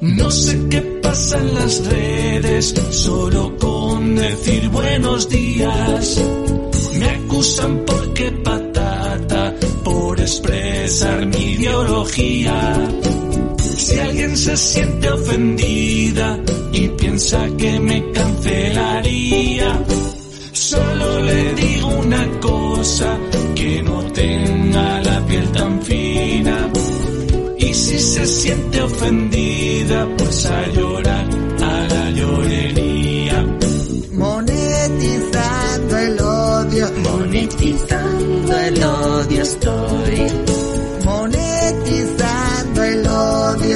No 0.00 0.30
sé 0.30 0.58
qué 0.70 0.80
pasa 1.02 1.38
en 1.38 1.54
las 1.54 1.86
redes, 1.86 2.74
solo 2.90 3.56
con 3.58 4.14
decir 4.14 4.68
buenos 4.68 5.28
días. 5.28 6.22
Me 6.98 7.10
acusan 7.10 7.84
porque 7.86 8.30
patata, 8.32 9.54
por 9.84 10.20
expresar 10.20 11.26
mi 11.26 11.52
ideología. 11.52 12.74
Si 13.76 13.98
alguien 13.98 14.36
se 14.36 14.56
siente 14.56 15.10
ofendida 15.10 16.38
y 16.72 16.88
piensa 16.88 17.46
que 17.56 17.80
me 17.80 18.12
cancelaría, 18.12 19.84
solo 20.52 21.20
le 21.20 21.54
digo 21.54 21.88
una 21.88 22.40
cosa, 22.40 23.18
se 28.08 28.26
siente 28.26 28.80
ofendida, 28.80 30.08
pues 30.16 30.46
a 30.46 30.66
llorar 30.68 31.26
a 31.60 31.86
la 31.92 32.10
llorería. 32.10 33.46
Monetizando 34.12 35.98
el 35.98 36.20
odio, 36.20 36.86
monetizando 37.02 38.58
el 38.58 38.82
odio 38.82 39.42
estoy. 39.42 40.32
Monetizando 41.04 41.58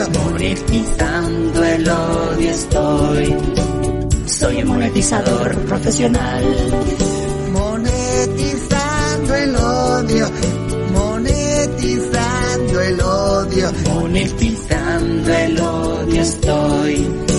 monetizando 0.08 1.64
el 1.64 1.88
odio 1.88 2.50
estoy. 2.50 3.36
Soy 4.26 4.62
un 4.62 4.68
monetizador 4.68 5.54
profesional. 5.66 7.01
Monetizando 14.12 15.32
el 15.32 15.58
odio 15.58 16.20
estoy. 16.20 17.31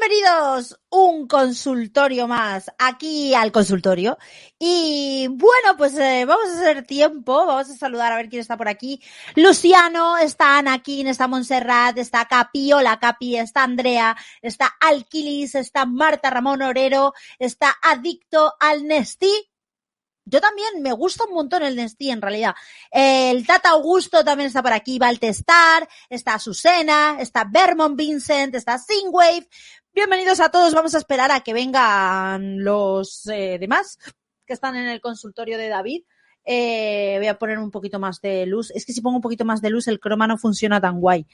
Bienvenidos 0.00 0.80
un 0.88 1.26
consultorio 1.26 2.26
más 2.26 2.70
aquí 2.78 3.34
al 3.34 3.52
consultorio. 3.52 4.16
Y 4.58 5.26
bueno, 5.28 5.76
pues 5.76 5.94
eh, 5.98 6.24
vamos 6.24 6.48
a 6.48 6.54
hacer 6.54 6.86
tiempo, 6.86 7.46
vamos 7.46 7.68
a 7.68 7.76
saludar 7.76 8.12
a 8.12 8.16
ver 8.16 8.28
quién 8.30 8.40
está 8.40 8.56
por 8.56 8.68
aquí. 8.68 9.02
Luciano, 9.36 10.16
está 10.16 10.58
Anakin, 10.58 11.08
está 11.08 11.28
Montserrat, 11.28 11.98
está 11.98 12.24
Capi, 12.26 12.72
hola 12.72 12.98
Capi, 12.98 13.36
está 13.36 13.64
Andrea, 13.64 14.16
está 14.40 14.74
Alquilis, 14.80 15.54
está 15.54 15.84
Marta 15.84 16.30
Ramón 16.30 16.62
Orero, 16.62 17.12
está 17.38 17.76
Adicto 17.82 18.54
al 18.58 18.86
Nestí. 18.86 19.50
Yo 20.24 20.40
también 20.40 20.80
me 20.80 20.92
gusta 20.92 21.24
un 21.24 21.34
montón 21.34 21.64
el 21.64 21.74
Nestí 21.74 22.10
en 22.10 22.22
realidad. 22.22 22.54
El 22.90 23.44
Tata 23.46 23.70
Augusto 23.70 24.24
también 24.24 24.46
está 24.46 24.62
por 24.62 24.72
aquí, 24.72 24.98
Valtestar, 24.98 25.88
está 26.08 26.38
Susena, 26.38 27.16
está 27.18 27.44
Vermont 27.50 27.96
Vincent, 27.96 28.54
está 28.54 28.78
Singwave. 28.78 29.48
Bienvenidos 29.92 30.40
a 30.40 30.50
todos, 30.50 30.72
vamos 30.74 30.94
a 30.94 30.98
esperar 30.98 31.30
a 31.32 31.40
que 31.40 31.52
vengan 31.52 32.62
los 32.62 33.26
eh, 33.26 33.58
demás 33.58 33.98
que 34.46 34.52
están 34.52 34.76
en 34.76 34.86
el 34.88 35.00
consultorio 35.00 35.58
de 35.58 35.68
David. 35.68 36.02
Eh, 36.44 37.16
voy 37.18 37.26
a 37.26 37.38
poner 37.38 37.58
un 37.58 37.70
poquito 37.70 37.98
más 37.98 38.20
de 38.20 38.46
luz. 38.46 38.70
Es 38.74 38.86
que 38.86 38.92
si 38.92 39.00
pongo 39.00 39.16
un 39.16 39.22
poquito 39.22 39.44
más 39.44 39.60
de 39.60 39.70
luz, 39.70 39.88
el 39.88 40.00
croma 40.00 40.26
no 40.26 40.38
funciona 40.38 40.80
tan 40.80 41.00
guay. 41.00 41.26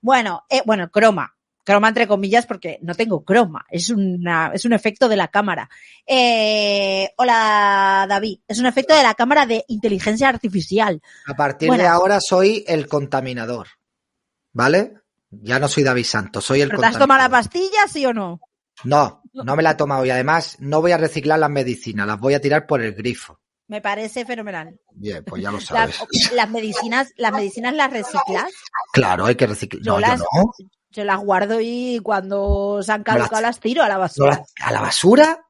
Bueno, 0.00 0.44
eh, 0.48 0.62
bueno, 0.64 0.90
croma. 0.90 1.36
Croma 1.64 1.88
entre 1.88 2.06
comillas 2.06 2.46
porque 2.46 2.78
no 2.82 2.94
tengo 2.94 3.24
croma. 3.24 3.64
Es 3.70 3.90
una, 3.90 4.50
es 4.52 4.64
un 4.64 4.74
efecto 4.74 5.08
de 5.08 5.16
la 5.16 5.28
cámara. 5.28 5.68
Eh, 6.06 7.10
hola, 7.16 8.06
David. 8.08 8.40
Es 8.46 8.58
un 8.58 8.66
efecto 8.66 8.94
de 8.94 9.02
la 9.02 9.14
cámara 9.14 9.46
de 9.46 9.64
inteligencia 9.68 10.28
artificial. 10.28 11.00
A 11.26 11.34
partir 11.34 11.68
Bueno. 11.68 11.82
de 11.82 11.88
ahora 11.88 12.20
soy 12.20 12.64
el 12.66 12.86
contaminador. 12.86 13.68
¿Vale? 14.52 14.94
Ya 15.42 15.58
no 15.58 15.68
soy 15.68 15.82
David 15.82 16.04
Santos, 16.04 16.44
soy 16.44 16.60
el 16.62 16.68
¿Pero 16.68 16.80
te 16.80 16.86
has 16.86 16.98
tomado 16.98 17.22
la 17.22 17.28
pastilla, 17.28 17.86
sí 17.88 18.04
o 18.06 18.12
no? 18.14 18.40
No, 18.84 19.22
no 19.32 19.56
me 19.56 19.62
la 19.62 19.72
he 19.72 19.74
tomado 19.76 20.04
y 20.04 20.10
además 20.10 20.56
no 20.60 20.80
voy 20.80 20.92
a 20.92 20.96
reciclar 20.98 21.38
las 21.38 21.50
medicinas, 21.50 22.06
las 22.06 22.18
voy 22.18 22.34
a 22.34 22.40
tirar 22.40 22.66
por 22.66 22.82
el 22.82 22.94
grifo. 22.94 23.40
Me 23.68 23.80
parece 23.80 24.26
fenomenal. 24.26 24.78
Bien, 24.92 25.24
pues 25.24 25.42
ya 25.42 25.50
lo 25.50 25.56
Las, 25.58 25.64
sabes. 25.66 26.00
las 26.34 26.50
medicinas, 26.50 27.12
las 27.16 27.32
medicinas 27.32 27.72
las 27.74 27.90
reciclas. 27.92 28.52
Claro, 28.92 29.26
hay 29.26 29.36
que 29.36 29.46
reciclar. 29.46 29.82
Yo 29.82 29.92
No, 29.92 30.00
yo 30.00 30.06
las- 30.06 30.20
no. 30.20 30.26
Yo 30.90 31.02
las 31.04 31.18
guardo 31.18 31.58
y 31.60 31.98
cuando 32.04 32.80
se 32.82 32.92
han 32.92 33.00
No 33.04 33.12
las- 33.14 33.16
caducado 33.22 33.42
las 33.42 33.58
tiro 33.58 33.82
a 33.82 33.88
la 33.88 33.98
basura. 33.98 34.44
¿A 34.60 34.72
la 34.72 34.80
basura? 34.80 35.44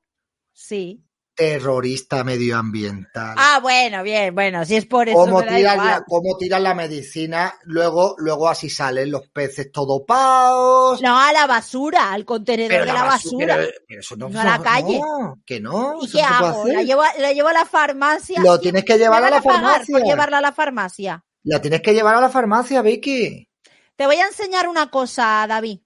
Sí. 0.52 1.03
Terrorista 1.34 2.22
medioambiental. 2.22 3.34
Ah, 3.36 3.58
bueno, 3.60 4.04
bien, 4.04 4.34
bueno, 4.34 4.64
si 4.64 4.76
es 4.76 4.86
por 4.86 5.08
eso. 5.08 5.18
cómo 5.18 5.42
tiran, 5.42 5.78
la, 5.78 6.04
cómo 6.06 6.36
tiran 6.38 6.62
la 6.62 6.74
medicina, 6.74 7.52
luego, 7.64 8.14
luego 8.18 8.48
así 8.48 8.70
salen 8.70 9.10
los 9.10 9.26
peces 9.28 9.72
todo 9.72 10.06
paos. 10.06 11.02
No, 11.02 11.18
a 11.18 11.32
la 11.32 11.46
basura, 11.48 12.12
al 12.12 12.24
contenedor 12.24 12.86
de 12.86 12.92
la 12.92 13.02
basura. 13.04 13.56
pero- 13.56 13.72
pero 13.88 14.00
eso 14.00 14.16
no, 14.16 14.28
No 14.28 14.40
a 14.40 14.44
la 14.44 14.62
calle. 14.62 15.00
no, 15.00 15.42
que 15.44 15.58
no. 15.60 15.98
¿Y 16.02 16.10
qué 16.10 16.22
hago? 16.22 16.68
La 16.68 16.82
llevo, 16.82 17.02
a- 17.02 17.14
la 17.18 17.32
llevo 17.32 17.48
a 17.48 17.52
la 17.52 17.64
farmacia. 17.66 18.40
Lo 18.40 18.60
tienes 18.60 18.84
que 18.84 18.96
llevar 18.96 19.24
a 19.24 19.30
la 19.30 19.42
farmacia. 19.42 19.98
llevarla 19.98 20.38
a 20.38 20.40
la 20.40 20.52
farmacia. 20.52 21.24
La 21.42 21.60
tienes 21.60 21.82
que 21.82 21.92
llevar 21.94 22.14
a 22.14 22.20
la 22.20 22.28
farmacia, 22.30 22.80
Vicky. 22.80 23.48
Te 23.96 24.06
voy 24.06 24.16
a 24.16 24.26
enseñar 24.26 24.68
una 24.68 24.88
cosa, 24.90 25.44
David. 25.48 25.80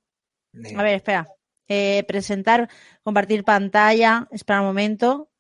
A 0.76 0.82
ver, 0.82 0.96
espera. 0.96 1.26
Eh, 1.68 2.04
presentar, 2.06 2.68
compartir 3.02 3.44
pantalla. 3.44 4.28
Espera 4.30 4.60
un 4.60 4.66
momento. 4.68 5.30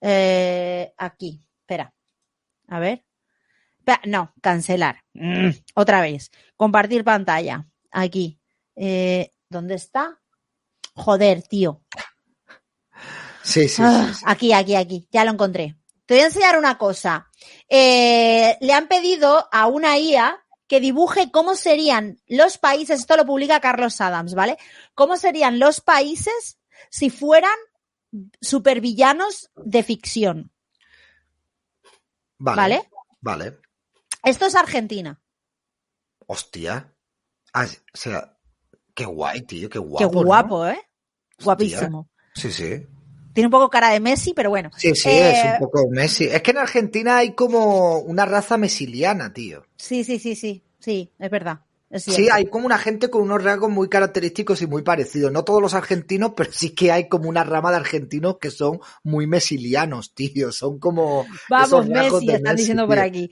Eh, 0.00 0.92
aquí, 0.96 1.46
espera. 1.60 1.92
A 2.68 2.78
ver. 2.78 3.04
Espera, 3.78 4.00
no, 4.04 4.32
cancelar. 4.40 5.04
Mm, 5.14 5.50
otra 5.74 6.00
vez. 6.00 6.30
Compartir 6.56 7.04
pantalla. 7.04 7.66
Aquí. 7.90 8.38
Eh, 8.76 9.32
¿Dónde 9.48 9.74
está? 9.74 10.20
Joder, 10.94 11.42
tío. 11.42 11.82
Sí, 13.42 13.68
sí, 13.68 13.82
Ah, 13.84 14.06
sí, 14.08 14.14
sí. 14.14 14.24
Aquí, 14.26 14.52
aquí, 14.52 14.74
aquí. 14.74 15.08
Ya 15.10 15.24
lo 15.24 15.30
encontré. 15.32 15.76
Te 16.06 16.14
voy 16.14 16.22
a 16.22 16.26
enseñar 16.26 16.58
una 16.58 16.76
cosa. 16.78 17.28
Eh, 17.68 18.56
le 18.60 18.72
han 18.72 18.88
pedido 18.88 19.48
a 19.50 19.66
una 19.66 19.98
IA 19.98 20.38
que 20.66 20.80
dibuje 20.80 21.30
cómo 21.30 21.54
serían 21.54 22.20
los 22.26 22.58
países, 22.58 23.00
esto 23.00 23.16
lo 23.16 23.24
publica 23.24 23.60
Carlos 23.60 24.00
Adams, 24.02 24.34
¿vale? 24.34 24.58
¿Cómo 24.94 25.16
serían 25.16 25.58
los 25.58 25.80
países 25.80 26.58
si 26.90 27.08
fueran 27.08 27.56
supervillanos 28.40 29.50
de 29.56 29.82
ficción? 29.82 30.52
Vale. 32.38 32.56
¿Vale? 32.56 32.90
Vale. 33.20 33.58
Esto 34.24 34.46
es 34.46 34.54
Argentina. 34.54 35.20
Hostia. 36.26 36.92
Ah, 37.52 37.66
o 37.66 37.96
sea, 37.96 38.36
qué 38.94 39.04
guay, 39.04 39.42
tío, 39.42 39.68
qué 39.68 39.78
guapo. 39.78 40.10
Qué 40.10 40.16
¿no? 40.16 40.22
guapo, 40.24 40.66
¿eh? 40.66 40.78
Hostia. 41.38 41.44
Guapísimo. 41.44 42.10
Sí, 42.34 42.52
sí. 42.52 42.86
Tiene 43.32 43.46
un 43.46 43.52
poco 43.52 43.70
cara 43.70 43.90
de 43.90 44.00
Messi, 44.00 44.34
pero 44.34 44.50
bueno. 44.50 44.70
Sí, 44.76 44.94
sí, 44.94 45.08
Eh, 45.08 45.30
es 45.30 45.44
un 45.52 45.58
poco 45.60 45.88
Messi. 45.90 46.24
Es 46.24 46.42
que 46.42 46.50
en 46.50 46.58
Argentina 46.58 47.18
hay 47.18 47.34
como 47.34 47.98
una 48.00 48.26
raza 48.26 48.56
mesiliana, 48.56 49.32
tío. 49.32 49.64
Sí, 49.76 50.04
sí, 50.04 50.18
sí, 50.18 50.34
sí. 50.34 50.64
Sí, 50.80 51.12
es 51.18 51.30
verdad. 51.30 51.60
Sí, 51.90 52.28
hay 52.30 52.46
como 52.46 52.66
una 52.66 52.76
gente 52.76 53.08
con 53.08 53.22
unos 53.22 53.42
rasgos 53.42 53.70
muy 53.70 53.88
característicos 53.88 54.60
y 54.60 54.66
muy 54.66 54.82
parecidos. 54.82 55.32
No 55.32 55.44
todos 55.44 55.62
los 55.62 55.72
argentinos, 55.72 56.32
pero 56.36 56.50
sí 56.52 56.74
que 56.74 56.92
hay 56.92 57.08
como 57.08 57.28
una 57.28 57.44
rama 57.44 57.70
de 57.70 57.78
argentinos 57.78 58.36
que 58.38 58.50
son 58.50 58.80
muy 59.02 59.26
mesilianos, 59.26 60.12
tío. 60.14 60.52
Son 60.52 60.78
como. 60.78 61.26
Vamos, 61.48 61.86
Messi, 61.88 62.26
están 62.28 62.42
Messi, 62.42 62.56
diciendo 62.56 62.86
por 62.86 62.98
aquí. 62.98 63.30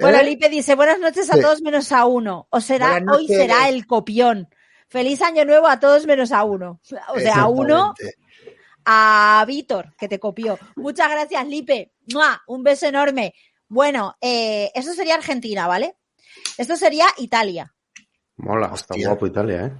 Bueno, 0.00 0.18
¿Eh? 0.18 0.24
Lipe 0.24 0.48
dice, 0.50 0.74
buenas 0.74 0.98
noches 1.00 1.30
a 1.30 1.34
Sí. 1.34 1.40
todos 1.40 1.62
menos 1.62 1.92
a 1.92 2.04
uno. 2.04 2.46
O 2.50 2.60
será, 2.60 3.02
hoy 3.10 3.26
será 3.26 3.68
el 3.68 3.86
copión. 3.86 4.48
Feliz 4.88 5.22
año 5.22 5.44
nuevo 5.44 5.66
a 5.66 5.80
todos 5.80 6.06
menos 6.06 6.30
a 6.30 6.44
uno. 6.44 6.80
O 7.14 7.18
sea, 7.18 7.34
a 7.36 7.48
uno, 7.48 7.94
a 8.84 9.44
Víctor, 9.46 9.94
que 9.98 10.08
te 10.08 10.18
copió. 10.20 10.58
Muchas 10.76 11.10
gracias, 11.10 11.46
Lipe. 11.48 11.92
¡Mua! 12.12 12.42
Un 12.46 12.62
beso 12.62 12.86
enorme. 12.86 13.34
Bueno, 13.66 14.14
eh, 14.20 14.70
eso 14.74 14.92
sería 14.92 15.14
Argentina, 15.14 15.66
¿vale? 15.66 15.96
Esto 16.58 16.76
sería 16.76 17.06
Italia. 17.16 17.73
Mola, 18.36 18.72
está 18.74 18.94
guapo 18.98 19.26
Italia, 19.26 19.66
¿eh? 19.66 19.72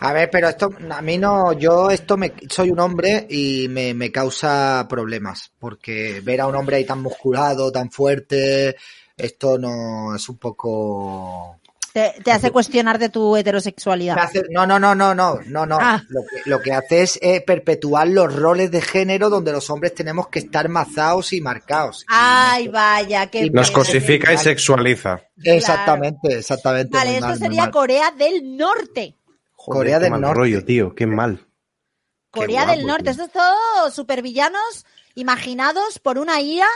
A 0.00 0.12
ver, 0.12 0.30
pero 0.30 0.48
esto, 0.48 0.70
a 0.90 1.02
mí 1.02 1.18
no, 1.18 1.52
yo 1.52 1.90
esto 1.90 2.16
me, 2.16 2.32
soy 2.48 2.70
un 2.70 2.80
hombre 2.80 3.26
y 3.28 3.68
me, 3.68 3.92
me 3.92 4.10
causa 4.10 4.86
problemas, 4.88 5.52
porque 5.58 6.20
ver 6.24 6.40
a 6.40 6.46
un 6.46 6.54
hombre 6.54 6.76
ahí 6.76 6.84
tan 6.84 7.02
musculado, 7.02 7.70
tan 7.70 7.90
fuerte, 7.90 8.76
esto 9.16 9.58
no 9.58 10.14
es 10.14 10.28
un 10.28 10.38
poco... 10.38 11.57
Te, 11.98 12.22
te 12.22 12.30
hace 12.32 12.50
cuestionar 12.52 12.98
de 12.98 13.08
tu 13.08 13.36
heterosexualidad. 13.36 14.16
Hace- 14.18 14.44
no, 14.50 14.66
no, 14.66 14.78
no, 14.78 14.94
no, 14.94 15.14
no, 15.14 15.40
no, 15.46 15.66
no. 15.66 15.78
Ah. 15.80 16.02
Lo, 16.08 16.20
que, 16.22 16.48
lo 16.48 16.60
que 16.60 16.72
hace 16.72 17.02
es 17.02 17.18
eh, 17.22 17.42
perpetuar 17.44 18.06
los 18.08 18.34
roles 18.34 18.70
de 18.70 18.80
género 18.80 19.30
donde 19.30 19.50
los 19.52 19.68
hombres 19.70 19.94
tenemos 19.94 20.28
que 20.28 20.38
estar 20.38 20.68
mazados 20.68 21.32
y 21.32 21.40
marcados. 21.40 22.02
Y 22.02 22.06
Ay, 22.08 22.66
no- 22.66 22.72
vaya, 22.72 23.26
qué 23.26 23.46
Y 23.46 23.50
Nos 23.50 23.68
pena. 23.70 23.78
cosifica 23.78 24.32
y 24.32 24.38
sexualiza. 24.38 25.20
Exactamente, 25.42 26.38
exactamente. 26.38 26.96
Vale, 26.96 27.14
esto 27.14 27.26
mal, 27.26 27.38
sería. 27.38 27.70
Corea 27.70 28.10
del 28.12 28.56
Norte. 28.56 29.16
Joder, 29.54 29.78
Corea 29.78 29.96
qué 29.98 30.02
del 30.04 30.10
mal 30.12 30.20
Norte. 30.20 30.38
rollo, 30.38 30.64
tío, 30.64 30.94
qué 30.94 31.06
mal. 31.06 31.38
Qué 32.32 32.40
Corea 32.40 32.62
guapo, 32.64 32.76
del 32.78 32.86
Norte. 32.86 33.02
tío. 33.04 33.10
Esto 33.12 33.24
es 33.24 33.32
todo 33.32 33.90
supervillanos 33.90 34.86
imaginados 35.14 35.98
por 35.98 36.18
una 36.18 36.40
IA, 36.40 36.66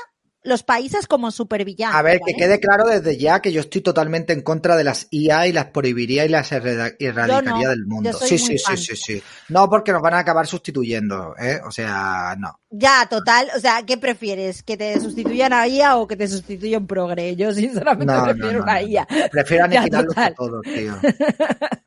los 0.44 0.62
países 0.62 1.06
como 1.06 1.30
supervillanos. 1.30 1.94
A 1.94 2.02
ver, 2.02 2.20
¿vale? 2.20 2.32
que 2.32 2.38
quede 2.38 2.60
claro 2.60 2.86
desde 2.86 3.16
ya 3.16 3.40
que 3.40 3.52
yo 3.52 3.60
estoy 3.60 3.80
totalmente 3.80 4.32
en 4.32 4.42
contra 4.42 4.76
de 4.76 4.84
las 4.84 5.06
IA 5.10 5.46
y 5.46 5.52
las 5.52 5.66
prohibiría 5.66 6.24
y 6.24 6.28
las 6.28 6.50
erradicaría 6.52 7.40
no, 7.42 7.70
del 7.70 7.86
mundo. 7.86 8.12
Sí, 8.12 8.38
sí, 8.38 8.58
sí, 8.58 8.76
sí, 8.76 8.96
sí. 8.96 9.22
No, 9.48 9.68
porque 9.70 9.92
nos 9.92 10.02
van 10.02 10.14
a 10.14 10.18
acabar 10.18 10.46
sustituyendo, 10.46 11.34
¿eh? 11.38 11.60
O 11.66 11.70
sea, 11.70 12.34
no. 12.38 12.58
Ya, 12.70 13.06
total. 13.08 13.48
O 13.56 13.60
sea, 13.60 13.84
¿qué 13.86 13.98
prefieres? 13.98 14.62
¿Que 14.62 14.76
te 14.76 14.98
sustituyan 14.98 15.52
a 15.52 15.68
IA 15.68 15.96
o 15.96 16.06
que 16.06 16.16
te 16.16 16.26
sustituyan 16.26 16.86
progre? 16.86 17.36
Yo 17.36 17.52
sinceramente 17.52 18.12
No, 18.12 18.24
prefiero 18.24 18.58
no, 18.58 18.62
una. 18.64 18.82
IA. 18.82 19.06
Prefiero 19.30 19.64
aniquilarlos 19.64 20.16
a 20.16 20.30
todos, 20.32 20.62
tío. 20.62 20.94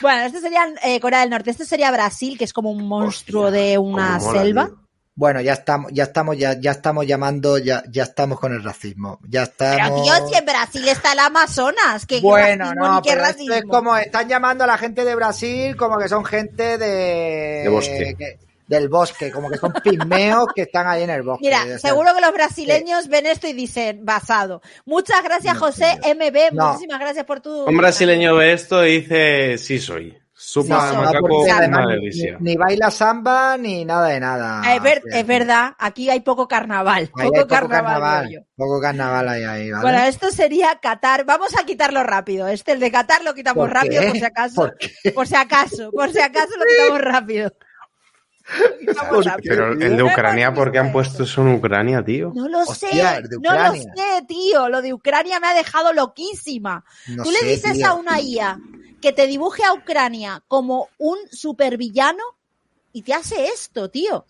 Bueno, 0.00 0.24
este 0.24 0.40
sería 0.40 0.66
eh, 0.82 0.98
Corea 0.98 1.20
del 1.20 1.30
Norte. 1.30 1.50
Este 1.50 1.64
sería 1.64 1.92
Brasil, 1.92 2.36
que 2.36 2.42
es 2.44 2.52
como 2.52 2.72
un 2.72 2.86
monstruo 2.88 3.52
de 3.52 3.78
una 3.78 4.18
mola, 4.18 4.32
selva. 4.32 4.70
Bueno, 5.16 5.40
ya 5.40 5.52
estamos, 5.52 5.92
ya 5.94 6.02
estamos, 6.04 6.36
ya, 6.36 6.58
ya 6.60 6.72
estamos 6.72 7.06
llamando, 7.06 7.56
ya, 7.58 7.84
ya 7.88 8.02
estamos 8.02 8.40
con 8.40 8.52
el 8.52 8.64
racismo. 8.64 9.20
Ya 9.28 9.46
Pero 9.56 9.72
estamos. 9.76 10.02
tío, 10.02 10.28
si 10.28 10.34
en 10.34 10.44
Brasil 10.44 10.88
está 10.88 11.12
el 11.12 11.20
Amazonas, 11.20 12.04
que 12.04 12.20
Bueno, 12.20 12.64
racismo 12.64 12.84
no, 12.88 12.94
ni 12.96 13.02
qué 13.02 13.10
pero 13.10 13.20
esto 13.22 13.32
racismo. 13.32 13.54
es 13.54 13.62
como 13.64 13.96
están 13.96 14.28
llamando 14.28 14.64
a 14.64 14.66
la 14.66 14.76
gente 14.76 15.04
de 15.04 15.14
Brasil 15.14 15.76
como 15.76 15.98
que 15.98 16.08
son 16.08 16.24
gente 16.24 16.78
de, 16.78 17.62
De 17.62 17.68
bosque. 17.68 18.14
que- 18.18 18.38
del 18.66 18.88
bosque, 18.88 19.30
como 19.30 19.50
que 19.50 19.58
son 19.58 19.72
pigmeos 19.84 20.46
que 20.54 20.62
están 20.62 20.86
ahí 20.88 21.02
en 21.02 21.10
el 21.10 21.22
bosque. 21.22 21.44
Mira, 21.44 21.60
O 21.62 21.66
sea, 21.66 21.78
seguro 21.78 22.14
que 22.14 22.20
los 22.22 22.32
brasileños 22.32 23.08
ven 23.08 23.26
esto 23.26 23.46
y 23.46 23.52
dicen 23.52 24.00
basado. 24.06 24.62
Muchas 24.86 25.22
gracias, 25.22 25.54
No, 25.54 25.60
José 25.60 25.98
tío. 26.02 26.14
MB. 26.14 26.52
No. 26.54 26.68
Muchísimas 26.68 26.98
gracias 26.98 27.26
por 27.26 27.40
tu. 27.40 27.66
Un 27.66 27.76
brasileño 27.76 28.34
ve 28.36 28.54
esto 28.54 28.84
y 28.86 29.00
dice, 29.02 29.58
sí 29.58 29.78
soy. 29.78 30.18
Supa 30.46 30.90
Sí, 30.90 30.96
macaco, 30.96 31.44
además 31.52 31.80
una 31.80 31.86
ni, 31.86 31.92
delicia. 31.94 32.36
ni 32.38 32.56
baila 32.56 32.90
samba 32.90 33.56
ni 33.56 33.84
nada 33.84 34.08
de 34.08 34.20
nada. 34.20 34.60
Ah, 34.62 34.76
Es, 34.76 34.82
ver- 34.82 35.02
verdad, 35.24 35.72
aquí 35.78 36.10
hay 36.10 36.20
poco 36.20 36.46
carnaval. 36.46 37.10
ahí 37.16 37.24
hay 37.24 37.30
poco, 37.30 37.46
carnaval. 37.48 38.46
Poco 38.54 38.80
carnaval 38.80 39.28
hay 39.30 39.42
ahí, 39.44 39.70
¿vale? 39.70 39.82
Bueno, 39.82 39.98
esto 40.04 40.30
sería 40.30 40.78
Qatar. 40.82 41.24
Vamos 41.24 41.56
a 41.58 41.64
quitarlo 41.64 42.02
rápido. 42.04 42.46
Este, 42.46 42.72
el 42.72 42.80
de 42.80 42.92
Qatar, 42.92 43.24
lo 43.24 43.34
quitamos 43.34 43.62
¿Por 43.64 43.72
rápido 43.72 44.02
por 44.02 44.12
si 44.18 44.24
acaso. 44.24 44.70
¿Por 45.14 45.26
si 45.26 45.34
acaso, 45.34 45.90
por 45.90 46.12
si 46.12 46.20
acaso 46.20 46.50
lo 46.58 46.64
quitamos 46.66 47.00
rápido. 47.00 47.52
Lo 48.60 48.78
quitamos 48.78 49.08
¿Por 49.08 49.24
rápido. 49.24 49.54
Pero 49.54 49.72
el 49.72 49.96
de 49.96 50.02
Ucrania, 50.02 50.52
¿por 50.52 50.70
qué 50.70 50.78
han 50.78 50.92
puesto 50.92 51.22
eso 51.22 51.40
en 51.40 51.54
Ucrania, 51.54 52.04
tío? 52.04 52.32
No 52.34 52.46
lo 52.48 52.60
Hostia, 52.60 53.16
sé, 53.16 53.22
no 53.40 53.54
lo 53.54 53.72
sé, 53.72 53.88
tío. 54.28 54.68
Lo 54.68 54.82
de 54.82 54.92
Ucrania 54.92 55.40
me 55.40 55.46
ha 55.48 55.54
dejado 55.54 55.92
loquísima. 55.94 56.84
No 57.08 57.22
Tú 57.24 57.30
le 57.30 57.48
dices 57.48 57.72
tío. 57.72 57.86
a 57.88 57.94
una 57.94 58.20
IA 58.20 58.58
que 59.04 59.12
te 59.12 59.26
dibuje 59.26 59.62
a 59.64 59.74
Ucrania 59.74 60.42
como 60.48 60.88
un 60.96 61.18
supervillano 61.30 62.22
y 62.92 63.02
te 63.02 63.12
hace 63.12 63.48
esto, 63.48 63.90
tío. 63.90 64.24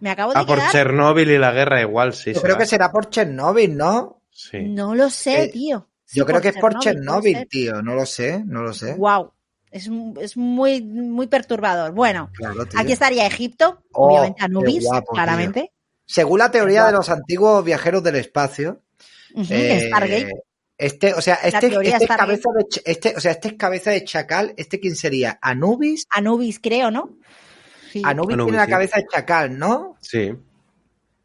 Me 0.00 0.08
acabo 0.10 0.32
de 0.32 0.38
Ah, 0.40 0.46
por. 0.46 0.58
Chernóbil 0.70 1.30
y 1.30 1.36
la 1.38 1.52
guerra 1.52 1.82
igual, 1.82 2.14
sí. 2.14 2.32
Yo 2.32 2.40
creo 2.40 2.56
que 2.56 2.64
será 2.64 2.90
por 2.90 3.10
Chernóbil, 3.10 3.76
¿no? 3.76 4.22
Sí. 4.30 4.60
No 4.62 4.94
lo 4.94 5.10
sé, 5.10 5.42
Eh, 5.44 5.48
tío. 5.48 5.86
Yo 6.12 6.24
creo 6.24 6.40
que 6.40 6.48
es 6.48 6.56
por 6.56 6.78
Chernóbil, 6.78 7.46
tío. 7.50 7.82
No 7.82 7.94
lo 7.94 8.06
sé, 8.06 8.42
no 8.46 8.62
lo 8.62 8.72
sé. 8.72 8.94
Wow. 8.94 9.30
Es, 9.70 9.90
es 10.20 10.36
muy, 10.38 10.80
muy 10.82 11.26
perturbador. 11.26 11.92
Bueno, 11.92 12.30
Claro, 12.32 12.62
aquí 12.74 12.92
estaría 12.92 13.26
Egipto, 13.26 13.82
Oh, 13.92 14.08
obviamente 14.08 14.42
Anubis, 14.42 14.84
guapo, 14.86 15.12
tío. 15.12 15.12
claramente. 15.14 15.72
Según 16.06 16.38
la 16.38 16.50
teoría 16.50 16.86
de 16.86 16.92
los 16.92 17.10
antiguos 17.10 17.62
viajeros 17.62 18.02
del 18.02 18.16
espacio, 18.16 18.80
eh, 19.36 19.84
Stargate. 19.88 20.32
Este, 20.80 21.14
o 21.14 21.20
sea, 21.20 21.34
este, 21.36 21.66
este 21.68 22.04
es 22.04 22.08
cabeza 22.08 22.48
de, 22.56 22.66
este, 22.84 23.14
o 23.16 23.20
sea, 23.20 23.32
este 23.32 23.48
es 23.48 23.54
cabeza 23.54 23.90
de 23.90 24.04
chacal, 24.04 24.54
este 24.56 24.80
quién 24.80 24.96
sería? 24.96 25.38
Anubis. 25.42 26.06
Anubis, 26.10 26.58
creo, 26.60 26.90
¿no? 26.90 27.16
Sí. 27.92 28.02
Anubis, 28.04 28.34
Anubis, 28.34 28.44
tiene 28.46 28.58
la 28.58 28.64
sí. 28.66 28.70
cabeza 28.70 28.96
de 28.98 29.06
chacal, 29.10 29.58
¿no? 29.58 29.96
Sí. 30.00 30.32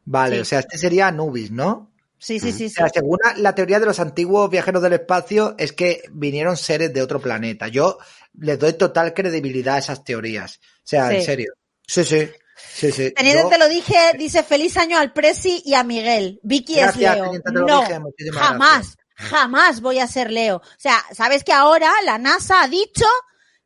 Vale, 0.05 0.35
Sí. 0.37 0.41
o 0.41 0.45
sea, 0.45 0.59
este 0.59 0.77
sería 0.77 1.07
Anubis, 1.07 1.51
¿no? 1.51 1.91
Sí, 2.17 2.39
sí, 2.39 2.51
sí. 2.51 2.65
O 2.65 2.69
sí. 2.69 2.75
sea, 2.75 2.89
según 2.89 3.17
la- 3.23 3.37
la 3.37 3.55
teoría 3.55 3.79
de 3.79 3.85
los 3.85 3.99
antiguos 3.99 4.49
viajeros 4.49 4.81
del 4.81 4.93
espacio, 4.93 5.55
es 5.57 5.73
que 5.73 6.03
vinieron 6.11 6.57
seres 6.57 6.93
de 6.93 7.01
otro 7.01 7.19
planeta. 7.19 7.67
Yo 7.67 7.97
les 8.39 8.57
doy 8.59 8.73
total 8.73 9.13
credibilidad 9.13 9.75
a 9.75 9.79
esas 9.79 10.03
teorías. 10.03 10.57
O 10.57 10.87
sea, 10.87 11.11
en 11.13 11.23
serio. 11.23 11.53
Sí, 11.87 12.03
sí. 12.03 12.27
Sí, 12.73 12.91
sí. 12.91 13.11
Teniente, 13.11 13.43
Yo- 13.43 13.49
te 13.49 13.57
lo 13.59 13.67
dije, 13.67 13.95
dice 14.17 14.41
feliz 14.41 14.77
año 14.77 14.97
al 14.97 15.11
Presi 15.13 15.61
y 15.65 15.73
a 15.73 15.83
Miguel. 15.83 16.39
Vicky 16.41 16.75
Gracias, 16.75 16.95
es 16.95 17.15
Leo. 17.15 17.23
Teniente, 17.25 17.51
te 17.51 17.59
lo 17.59 17.67
no, 17.67 17.81
dije, 17.81 17.99
muchísimas 17.99 18.43
jamás, 18.43 18.97
jamás 19.15 19.81
voy 19.81 19.99
a 19.99 20.07
ser 20.07 20.31
Leo. 20.31 20.57
O 20.57 20.61
sea, 20.77 21.03
sabes 21.11 21.43
que 21.43 21.53
ahora 21.53 21.91
la 22.05 22.17
NASA 22.17 22.61
ha 22.63 22.67
dicho 22.67 23.05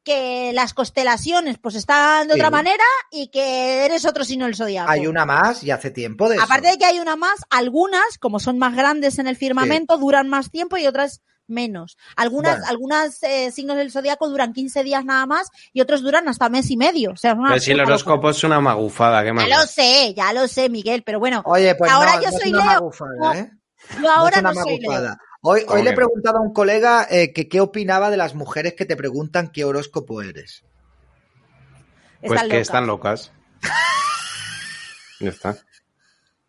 que 0.04 0.52
las 0.54 0.74
constelaciones 0.74 1.58
pues 1.60 1.76
están 1.76 2.28
de 2.28 2.34
Sí. 2.36 2.40
otra 2.40 2.50
manera 2.50 2.84
y 3.12 3.28
que 3.30 3.86
eres 3.86 4.06
otro 4.06 4.24
signo 4.24 4.46
del 4.46 4.56
zodiaco. 4.56 4.90
Hay 4.90 5.06
una 5.08 5.26
más 5.26 5.64
y 5.64 5.72
hace 5.72 5.92
tiempo 5.92 6.30
de 6.30 6.36
eso. 6.36 6.44
Aparte 6.44 6.70
de 6.70 6.78
que 6.78 6.86
hay 6.86 7.00
una 7.00 7.16
más, 7.16 7.42
algunas, 7.50 8.18
como 8.20 8.40
son 8.40 8.58
más 8.58 8.76
grandes 8.76 9.20
en 9.20 9.28
el 9.28 9.36
firmamento, 9.36 9.98
duran 9.98 10.30
más 10.30 10.52
tiempo 10.52 10.78
y 10.78 10.88
otras 10.88 11.22
menos. 11.48 11.98
Algunas, 12.16 12.54
Bueno. 12.60 12.68
algunas 12.70 13.22
eh, 13.24 13.52
signos 13.52 13.76
del 13.76 13.92
zodiaco 13.92 14.30
duran 14.30 14.54
15 14.54 14.84
días 14.84 15.04
nada 15.04 15.26
más 15.26 15.50
y 15.74 15.82
otros 15.82 16.02
duran 16.02 16.28
hasta 16.30 16.48
mes 16.48 16.70
y 16.72 16.78
medio. 16.78 17.12
O 17.12 17.18
sea, 17.18 17.36
Pero 17.36 17.60
si 17.60 17.72
el 17.72 17.82
horóscopo 17.82 18.30
es 18.30 18.44
una 18.44 18.62
magufada, 18.62 19.24
¿qué 19.24 19.34
más? 19.34 19.48
Ya 19.48 19.58
lo 19.60 19.66
sé, 19.66 20.14
ya 20.16 20.32
lo 20.32 20.48
sé, 20.48 20.70
Miguel, 20.70 21.04
pero 21.04 21.20
bueno, 21.20 21.42
Oye, 21.46 21.76
pues 21.76 21.92
ahora 21.92 22.16
no, 22.16 22.22
yo 22.22 22.30
no 22.30 22.36
es 22.38 22.42
soy 22.42 22.54
una 22.54 22.64
Leo. 22.66 22.74
magufada, 22.74 23.12
No, 23.18 23.34
¿eh? 23.34 23.52
yo 24.02 24.12
ahora 24.12 24.42
no 24.42 24.44
no, 24.44 24.50
es 24.52 24.56
una 24.58 24.64
soy 24.64 24.80
Leo. 24.80 25.18
Hoy, 25.42 25.64
¿Cómo 25.64 25.80
hoy 25.80 25.84
le 25.84 25.92
he 25.92 25.96
preguntado 25.96 26.40
a 26.40 26.42
un 26.42 26.54
colega 26.54 27.08
eh, 27.10 27.32
que 27.32 27.48
qué 27.48 27.62
opinaba 27.62 28.10
de 28.10 28.18
las 28.18 28.36
mujeres 28.36 28.74
que 28.74 28.86
te 28.86 28.98
preguntan 28.98 29.52
qué 29.52 29.64
horóscopo 29.64 30.22
eres. 30.22 30.64
Pues 32.20 32.34
Están 32.34 32.50
que 32.50 32.56
locas, 32.56 32.62
están 32.62 32.88
locas. 32.88 33.32
Ya 35.22 35.30
está. 35.30 35.58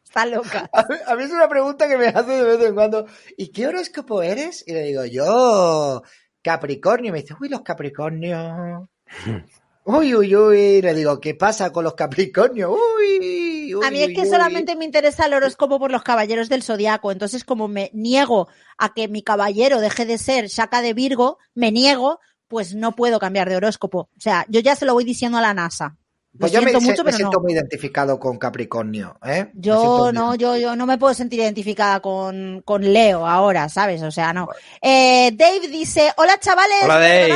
están 0.04 0.30
locas. 0.32 0.68
A 0.72 0.86
mí, 0.88 0.96
a 1.06 1.16
mí 1.16 1.22
es 1.24 1.30
una 1.30 1.48
pregunta 1.48 1.88
que 1.88 1.96
me 1.96 2.06
hace 2.08 2.30
de 2.30 2.42
vez 2.42 2.60
en 2.60 2.74
cuando. 2.74 3.06
¿Y 3.36 3.52
qué 3.52 3.68
horóscopo 3.68 4.22
eres? 4.22 4.64
Y 4.66 4.72
le 4.72 4.82
digo, 4.82 5.04
yo, 5.04 6.02
Capricornio. 6.42 7.10
Y 7.10 7.12
me 7.12 7.22
dice, 7.22 7.34
uy, 7.40 7.48
los 7.48 7.62
Capricornios. 7.62 8.88
Uy, 9.84 10.14
uy, 10.14 10.36
uy. 10.36 10.82
Le 10.82 10.94
digo, 10.94 11.20
¿qué 11.20 11.34
pasa 11.34 11.72
con 11.72 11.84
los 11.84 11.94
Capricornios? 11.94 12.70
Uy, 12.70 13.74
uy. 13.74 13.86
A 13.86 13.90
mí 13.90 14.00
es 14.02 14.08
uy, 14.08 14.14
que 14.14 14.22
uy. 14.22 14.28
solamente 14.28 14.76
me 14.76 14.84
interesa 14.84 15.26
el 15.26 15.34
horóscopo 15.34 15.78
por 15.78 15.90
los 15.90 16.02
caballeros 16.02 16.48
del 16.48 16.62
zodiaco. 16.62 17.12
Entonces, 17.12 17.44
como 17.44 17.66
me 17.68 17.90
niego 17.94 18.48
a 18.78 18.92
que 18.94 19.08
mi 19.08 19.22
caballero 19.22 19.80
deje 19.80 20.04
de 20.06 20.18
ser 20.18 20.46
Shaka 20.48 20.82
de 20.82 20.92
Virgo, 20.94 21.38
me 21.54 21.72
niego, 21.72 22.20
pues 22.48 22.74
no 22.74 22.94
puedo 22.94 23.18
cambiar 23.18 23.48
de 23.48 23.56
horóscopo. 23.56 24.10
O 24.16 24.20
sea, 24.20 24.44
yo 24.48 24.60
ya 24.60 24.76
se 24.76 24.84
lo 24.86 24.92
voy 24.94 25.04
diciendo 25.04 25.38
a 25.38 25.40
la 25.42 25.54
NASA. 25.54 25.96
Lo 26.32 26.40
Pues 26.40 26.52
yo 26.52 26.60
me, 26.62 26.70
siento 26.70 26.80
se- 26.80 26.90
mucho, 26.90 27.02
me 27.02 27.06
pero 27.06 27.16
siento 27.16 27.36
no. 27.38 27.42
muy 27.42 27.52
identificado 27.54 28.20
con 28.20 28.38
Capricornio, 28.38 29.18
¿eh? 29.26 29.50
Yo 29.54 30.12
no, 30.12 30.36
yo, 30.36 30.56
yo 30.56 30.76
no 30.76 30.86
me 30.86 30.96
puedo 30.96 31.12
sentir 31.12 31.40
identificada 31.40 31.98
con, 31.98 32.62
con 32.64 32.82
Leo 32.92 33.26
ahora, 33.26 33.68
¿sabes? 33.68 34.00
O 34.02 34.12
sea, 34.12 34.32
no. 34.32 34.48
Eh, 34.80 35.32
Dave 35.34 35.66
dice, 35.66 36.12
hola 36.18 36.38
chavales. 36.38 36.84
Hola, 36.84 37.00
Dave. 37.00 37.32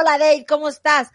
Hola 0.00 0.16
Dave, 0.18 0.46
¿cómo 0.48 0.70
estás? 0.70 1.08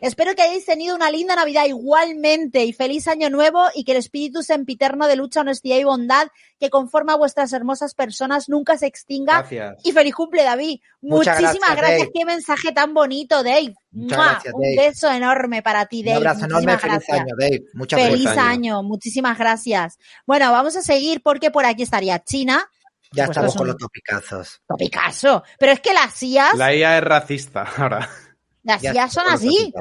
Espero 0.00 0.34
que 0.34 0.42
hayáis 0.42 0.64
tenido 0.66 0.94
una 0.94 1.10
linda 1.10 1.36
Navidad 1.36 1.64
igualmente 1.66 2.64
y 2.64 2.72
feliz 2.72 3.08
año 3.08 3.30
nuevo 3.30 3.64
y 3.74 3.84
que 3.84 3.92
el 3.92 3.98
espíritu 3.98 4.42
sempiterno 4.42 5.06
de 5.06 5.16
lucha, 5.16 5.40
honestidad 5.40 5.76
y 5.78 5.84
bondad 5.84 6.28
que 6.60 6.70
conforma 6.70 7.16
vuestras 7.16 7.52
hermosas 7.52 7.94
personas 7.94 8.48
nunca 8.48 8.76
se 8.78 8.86
extinga. 8.86 9.38
Gracias. 9.40 9.76
Y 9.84 9.92
feliz 9.92 10.14
cumple, 10.14 10.42
David. 10.42 10.80
Muchas 11.00 11.40
Muchísimas 11.40 11.76
gracias. 11.76 12.08
Qué 12.14 12.24
mensaje 12.24 12.72
tan 12.72 12.94
bonito, 12.94 13.42
Dave. 13.42 13.74
Un 13.92 14.76
beso 14.76 15.10
enorme 15.10 15.62
para 15.62 15.86
ti, 15.86 16.00
Un 16.00 16.06
Dave. 16.06 16.16
abrazo 16.18 16.44
enorme, 16.46 16.78
feliz 16.78 17.10
año, 17.10 17.34
Dave. 17.38 17.64
Muchas 17.74 18.00
Feliz 18.00 18.26
año. 18.26 18.82
muchísimas 18.82 19.38
gracias. 19.38 19.98
Bueno, 20.26 20.50
vamos 20.52 20.74
a 20.76 20.82
seguir 20.82 21.22
porque 21.22 21.50
por 21.50 21.64
aquí 21.66 21.82
estaría 21.82 22.18
China. 22.22 22.68
Ya 23.12 23.26
Pues 23.26 23.36
estamos 23.36 23.54
con 23.54 23.68
los 23.68 23.76
topicazos. 23.76 24.60
Picasso. 24.76 25.44
Pero 25.58 25.70
es 25.72 25.80
que 25.80 25.94
las 25.94 26.20
IAS, 26.20 26.56
La 26.56 26.74
IA 26.74 26.98
es 26.98 27.04
racista 27.04 27.62
ahora. 27.76 28.08
Las 28.64 28.82
Ya 28.82 29.08
son 29.08 29.24
así. 29.28 29.72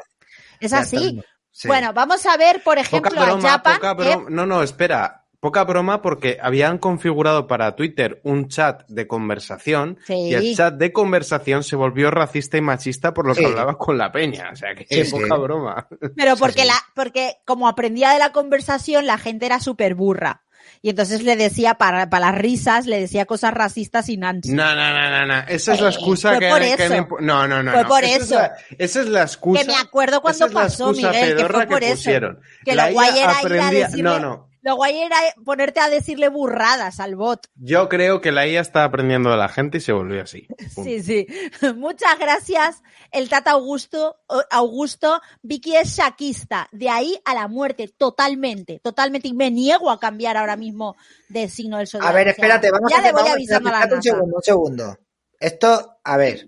Es 0.60 0.72
así. 0.74 1.22
Sí. 1.52 1.68
Bueno, 1.68 1.94
vamos 1.94 2.26
a 2.26 2.36
ver, 2.38 2.64
por 2.64 2.76
Poca 2.78 2.82
ejemplo, 2.82 3.22
a 3.22 3.26
broma, 3.26 3.50
Japan. 3.50 3.76
poca 3.76 3.94
broma. 3.94 4.26
No, 4.30 4.46
no, 4.46 4.64
espera. 4.64 5.20
Poca 5.40 5.66
broma 5.66 6.02
porque 6.02 6.38
habían 6.42 6.78
configurado 6.78 7.48
para 7.48 7.76
Twitter 7.76 8.22
un 8.24 8.48
chat 8.48 8.88
de 8.88 9.08
conversación 9.08 10.00
Sí. 10.06 10.14
y 10.30 10.34
el 10.34 10.56
chat 10.56 10.76
de 10.76 10.94
conversación 10.94 11.64
se 11.66 11.76
volvió 11.76 12.10
racista 12.12 12.56
y 12.58 12.62
machista 12.62 13.14
por 13.14 13.28
lo 13.28 13.34
que 13.36 13.42
Sí. 13.42 13.46
hablaba 13.48 13.78
con 13.78 13.98
la 13.98 14.10
peña. 14.10 14.52
O 14.54 14.56
sea 14.56 14.74
que 14.74 15.06
poca 15.12 15.36
broma. 15.36 15.88
Pero 16.16 16.38
porque 16.38 16.64
la, 16.64 16.76
porque 16.96 17.36
como 17.46 17.68
aprendía 17.68 18.12
de 18.12 18.20
la 18.20 18.32
conversación, 18.32 19.06
la 19.06 19.18
gente 19.18 19.46
era 19.46 19.60
súper 19.60 19.96
burra. 19.96 20.43
Y 20.86 20.90
entonces 20.90 21.24
le 21.24 21.38
decía, 21.38 21.76
para, 21.76 22.10
para 22.10 22.32
las 22.32 22.36
risas, 22.42 22.86
le 22.88 23.00
decía 23.00 23.26
cosas 23.26 23.54
racistas 23.54 24.10
y 24.10 24.18
nancy. 24.18 24.52
No, 24.52 24.76
no, 24.76 24.94
no, 24.94 25.10
no, 25.12 25.26
no. 25.28 25.40
Esa 25.48 25.74
es 25.76 25.80
la 25.80 25.88
Eh, 25.88 25.92
excusa 25.92 26.30
fue 26.32 26.40
que, 26.40 26.50
por 26.50 26.60
que 26.60 26.90
impu- 26.90 27.20
No, 27.22 27.48
no, 27.48 27.64
no. 27.64 27.72
Fue 27.72 27.84
no. 27.84 27.88
por 27.88 28.04
Esa 28.04 28.16
es 28.18 28.22
eso. 28.24 28.36
la- 28.36 28.54
esa 28.78 29.00
es 29.00 29.08
la 29.08 29.22
excusa. 29.22 29.62
Que 29.62 29.68
me 29.68 29.76
acuerdo 29.78 30.22
cuando 30.22 30.46
es 30.46 30.54
la 30.54 30.62
pasó, 30.62 30.92
Miguel, 30.92 31.38
que 31.38 31.46
fue 31.46 31.68
por 31.68 31.84
eso. 31.86 31.96
pusieron. 31.96 32.40
Que 32.66 32.76
La 32.76 32.88
lo 32.90 32.94
guay 32.96 33.18
era 33.18 33.42
ir 33.44 33.62
a 33.62 33.72
decirle- 33.72 34.04
No, 34.04 34.20
no. 34.20 34.50
Lo 34.64 34.76
guay 34.78 35.02
era 35.02 35.18
ponerte 35.46 35.80
a 35.82 35.90
decirle 35.90 36.30
burradas 36.30 37.00
al 37.00 37.16
bot. 37.16 37.48
Yo 37.56 37.90
creo 37.90 38.22
que 38.22 38.32
la 38.32 38.48
IA 38.48 38.62
está 38.62 38.86
aprendiendo 38.86 39.30
de 39.30 39.38
la 39.38 39.50
gente 39.50 39.78
y 39.78 39.82
se 39.82 39.92
volvió 39.92 40.24
así. 40.24 40.48
Punto. 40.76 40.84
Sí, 40.84 41.04
sí. 41.04 41.28
Muchas 41.76 42.18
gracias, 42.18 42.82
el 43.12 43.28
Tata 43.30 43.52
Augusto. 43.52 44.18
Augusto, 44.50 45.22
Vicky 45.42 45.76
es 45.76 45.90
shaquista. 45.98 46.70
De 46.72 46.90
ahí 46.90 47.20
a 47.26 47.34
la 47.34 47.48
muerte, 47.48 47.90
totalmente, 47.96 48.80
totalmente. 48.80 49.28
Y 49.28 49.34
me 49.34 49.52
niego 49.52 49.92
a 49.92 50.00
cambiar 50.00 50.38
ahora 50.38 50.56
mismo 50.56 50.96
de 51.30 51.50
signo 51.50 51.78
del 51.78 51.88
zodiaco. 51.88 52.10
A 52.10 52.14
ver, 52.16 52.30
espérate, 52.30 52.72
vamos 52.72 52.90
ya 52.90 53.00
a 53.00 53.02
le 53.02 53.12
voy 53.12 53.20
vamos- 53.22 53.34
avisando 53.34 53.70
a 53.70 53.72
la 53.86 53.96
un 53.96 54.02
segundo, 54.02 54.36
un 54.38 54.44
segundo. 54.44 54.98
Esto, 55.40 55.98
a 56.04 56.18
ver. 56.18 56.48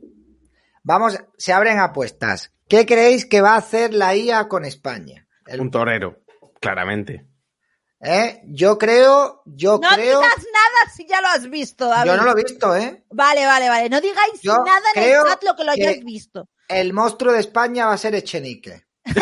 Vamos, 0.83 1.17
se 1.37 1.51
abren 1.51 1.79
apuestas. 1.79 2.53
¿Qué 2.69 2.85
creéis 2.85 3.25
que 3.25 3.41
va 3.41 3.55
a 3.55 3.57
hacer 3.57 3.93
la 3.93 4.15
IA 4.15 4.47
con 4.47 4.63
España? 4.65 5.27
El- 5.45 5.59
Un 5.61 5.69
torero, 5.69 6.19
claramente. 6.61 7.25
¿Eh? 8.05 8.41
Yo 8.45 8.77
creo, 8.77 9.41
yo 9.45 9.79
No 9.81 9.89
creo. 9.89 10.19
digas 10.19 10.37
nada 10.37 10.91
si 10.95 11.07
ya 11.07 11.21
lo 11.21 11.27
has 11.27 11.49
visto, 11.49 11.87
David. 11.87 12.11
Yo 12.11 12.17
no 12.17 12.23
lo 12.23 12.31
he 12.37 12.43
visto, 12.43 12.75
¿eh? 12.75 13.03
Vale, 13.11 13.45
vale, 13.45 13.67
vale. 13.69 13.89
No 13.89 13.99
digáis 13.99 14.41
Yo 14.41 14.57
nada 14.65 14.81
en 14.95 15.03
el 15.03 15.23
chat 15.23 15.43
lo 15.43 15.55
que 15.55 15.63
lo 15.63 15.73
que- 15.73 15.81
hayáis 15.87 16.03
visto. 16.05 16.47
El 16.67 16.93
monstruo 16.93 17.33
de 17.33 17.39
España 17.41 17.85
va 17.87 17.93
a 17.93 17.97
ser 17.97 18.15
Echenique. 18.15 18.85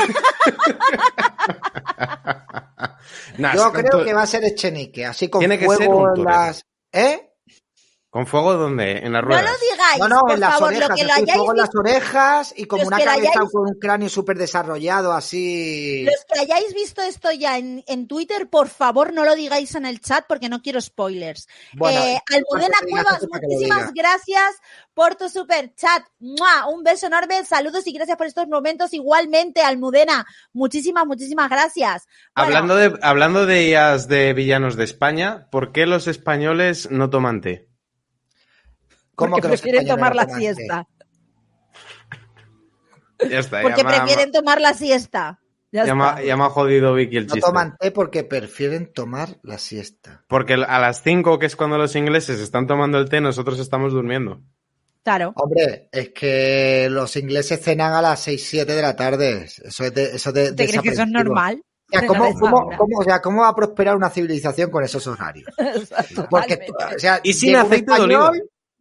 Nah, 3.38 3.54
Yo 3.56 3.72
creo 3.72 4.04
que 4.06 4.14
va 4.14 4.22
a 4.24 4.28
ser 4.28 4.44
Echenique, 4.44 5.06
así 5.06 5.28
con 5.28 5.40
Tiene 5.40 5.58
que 5.58 5.68
ser 5.68 5.78
fuego 5.78 6.04
un 6.04 6.20
en 6.20 6.24
las... 6.24 6.66
¿Eh? 6.92 7.33
¿Con 8.14 8.28
fuego 8.28 8.54
dónde? 8.54 9.00
¿En 9.00 9.12
las 9.12 9.24
No 9.24 9.28
ruedas? 9.30 9.44
lo 9.44 9.72
digáis, 9.72 10.00
No, 10.02 10.08
no, 10.08 10.20
por 10.20 10.32
en 10.34 10.40
las 10.40 10.52
favor, 10.54 10.68
orejas, 10.68 10.90
lo 10.90 10.96
que 10.96 11.04
lo 11.04 11.14
hayáis 11.14 11.34
fuego 11.34 11.52
en 11.52 11.58
las 11.58 11.70
orejas 11.76 12.54
y 12.56 12.66
como 12.66 12.82
Los 12.84 12.88
una 12.90 13.00
cabeza 13.00 13.32
hayáis- 13.40 13.52
con 13.52 13.62
un 13.68 13.80
cráneo 13.80 14.08
súper 14.10 14.38
desarrollado, 14.38 15.14
así... 15.14 16.04
los 16.06 16.24
que 16.32 16.40
hayáis 16.42 16.76
visto 16.76 17.02
esto 17.02 17.32
ya 17.32 17.58
en, 17.58 17.84
en 17.88 18.08
Twitter, 18.08 18.48
por 18.52 18.68
favor 18.70 19.14
no 19.14 19.26
lo 19.26 19.34
digáis 19.34 19.74
en 19.74 19.88
el 19.88 20.00
chat 20.00 20.26
porque 20.28 20.48
no 20.48 20.62
quiero 20.62 20.80
spoilers. 20.80 21.48
Bueno, 21.74 22.00
eh, 22.04 22.22
Almudena 22.32 22.78
Cuevas, 22.88 23.28
muchísimas 23.32 23.92
gracias 23.96 24.58
por 24.94 25.16
tu 25.16 25.28
super 25.28 25.74
chat. 25.74 26.04
¡Mua! 26.20 26.68
Un 26.72 26.84
beso 26.84 27.08
enorme, 27.08 27.44
saludos 27.46 27.88
y 27.88 27.94
gracias 27.94 28.16
por 28.16 28.28
estos 28.28 28.48
momentos. 28.48 28.94
Igualmente, 28.94 29.62
Almudena, 29.64 30.24
muchísimas, 30.54 31.08
muchísimas 31.08 31.50
gracias. 31.50 32.04
Bueno, 32.36 32.46
Hablando 32.58 32.76
de, 32.76 33.00
hablando 33.02 33.46
de 33.48 33.70
IAs 33.70 34.08
de 34.08 34.34
villanos 34.34 34.76
de 34.76 34.84
España, 34.84 35.48
¿por 35.50 35.72
qué 35.72 35.88
los 35.88 36.06
españoles 36.08 36.92
no 36.92 37.10
toman 37.10 37.42
té? 37.42 37.73
¿Cómo 39.26 39.36
porque 39.36 39.48
prefieren 39.50 39.88
tomar 39.88 40.16
no 40.16 40.22
la 40.24 40.36
siesta. 40.38 40.88
Ya 43.30 43.40
está, 43.40 43.62
Porque 43.62 43.82
ya 43.84 43.88
prefieren 43.88 44.32
tomar 44.32 44.60
la 44.62 44.74
siesta. 44.74 45.40
Ya 45.72 45.86
ya 45.86 45.96
me 45.96 46.04
ha- 46.04 46.10
está. 46.10 46.24
ya 46.24 46.38
me 46.38 46.44
ha 46.44 46.50
jodido 46.50 46.94
Vicky 46.94 47.18
el 47.18 47.28
No 47.28 47.34
chiste. 47.34 47.48
toman 47.50 47.78
té 47.78 47.92
porque 47.92 48.24
prefieren 48.24 48.92
tomar 48.94 49.40
la 49.42 49.58
siesta. 49.58 50.24
Porque 50.28 50.54
a 50.54 50.80
las 50.80 51.02
5, 51.02 51.40
que 51.40 51.48
es 51.48 51.56
cuando 51.56 51.78
los 51.78 51.96
ingleses 51.96 52.40
están 52.40 52.68
tomando 52.68 53.00
el 53.00 53.10
té, 53.10 53.22
nosotros 53.22 53.60
estamos 53.60 53.92
durmiendo. 53.94 54.42
Claro. 55.04 55.34
Hombre, 55.36 55.90
es 55.92 56.10
que 56.10 56.88
los 56.92 57.16
ingleses 57.16 57.60
cenan 57.62 57.94
a 57.94 58.02
las 58.02 58.20
6, 58.22 58.46
7 58.48 58.74
de 58.76 58.82
la 58.82 58.96
tarde. 58.96 59.46
Eso 59.46 59.84
es 59.86 59.94
de, 59.94 60.04
eso 60.16 60.32
de, 60.32 60.54
¿Te 60.54 60.68
crees 60.68 60.82
que 60.82 60.90
eso 60.90 61.04
es 61.04 61.10
normal? 61.10 61.62
O 61.92 62.00
sea, 62.00 62.08
¿cómo, 62.08 62.34
cómo- 62.40 62.70
cómo- 62.78 63.00
o 63.00 63.04
sea, 63.04 63.22
¿cómo 63.22 63.42
va 63.42 63.50
a 63.50 63.56
prosperar 63.56 63.96
una 63.96 64.10
civilización 64.10 64.70
con 64.70 64.84
esos 64.84 65.06
horarios? 65.08 65.50
Porque, 66.30 66.68
o 66.96 67.00
sea, 67.00 67.20
Y 67.24 67.34
sin 67.34 67.56
aceite 67.56 67.94
de 67.94 68.02
oliva. 68.02 68.32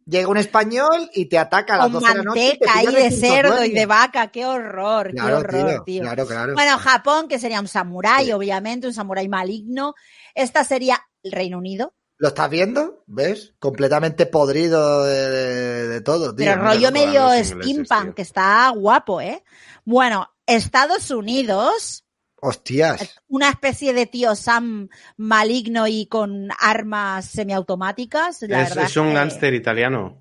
Llega 0.05 0.27
un 0.27 0.37
español 0.37 1.09
y 1.13 1.25
te 1.27 1.37
ataca 1.37 1.75
a 1.75 1.77
las 1.77 1.85
Con 1.85 1.93
12 1.93 2.07
de 2.07 2.17
la 2.17 2.23
noche. 2.23 2.39
manteca 2.59 2.83
y 2.83 2.85
pilla 2.87 2.99
de 2.99 3.11
cerdo 3.11 3.63
y 3.65 3.71
de 3.71 3.85
vaca, 3.85 4.27
qué 4.31 4.45
horror, 4.45 5.11
Claro, 5.11 5.29
qué 5.47 5.55
horror, 5.57 5.69
tío, 5.69 5.83
tío. 5.83 6.01
claro, 6.03 6.27
claro. 6.27 6.53
Bueno, 6.55 6.77
Japón, 6.77 7.27
que 7.27 7.39
sería 7.39 7.59
un 7.61 7.67
samurái, 7.67 8.25
Sí. 8.25 8.31
obviamente, 8.33 8.87
un 8.87 8.93
samurái 8.93 9.29
maligno. 9.29 9.93
Esta 10.35 10.63
sería 10.65 10.99
el 11.23 11.31
Reino 11.31 11.57
Unido. 11.57 11.93
¿Lo 12.17 12.27
estás 12.29 12.49
viendo? 12.49 13.03
¿Ves? 13.07 13.53
Completamente 13.59 14.25
podrido 14.25 15.03
de, 15.03 15.29
de- 15.29 15.87
de 15.87 16.01
todo, 16.01 16.35
tío. 16.35 16.45
Pero 16.45 16.61
rollo 16.63 16.91
medio 16.91 17.29
steampunk, 17.43 18.13
que 18.15 18.21
está 18.21 18.69
guapo, 18.69 19.19
¿eh? 19.21 19.43
Bueno, 19.85 20.29
Estados 20.45 21.11
Unidos, 21.11 22.05
Hostias. 22.45 23.15
una 23.27 23.49
especie 23.49 23.93
de 23.93 24.05
tío 24.05 24.35
Sam 24.35 24.89
maligno 25.17 25.87
y 25.87 26.05
con 26.07 26.49
armas 26.59 27.25
semiautomáticas. 27.25 28.41
La 28.43 28.63
Es, 28.63 28.69
verdad 28.69 28.85
es 28.85 28.97
un 28.97 29.07
que- 29.09 29.13
gángster 29.13 29.53
italiano. 29.53 30.19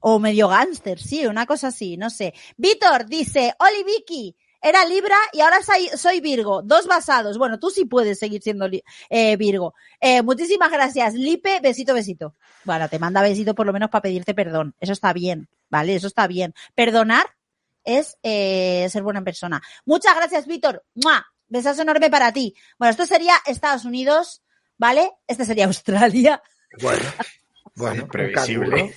O 0.00 0.18
medio 0.18 0.48
gángster, 0.48 0.98
sí, 0.98 1.26
una 1.26 1.46
cosa 1.46 1.68
así, 1.68 1.96
no 1.96 2.10
sé. 2.10 2.34
Víctor 2.58 3.06
dice, 3.06 3.54
Oli 3.58 3.84
Vicky, 3.84 4.36
era 4.60 4.84
Libra 4.84 5.16
y 5.32 5.40
ahora 5.40 5.58
soy, 5.96 6.20
Virgo, 6.20 6.60
dos 6.62 6.86
basados. 6.86 7.38
Bueno, 7.38 7.58
tú 7.58 7.70
sí 7.70 7.86
puedes 7.86 8.18
seguir 8.18 8.42
siendo 8.42 8.68
eh, 9.08 9.36
Virgo. 9.36 9.74
Eh, 10.00 10.22
muchísimas 10.22 10.70
gracias, 10.70 11.14
Lipe, 11.14 11.60
besito, 11.60 11.94
besito. 11.94 12.34
Bueno, 12.64 12.88
te 12.88 12.98
manda 12.98 13.22
besito 13.22 13.54
por 13.54 13.66
lo 13.66 13.72
menos 13.72 13.88
para 13.90 14.02
pedirte 14.02 14.34
perdón. 14.34 14.74
Eso 14.78 14.92
está 14.92 15.12
bien, 15.14 15.48
¿vale? 15.70 15.94
Eso 15.94 16.06
está 16.06 16.26
bien. 16.26 16.54
Perdonar 16.74 17.26
es 17.82 18.16
eh, 18.22 18.86
ser 18.90 19.02
buena 19.02 19.22
persona. 19.22 19.62
Muchas 19.86 20.14
gracias, 20.16 20.46
Víctor. 20.46 20.84
¡Mua! 20.94 21.26
Besazo 21.48 21.82
enorme 21.82 22.10
para 22.10 22.32
ti. 22.32 22.54
Bueno, 22.78 22.90
esto 22.90 23.06
sería 23.06 23.34
Estados 23.46 23.84
Unidos, 23.84 24.42
¿vale? 24.78 25.12
Este 25.26 25.44
sería 25.44 25.66
Australia. 25.66 26.42
Bueno, 26.80 27.02
bueno, 27.76 28.02
un 28.04 28.08
Previsible. 28.08 28.70
canguro, 28.76 28.94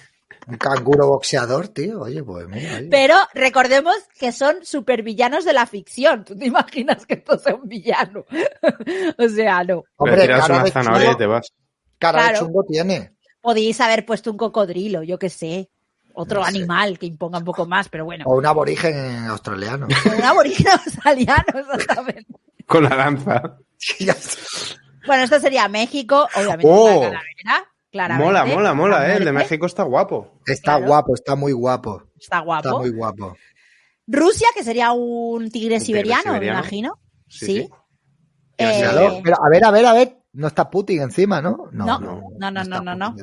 un 0.47 0.57
canguro 0.57 1.07
boxeador, 1.07 1.67
tío. 1.67 2.01
Oye, 2.01 2.23
pues 2.23 2.47
mira. 2.47 2.77
ahí. 2.77 2.87
Pero 2.89 3.15
recordemos 3.33 3.95
que 4.17 4.31
son 4.31 4.63
supervillanos 4.63 5.45
de 5.45 5.53
la 5.53 5.65
ficción. 5.65 6.23
¿Tú 6.25 6.35
te 6.37 6.45
imaginas 6.45 7.05
que 7.05 7.15
esto 7.15 7.37
sea 7.37 7.55
un 7.55 7.67
villano? 7.67 8.25
o 9.17 9.29
sea, 9.29 9.63
no. 9.63 9.83
Hombre, 9.97 10.21
tiras 10.21 10.41
cara 10.41 10.53
una 10.55 10.63
de 10.63 10.71
zanahoria 10.71 11.03
y 11.03 11.07
chungo, 11.09 11.17
te 11.17 11.25
vas. 11.27 11.53
cara 11.99 12.21
de 12.23 12.29
Claro. 12.29 12.45
chungo 12.45 12.63
tiene. 12.67 13.13
Podéis 13.41 13.79
haber 13.81 14.05
puesto 14.05 14.31
un 14.31 14.37
cocodrilo, 14.37 15.03
yo 15.03 15.19
qué 15.19 15.29
sé. 15.29 15.69
Otro 16.19 16.39
No 16.39 16.45
sé. 16.47 16.57
animal 16.57 16.97
que 16.97 17.05
imponga 17.05 17.37
un 17.37 17.43
poco 17.45 17.67
más, 17.67 17.89
pero 17.89 18.03
bueno. 18.05 18.23
O 18.27 18.37
un 18.37 18.45
aborigen 18.45 19.25
australiano. 19.27 19.87
Un 20.17 20.23
aborigen 20.23 20.67
australiano, 20.67 21.43
exactamente. 21.53 22.25
Con 22.65 22.83
la 22.83 22.95
está. 22.95 23.53
Bueno, 25.05 25.23
esto 25.23 25.39
sería 25.39 25.67
México, 25.67 26.27
obviamente. 26.35 26.65
Oh. 26.67 26.99
una 27.01 27.09
calavera, 27.11 27.71
claramente. 27.91 28.25
Mola, 28.25 28.45
mola, 28.45 28.73
mola, 28.73 28.97
A 29.01 29.13
¿eh? 29.13 29.17
El 29.17 29.25
de. 29.25 29.31
México 29.31 29.67
está 29.67 29.83
guapo. 29.83 30.41
Está 30.45 30.73
Claro. 30.77 30.87
guapo, 30.87 31.13
está 31.13 31.35
muy 31.35 31.51
guapo. 31.53 32.03
Está 32.19 32.39
guapo. 32.39 32.67
Está 32.67 32.79
muy 32.79 32.89
guapo. 32.89 33.37
Rusia, 34.07 34.47
que 34.55 34.63
sería 34.63 34.91
un 34.93 35.51
tigre 35.51 35.75
tigre 35.75 35.79
siberiano, 35.79 36.33
me 36.39 36.47
imagino. 36.47 36.99
Sí, 37.27 37.45
Sí. 37.45 37.45
sí. 37.61 37.69
Eh, 38.57 39.21
pero 39.23 39.37
a 39.45 39.49
ver, 39.49 39.63
a 39.65 39.71
ver, 39.71 39.85
a 39.85 39.93
ver. 39.93 40.17
No 40.33 40.47
está 40.47 40.69
Putin 40.69 41.01
encima, 41.03 41.41
¿no? 41.41 41.69
No, 41.71 41.85
no, 41.85 41.99
no, 41.99 42.51
no, 42.51 42.63
no, 42.63 42.95
Putin. 42.95 43.15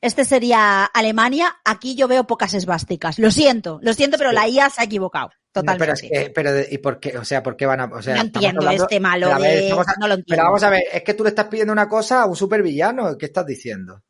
Este 0.00 0.24
sería 0.24 0.84
Alemania. 0.84 1.56
Aquí 1.64 1.94
yo 1.94 2.08
veo 2.08 2.24
pocas 2.26 2.54
esvásticas. 2.54 3.18
Lo 3.18 3.30
siento, 3.30 3.78
lo 3.82 3.92
siento, 3.94 4.18
pero 4.18 4.32
la 4.32 4.48
IA 4.48 4.70
se 4.70 4.80
ha 4.82 4.84
equivocado. 4.84 5.28
No, 5.28 5.62
Totalmente. 5.62 5.78
pero 5.78 5.92
es 5.94 6.02
que, 6.26 6.30
pero 6.34 6.52
de- 6.52 6.68
¿y 6.70 6.78
por 6.78 7.00
qué? 7.00 7.16
O 7.16 7.24
sea, 7.24 7.42
¿por 7.42 7.56
qué 7.56 7.64
van 7.64 7.80
a, 7.80 7.84
o 7.86 8.02
sea, 8.02 8.14
no 8.16 8.20
entiendo 8.22 8.60
hablando- 8.60 8.82
este 8.84 9.00
malo 9.00 9.26
pero 9.28 9.36
a 9.36 9.38
ver, 9.38 9.50
de... 9.56 9.62
estamos 9.64 9.88
a- 9.88 9.94
No 9.98 10.06
lo 10.08 10.14
entiendo. 10.14 10.36
Pero 10.36 10.44
vamos 10.44 10.62
a 10.62 10.68
ver, 10.70 10.82
es 10.92 11.02
que 11.02 11.14
tú 11.14 11.22
le 11.24 11.30
estás 11.30 11.46
pidiendo 11.46 11.72
una 11.72 11.88
cosa 11.88 12.20
a 12.22 12.26
un 12.26 12.36
supervillano, 12.36 13.16
¿qué 13.16 13.24
estás 13.26 13.46
diciendo? 13.46 14.02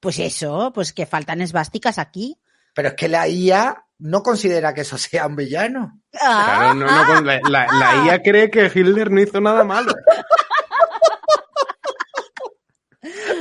Pues 0.00 0.18
eso, 0.18 0.70
pues 0.74 0.92
que 0.92 1.06
faltan 1.06 1.40
esvásticas 1.40 1.98
aquí. 1.98 2.36
Pero 2.74 2.88
es 2.88 2.94
que 2.94 3.08
la 3.08 3.26
IA 3.26 3.84
no 4.00 4.22
considera 4.22 4.74
que 4.74 4.82
eso 4.82 4.98
sea 4.98 5.26
un 5.28 5.36
villano. 5.36 6.02
Ah, 6.20 6.44
Claro, 6.44 6.74
no, 6.74 6.86
no, 6.86 7.06
con 7.14 7.26
la, 7.26 7.40
la- 7.48 7.66
la 7.72 8.04
IA 8.06 8.22
cree 8.22 8.50
que 8.50 8.66
Hitler 8.66 9.10
no 9.10 9.20
hizo 9.22 9.40
nada 9.40 9.64
malo. 9.64 9.94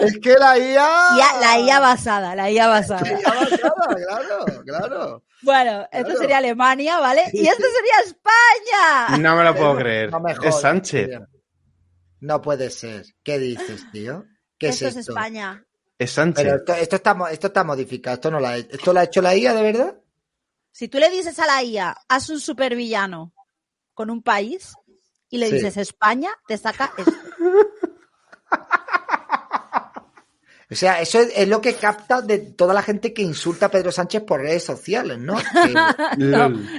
Es 0.02 0.20
que 0.20 0.34
la 0.34 0.58
IA. 0.58 1.18
ya, 1.18 1.40
la 1.40 1.60
IA 1.60 1.80
basada, 1.80 2.36
la 2.36 2.50
IA 2.50 2.68
basada. 2.68 3.02
La 3.04 3.22
IA 3.22 3.34
basada, 3.34 3.96
claro, 4.06 4.64
claro. 4.66 5.24
Bueno, 5.42 5.82
esto 5.92 6.06
Claro. 6.06 6.20
sería 6.20 6.38
Alemania, 6.38 7.00
¿vale? 7.00 7.24
Y 7.34 7.48
esto 7.48 7.64
sería 7.76 7.94
España. 8.06 9.18
No 9.18 9.36
me 9.36 9.44
lo 9.44 9.56
puedo 9.56 9.78
creer. 9.78 10.12
No 10.12 10.20
me 10.20 10.32
es 10.32 10.62
Sánchez. 10.62 11.08
tío. 11.10 11.28
No 12.22 12.42
puede 12.42 12.70
ser. 12.70 13.06
¿Qué 13.24 13.40
dices, 13.40 13.86
tío? 13.92 14.26
¿Qué 14.60 14.68
Esto 14.68 14.86
es 14.88 14.92
es 14.92 14.98
esto? 15.00 15.14
España. 15.14 15.66
Es 15.98 16.12
Sánchez. 16.12 16.44
Pero 16.44 16.58
esto, 16.58 16.74
esto 16.74 16.96
está, 16.98 17.32
esto 17.32 17.48
está 17.48 17.64
modificado. 17.64 18.16
Esto 18.16 18.32
no 18.32 18.40
lo 18.40 18.48
ha, 18.48 18.58
¿Esto 18.58 18.94
lo 18.94 19.00
ha 19.00 19.04
hecho 19.04 19.22
la 19.22 19.36
IA, 19.36 19.54
de 19.56 19.64
verdad? 19.64 19.96
Si 20.72 20.88
tú 20.88 21.00
le 21.00 21.10
dices 21.10 21.38
a 21.40 21.48
la 21.48 21.64
IA, 21.64 21.98
haz 22.08 22.30
un 22.30 22.40
supervillano 22.40 23.34
con 23.94 24.10
un 24.10 24.22
país 24.22 24.74
y 25.30 25.38
le 25.40 25.48
Sí. 25.48 25.56
dices 25.56 25.78
España, 25.78 26.30
te 26.48 26.58
saca 26.58 26.94
esto. 26.98 27.14
O 30.72 30.76
sea, 30.76 31.02
eso 31.02 31.20
es, 31.20 31.34
es 31.36 31.48
lo 31.50 31.60
que 31.60 31.74
capta 31.76 32.22
de 32.22 32.38
toda 32.40 32.74
la 32.74 32.82
gente 32.82 33.14
que 33.14 33.22
insulta 33.22 33.66
a 33.66 33.70
Pedro 33.70 33.92
Sánchez 33.92 34.24
por 34.24 34.40
redes 34.42 34.64
sociales, 34.64 35.20
¿no? 35.20 35.36
Que- 35.38 36.18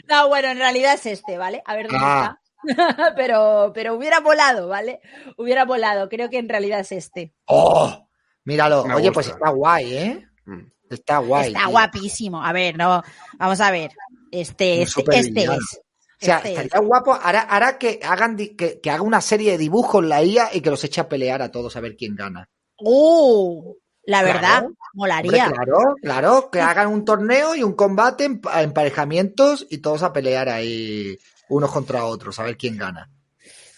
No, 0.09 0.28
bueno, 0.28 0.48
en 0.48 0.59
realidad 0.59 0.94
es 0.94 1.07
este, 1.07 1.37
¿vale? 1.37 1.62
A 1.66 1.76
ver 1.76 1.88
dónde 1.88 1.98
Ah. 2.05 2.38
está. 2.38 2.42
pero, 3.16 3.72
pero 3.74 3.94
hubiera 3.94 4.20
volado, 4.20 4.68
¿vale? 4.68 5.00
Hubiera 5.37 5.64
volado. 5.64 6.09
Creo 6.09 6.31
que 6.31 6.38
en 6.38 6.48
realidad 6.48 6.81
es 6.81 6.92
este. 6.92 7.35
¡Oh! 7.46 8.09
Míralo. 8.44 8.85
Me 8.85 8.94
Oye, 8.94 9.09
gusta. 9.09 9.12
pues 9.14 9.26
está 9.28 9.50
guay, 9.50 9.94
¿eh? 9.94 10.26
Mm. 10.46 10.61
Está 10.90 11.18
guay. 11.18 11.48
está 11.48 11.61
tío. 11.61 11.70
guapísimo. 11.70 12.42
A 12.42 12.52
ver, 12.52 12.76
no. 12.76 13.02
Vamos 13.38 13.61
a 13.61 13.70
ver. 13.70 13.90
Este, 14.31 14.83
este, 14.83 15.02
este 15.18 15.42
es. 15.44 15.48
O 15.50 16.24
sea, 16.24 16.37
Este 16.38 16.50
estaría 16.55 16.87
guapo. 16.87 17.12
Ahora, 17.14 17.40
ahora 17.42 17.78
que 17.78 17.98
hagan 18.02 18.37
que, 18.37 18.81
que 18.81 18.90
haga 18.90 19.02
una 19.02 19.20
serie 19.20 19.50
de 19.52 19.59
dibujos 19.59 20.05
la 20.05 20.22
IA 20.22 20.50
y 20.55 20.61
que 20.61 20.70
los 20.70 20.83
eche 20.85 21.00
a 21.00 21.09
pelear 21.09 21.42
a 21.42 21.50
todos 21.50 21.76
a 21.76 21.81
ver 21.81 21.96
quién 21.96 22.14
gana. 22.14 22.48
¡Uh! 22.78 23.74
La 24.04 24.20
Claro. 24.20 24.32
verdad, 24.34 24.58
Hombre, 24.64 24.78
molaría. 24.94 25.50
claro, 25.52 25.94
claro, 26.02 26.50
que 26.50 26.60
hagan 26.60 26.88
un 26.88 27.04
torneo 27.04 27.54
y 27.54 27.62
un 27.62 27.74
combate 27.74 28.24
emparejamientos 28.82 29.66
y 29.70 29.78
todos 29.78 30.02
a 30.02 30.12
pelear 30.12 30.48
ahí 30.48 31.18
unos 31.48 31.70
contra 31.70 32.04
otros, 32.04 32.38
a 32.38 32.42
ver 32.44 32.56
quién 32.56 32.76
gana. 32.76 33.08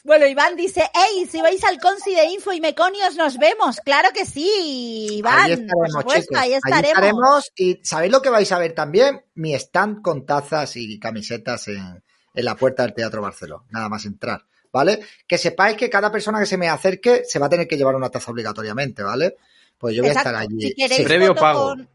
Bueno, 0.03 0.27
Iván 0.27 0.55
dice, 0.55 0.83
hey, 0.93 1.27
si 1.31 1.41
vais 1.41 1.65
al 1.65 1.79
Consi 1.81 2.15
de 2.15 2.27
Info 2.27 2.53
y 2.53 2.61
Meconios 2.61 3.17
nos 3.17 3.39
vemos. 3.39 3.81
Claro 3.83 4.11
que 4.13 4.27
sí, 4.27 5.09
Iván. 5.19 5.39
ahí 5.45 5.53
estaremos, 5.53 5.77
por 5.79 5.89
supuesto, 6.03 6.21
chicos. 6.35 6.39
ahí 6.43 6.53
estaremos. 6.55 7.51
Y 7.57 7.81
¿sabéis 7.83 8.13
lo 8.13 8.21
que 8.21 8.29
vais 8.29 8.53
a 8.53 8.59
ver 8.59 8.75
también? 8.75 9.25
Mi 9.35 9.55
stand 9.55 10.03
con 10.03 10.27
tazas 10.27 10.77
y 10.77 10.99
camisetas 10.99 11.69
en, 11.69 12.03
en 12.35 12.45
la 12.45 12.55
puerta 12.55 12.83
del 12.83 12.93
Teatro 12.93 13.23
Barceló. 13.23 13.65
Nada 13.71 13.89
más 13.89 14.05
entrar, 14.05 14.45
¿vale? 14.71 15.01
Que 15.27 15.39
sepáis 15.39 15.77
que 15.79 15.89
cada 15.89 16.13
persona 16.13 16.39
que 16.39 16.47
se 16.47 16.59
me 16.59 16.69
acerque 16.69 17.23
se 17.27 17.39
va 17.39 17.47
a 17.47 17.51
tener 17.51 17.67
que 17.67 17.79
llevar 17.79 17.95
una 17.95 18.11
taza 18.11 18.31
obligatoriamente, 18.31 19.03
¿vale? 19.03 19.37
Pues 19.79 19.95
yo 19.97 20.03
voy 20.03 20.11
Exacto. 20.11 20.31
a 20.31 20.33
estar 20.43 20.51
allí. 20.53 20.61
Si 20.63 20.75
queréis 20.75 21.01
Sí. 21.01 21.05
Previo 21.05 21.29
foto 21.29 21.41
pago. 21.41 21.65
con- 21.69 21.89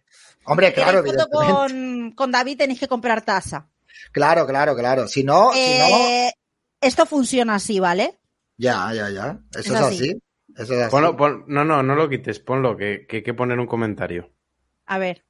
Hombre, 0.46 0.68
si 0.68 0.74
claro, 0.74 1.04
foto 1.06 1.28
con, 1.30 2.12
con 2.12 2.32
David 2.32 2.58
tenéis 2.58 2.80
que 2.80 2.88
comprar 2.88 3.22
taza. 3.24 3.70
Claro, 4.12 4.48
claro, 4.48 4.76
claro. 4.76 5.08
Si 5.08 5.24
no, 5.24 5.52
si 5.54 5.60
no, 5.60 5.86
Eh, 5.98 6.32
Esto 6.82 7.06
funciona 7.06 7.56
así, 7.56 7.80
¿vale? 7.80 8.20
ya, 8.58 8.92
ya, 8.94 9.10
ya. 9.10 9.40
Eso 9.52 9.60
Es 9.60 9.68
es, 9.68 9.74
así. 9.76 9.96
así. 9.98 10.22
Eso 10.56 10.74
es 10.74 10.80
así. 10.82 10.92
Ponlo, 10.92 11.16
pon- 11.18 11.44
no, 11.48 11.64
no, 11.66 11.84
no 11.84 11.96
lo 11.96 12.10
quites, 12.10 12.40
ponlo, 12.40 12.76
que, 12.78 13.06
que 13.08 13.18
hay 13.18 13.24
que 13.24 13.34
poner 13.34 13.60
un 13.60 13.68
comentario. 13.68 14.32
A 14.86 14.98
ver. 14.98 15.24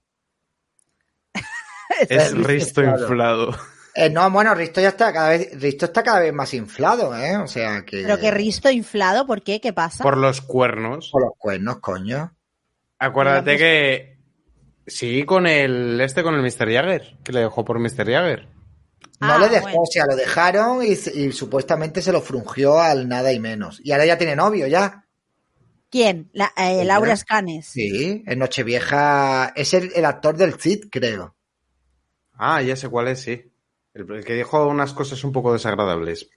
Es 2.09 2.33
Risto 2.33 2.83
inflado. 2.83 3.55
Eh, 3.95 4.09
no, 4.09 4.29
bueno, 4.31 4.53
Risto 4.55 4.79
ya 4.79 4.89
está 4.89 5.11
cada 5.11 5.29
vez, 5.29 5.49
Risto 5.59 5.85
está 5.85 6.03
cada 6.03 6.19
vez 6.21 6.31
más 6.33 6.53
inflado, 6.53 7.15
¿eh? 7.17 7.35
O 7.37 7.47
sea 7.47 7.83
que. 7.83 8.03
Pero 8.03 8.17
que 8.19 8.31
Risto 8.31 8.69
inflado, 8.69 9.25
¿por 9.25 9.41
qué? 9.41 9.59
¿Qué 9.59 9.73
pasa? 9.73 10.03
Por 10.03 10.17
los 10.17 10.41
cuernos. 10.41 11.09
Por 11.11 11.23
los 11.23 11.31
cuernos, 11.37 11.79
coño. 11.79 12.35
Acuérdate 12.99 13.57
que. 13.57 14.19
Sí, 14.85 15.23
con 15.23 15.47
el. 15.47 15.99
Este, 16.01 16.23
con 16.23 16.35
el 16.35 16.41
Mr. 16.41 16.71
Jagger. 16.71 17.17
Que 17.23 17.31
le 17.31 17.41
dejó 17.41 17.63
por 17.65 17.79
Mr. 17.79 18.05
Jagger. 18.11 18.47
No 19.21 19.33
Ah, 19.33 19.37
le 19.39 19.49
dejó, 19.49 19.63
bueno. 19.63 19.81
o 19.81 19.85
sea, 19.85 20.05
lo 20.05 20.15
dejaron 20.15 20.81
y, 20.83 20.91
y 20.91 21.31
supuestamente 21.33 22.01
se 22.01 22.11
lo 22.13 22.21
frungió 22.21 22.79
al 22.79 23.07
nada 23.09 23.33
y 23.33 23.39
menos. 23.39 23.81
Y 23.83 23.91
ahora 23.91 24.05
ya 24.05 24.17
tiene 24.17 24.35
novio, 24.35 24.65
ya. 24.67 25.05
¿Quién? 25.89 26.29
La- 26.33 26.53
eh. 26.55 26.85
Laura 26.85 27.13
Escanes. 27.13 27.65
Sí, 27.67 28.23
en 28.25 28.39
Nochevieja. 28.39 29.51
Es 29.55 29.73
el, 29.73 29.91
el 29.95 30.05
actor 30.05 30.37
del 30.37 30.53
Cid, 30.53 30.85
creo. 30.89 31.35
Ah, 32.33 32.61
ya 32.61 32.75
sé 32.77 32.87
cuál 32.89 33.09
es, 33.09 33.21
sí. 33.21 33.51
El, 33.93 34.09
el 34.11 34.23
que 34.23 34.35
dijo 34.35 34.65
unas 34.67 34.93
cosas 34.93 35.21
un 35.23 35.33
poco 35.33 35.51
desagradables. 35.51 36.29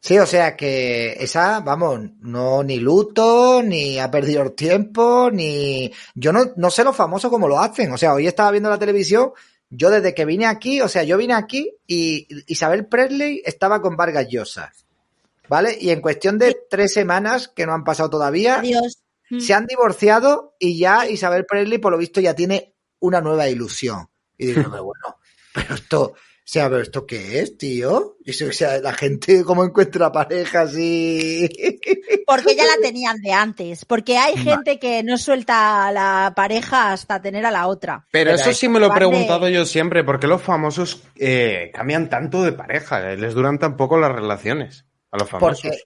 Sí, 0.00 0.18
o 0.18 0.24
sea 0.24 0.56
que 0.56 1.12
esa, 1.20 1.60
vamos, 1.60 2.00
no 2.20 2.62
ni 2.62 2.78
luto, 2.78 3.62
ni 3.62 3.98
ha 3.98 4.10
perdido 4.10 4.42
el 4.42 4.52
tiempo, 4.52 5.30
ni... 5.30 5.92
Yo 6.14 6.32
no, 6.32 6.52
no 6.56 6.70
sé 6.70 6.84
lo 6.84 6.94
famoso 6.94 7.28
como 7.28 7.46
lo 7.46 7.60
hacen. 7.60 7.92
O 7.92 7.98
sea, 7.98 8.14
hoy 8.14 8.26
estaba 8.26 8.50
viendo 8.50 8.70
la 8.70 8.78
televisión, 8.78 9.32
yo 9.68 9.90
desde 9.90 10.14
que 10.14 10.24
vine 10.24 10.46
aquí, 10.46 10.80
o 10.80 10.88
sea, 10.88 11.02
yo 11.02 11.18
vine 11.18 11.34
aquí 11.34 11.70
y 11.86 12.26
Isabel 12.46 12.86
Presley 12.86 13.42
estaba 13.44 13.82
con 13.82 13.96
Vargas 13.96 14.26
Llosa. 14.28 14.72
¿Vale? 15.48 15.76
Y 15.78 15.90
en 15.90 16.00
cuestión 16.00 16.38
de 16.38 16.56
tres 16.70 16.94
semanas, 16.94 17.48
que 17.48 17.66
no 17.66 17.74
han 17.74 17.84
pasado 17.84 18.08
todavía, 18.08 18.60
Adiós. 18.60 19.02
Mm. 19.28 19.40
se 19.40 19.52
han 19.52 19.66
divorciado 19.66 20.54
y 20.58 20.78
ya 20.78 21.08
Isabel 21.08 21.44
Presley, 21.44 21.78
por 21.78 21.92
lo 21.92 21.98
visto, 21.98 22.20
ya 22.20 22.34
tiene 22.34 22.74
una 23.00 23.20
nueva 23.20 23.48
ilusión. 23.48 24.08
Y 24.38 24.46
digo, 24.46 24.62
pero 24.70 24.84
bueno, 24.84 25.16
pero 25.52 25.74
esto, 25.74 26.14
sea, 26.50 26.68
pero 26.68 26.82
esto 26.82 27.06
qué 27.06 27.40
es, 27.40 27.56
tío? 27.56 28.16
Y 28.24 28.30
eso, 28.30 28.46
o 28.46 28.52
sea, 28.52 28.80
la 28.80 28.92
gente 28.92 29.44
cómo 29.44 29.64
encuentra 29.64 30.10
parejas 30.10 30.74
y... 30.78 31.48
Porque 32.26 32.56
ya 32.56 32.64
la 32.64 32.76
tenían 32.82 33.18
de 33.18 33.32
antes. 33.32 33.84
Porque 33.84 34.18
hay 34.18 34.36
gente 34.36 34.78
que 34.78 35.02
no 35.02 35.16
suelta 35.16 35.86
a 35.86 35.92
la 35.92 36.32
pareja 36.34 36.92
hasta 36.92 37.22
tener 37.22 37.46
a 37.46 37.50
la 37.50 37.68
otra. 37.68 38.06
Pero 38.10 38.30
Pero 38.30 38.36
eso 38.40 38.52
sí 38.52 38.68
me 38.68 38.80
lo 38.80 38.86
he 38.86 38.90
preguntado 38.90 39.48
yo 39.48 39.64
siempre. 39.64 40.04
¿Por 40.04 40.18
qué 40.18 40.26
los 40.26 40.42
famosos 40.42 41.02
eh, 41.16 41.70
cambian 41.72 42.08
tanto 42.08 42.42
de 42.42 42.52
pareja? 42.52 43.12
Eh, 43.12 43.16
Les 43.16 43.34
duran 43.34 43.58
tan 43.58 43.76
poco 43.76 43.98
las 43.98 44.12
relaciones 44.12 44.86
a 45.12 45.18
los 45.18 45.28
famosos. 45.28 45.62
Porque, 45.62 45.78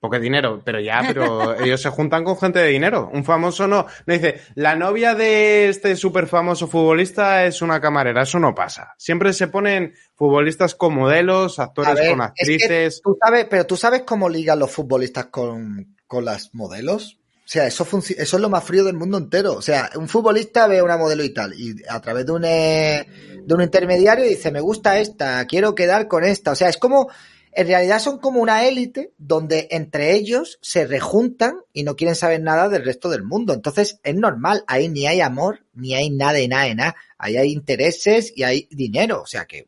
Porque 0.00 0.20
dinero, 0.20 0.62
pero 0.64 0.80
ya, 0.80 1.02
pero 1.06 1.58
ellos 1.64 1.82
se 1.82 1.90
juntan 1.90 2.24
con 2.24 2.38
gente 2.38 2.60
de 2.60 2.68
dinero. 2.68 3.10
Un 3.12 3.24
famoso 3.24 3.66
no. 3.66 3.86
No 4.06 4.14
dice, 4.14 4.42
la 4.54 4.76
novia 4.76 5.14
de 5.14 5.68
este 5.68 5.96
súper 5.96 6.26
famoso 6.26 6.68
futbolista 6.68 7.44
es 7.44 7.62
una 7.62 7.80
camarera. 7.80 8.22
Eso 8.22 8.38
no 8.38 8.54
pasa. 8.54 8.94
Siempre 8.96 9.32
se 9.32 9.48
ponen 9.48 9.94
futbolistas 10.14 10.74
con 10.74 10.94
modelos, 10.94 11.58
actores 11.58 11.94
ver, 11.94 12.10
con 12.10 12.20
es 12.20 12.26
que 12.26 12.42
actrices. 12.42 13.00
tú 13.02 13.16
sabes, 13.20 13.46
pero 13.50 13.66
tú 13.66 13.76
sabes 13.76 14.02
cómo 14.02 14.28
ligan 14.28 14.58
los 14.58 14.70
futbolistas 14.70 15.26
con, 15.26 15.96
con 16.06 16.24
las 16.24 16.54
modelos. 16.54 17.18
O 17.48 17.50
sea, 17.50 17.66
eso, 17.66 17.86
eso 18.18 18.36
es 18.36 18.42
lo 18.42 18.50
más 18.50 18.62
frío 18.62 18.84
del 18.84 18.94
mundo 18.94 19.16
entero. 19.16 19.54
O 19.54 19.62
sea, 19.62 19.88
un 19.96 20.06
futbolista 20.06 20.66
ve 20.66 20.80
a 20.80 20.84
una 20.84 20.98
modelo 20.98 21.24
y 21.24 21.32
tal, 21.32 21.54
y 21.54 21.76
a 21.88 21.98
través 21.98 22.26
de 22.26 22.32
un, 22.32 22.44
eh, 22.44 23.06
de 23.42 23.54
un 23.54 23.62
intermediario 23.62 24.26
dice, 24.26 24.50
me 24.52 24.60
gusta 24.60 24.98
esta, 24.98 25.46
quiero 25.46 25.74
quedar 25.74 26.08
con 26.08 26.24
esta. 26.24 26.50
O 26.50 26.54
sea, 26.54 26.68
es 26.68 26.76
como, 26.76 27.08
en 27.52 27.66
realidad 27.66 27.98
son 27.98 28.18
como 28.18 28.40
una 28.40 28.64
élite 28.64 29.12
donde 29.18 29.68
entre 29.70 30.14
ellos 30.14 30.58
se 30.62 30.86
rejuntan 30.86 31.60
y 31.72 31.82
no 31.82 31.96
quieren 31.96 32.14
saber 32.14 32.42
nada 32.42 32.68
del 32.68 32.84
resto 32.84 33.08
del 33.08 33.22
mundo. 33.22 33.52
Entonces, 33.52 34.00
es 34.02 34.14
normal, 34.14 34.64
ahí 34.66 34.88
ni 34.88 35.06
hay 35.06 35.20
amor, 35.20 35.64
ni 35.74 35.94
hay 35.94 36.10
nada 36.10 36.34
de 36.34 36.48
nada 36.48 36.74
nada. 36.74 36.96
Ahí 37.18 37.36
hay 37.36 37.52
intereses 37.52 38.32
y 38.34 38.42
hay 38.42 38.68
dinero. 38.70 39.22
O 39.22 39.26
sea 39.26 39.46
que 39.46 39.66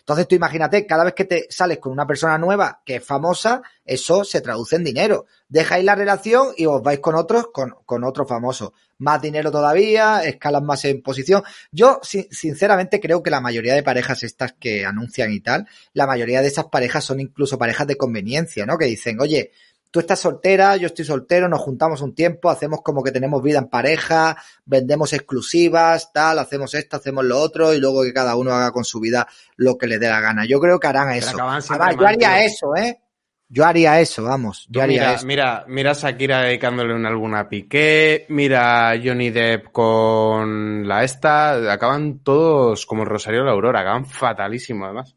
entonces 0.00 0.28
tú 0.28 0.34
imagínate, 0.34 0.86
cada 0.86 1.04
vez 1.04 1.14
que 1.14 1.24
te 1.24 1.46
sales 1.50 1.78
con 1.78 1.92
una 1.92 2.06
persona 2.06 2.38
nueva 2.38 2.82
que 2.84 2.96
es 2.96 3.04
famosa, 3.04 3.62
eso 3.84 4.24
se 4.24 4.40
traduce 4.40 4.76
en 4.76 4.84
dinero. 4.84 5.26
Dejáis 5.48 5.84
la 5.84 5.94
relación 5.94 6.48
y 6.56 6.66
os 6.66 6.82
vais 6.82 7.00
con 7.00 7.14
otros, 7.14 7.48
con, 7.52 7.74
con 7.84 8.04
otro 8.04 8.26
famoso. 8.26 8.72
Más 8.98 9.20
dinero 9.20 9.50
todavía, 9.50 10.22
escalas 10.24 10.62
más 10.62 10.84
en 10.84 11.02
posición. 11.02 11.42
Yo, 11.72 12.00
si- 12.02 12.28
sinceramente, 12.30 13.00
creo 13.00 13.22
que 13.22 13.30
la 13.30 13.40
mayoría 13.40 13.74
de 13.74 13.82
parejas 13.82 14.22
estas 14.22 14.52
que 14.52 14.84
anuncian 14.86 15.32
y 15.32 15.40
tal, 15.40 15.66
la 15.92 16.06
mayoría 16.06 16.40
de 16.40 16.48
esas 16.48 16.66
parejas 16.66 17.04
son 17.04 17.20
incluso 17.20 17.58
parejas 17.58 17.86
de 17.86 17.96
conveniencia, 17.96 18.66
¿no? 18.66 18.78
Que 18.78 18.86
dicen, 18.86 19.20
oye, 19.20 19.50
tú 19.94 20.00
estás 20.00 20.18
soltera, 20.18 20.76
yo 20.76 20.88
estoy 20.88 21.04
soltero, 21.04 21.48
nos 21.48 21.60
juntamos 21.60 22.00
un 22.00 22.16
tiempo, 22.16 22.50
hacemos 22.50 22.82
como 22.82 23.00
que 23.00 23.12
tenemos 23.12 23.40
vida 23.40 23.58
en 23.58 23.68
pareja, 23.68 24.36
vendemos 24.64 25.12
exclusivas, 25.12 26.12
tal, 26.12 26.40
hacemos 26.40 26.74
esto, 26.74 26.96
hacemos 26.96 27.24
lo 27.24 27.38
otro 27.38 27.72
y 27.72 27.78
luego 27.78 28.02
que 28.02 28.12
cada 28.12 28.34
uno 28.34 28.50
haga 28.50 28.72
con 28.72 28.84
su 28.84 28.98
vida 28.98 29.28
lo 29.54 29.78
que 29.78 29.86
le 29.86 30.00
dé 30.00 30.08
la 30.08 30.18
gana. 30.18 30.46
Yo 30.46 30.58
creo 30.58 30.80
que 30.80 30.88
harán 30.88 31.12
eso. 31.12 31.40
Además, 31.40 31.96
yo 31.96 32.08
haría 32.08 32.44
eso, 32.44 32.74
¿eh? 32.74 33.02
Yo 33.48 33.64
haría 33.64 34.00
eso, 34.00 34.24
vamos. 34.24 34.66
Yo 34.68 34.82
haría 34.82 35.02
mira, 35.02 35.14
eso. 35.14 35.26
mira, 35.26 35.64
mira 35.68 35.90
a 35.92 35.94
Shakira 35.94 36.40
dedicándole 36.40 36.92
un 36.92 37.06
álbum 37.06 37.32
a 37.36 37.48
Piqué, 37.48 38.26
mira 38.30 38.90
a 38.90 39.00
Johnny 39.00 39.30
Depp 39.30 39.70
con 39.70 40.88
la 40.88 41.04
esta, 41.04 41.72
acaban 41.72 42.18
todos 42.18 42.84
como 42.84 43.04
el 43.04 43.08
Rosario 43.08 43.42
de 43.42 43.46
la 43.46 43.52
Aurora, 43.52 43.82
acaban 43.82 44.06
fatalísimo 44.06 44.86
además. 44.86 45.14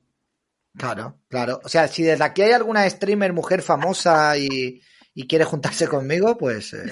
Claro, 0.78 1.20
claro. 1.28 1.60
O 1.64 1.70
sea, 1.70 1.88
si 1.88 2.04
desde 2.04 2.24
aquí 2.24 2.42
hay 2.44 2.52
alguna 2.52 2.90
streamer 2.90 3.34
mujer 3.34 3.62
famosa 3.62 4.38
y, 4.38 4.82
y 5.14 5.28
quiere 5.28 5.46
juntarse 5.46 5.88
conmigo, 5.88 6.38
pues 6.38 6.74
eh, 6.74 6.92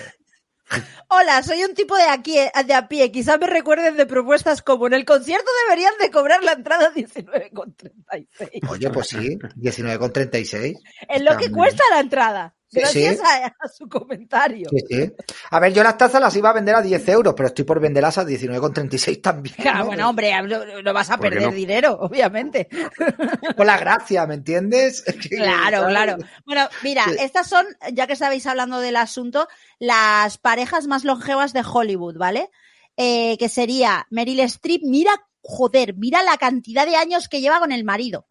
Hola, 1.09 1.43
soy 1.43 1.63
un 1.63 1.75
tipo 1.75 1.95
de 1.95 2.09
aquí, 2.09 2.37
de 2.65 2.73
a 2.73 2.87
pie. 2.87 3.11
Quizá 3.11 3.37
me 3.37 3.45
recuerden 3.47 3.97
de 3.97 4.05
propuestas 4.05 4.61
como 4.61 4.87
en 4.87 4.93
el 4.93 5.05
concierto 5.05 5.49
deberían 5.67 5.93
de 5.99 6.09
cobrar 6.09 6.43
la 6.43 6.53
entrada 6.53 6.91
19,36. 6.93 8.69
oye, 8.69 8.89
pues 8.89 9.07
sí, 9.07 9.37
19,36. 9.37 10.79
Es 11.07 11.21
lo 11.21 11.37
que 11.37 11.51
cuesta 11.51 11.83
la 11.91 11.99
entrada. 11.99 12.54
Sí, 12.67 12.79
Gracias 12.79 13.15
sí. 13.17 13.21
A, 13.23 13.45
a 13.59 13.67
su 13.69 13.87
comentario. 13.87 14.67
Sí, 14.69 14.77
sí. 14.89 15.11
A 15.51 15.59
ver, 15.59 15.71
yo 15.71 15.83
las 15.83 15.97
tazas 15.97 16.19
las 16.19 16.35
iba 16.35 16.49
a 16.49 16.53
vender 16.53 16.75
a 16.75 16.81
10 16.81 17.07
euros, 17.09 17.33
pero 17.37 17.47
estoy 17.47 17.63
por 17.63 17.79
venderlas 17.79 18.17
a 18.17 18.25
19,36 18.25 19.21
también. 19.21 19.55
Ah, 19.67 19.79
¿no? 19.79 19.85
bueno, 19.85 20.09
hombre, 20.09 20.33
no, 20.41 20.81
no 20.81 20.93
vas 20.93 21.09
a 21.11 21.17
¿Por 21.17 21.25
qué 21.25 21.29
perder 21.35 21.49
no? 21.51 21.55
dinero, 21.55 21.97
obviamente. 22.01 22.67
Con 23.55 23.67
la 23.67 23.77
gracia, 23.77 24.25
¿me 24.25 24.33
entiendes? 24.35 25.03
Claro, 25.29 25.87
claro. 25.87 26.17
Bueno, 26.45 26.67
mira, 26.83 27.05
Sí. 27.05 27.15
estas 27.19 27.47
son, 27.47 27.65
ya 27.93 28.07
que 28.07 28.13
estabais 28.13 28.45
hablando 28.47 28.79
del 28.79 28.95
asunto, 28.95 29.47
las 29.79 30.37
parejas 30.37 30.87
más 30.87 31.03
longevas 31.03 31.53
de 31.53 31.63
Hollywood, 31.63 32.17
¿vale? 32.17 32.49
Eh, 32.97 33.37
que 33.37 33.49
sería 33.49 34.07
Meryl 34.09 34.39
Streep, 34.41 34.81
mira, 34.83 35.11
joder, 35.41 35.93
mira 35.95 36.23
la 36.23 36.37
cantidad 36.37 36.85
de 36.85 36.95
años 36.95 37.27
que 37.29 37.41
lleva 37.41 37.59
con 37.59 37.71
el 37.71 37.83
marido. 37.83 38.25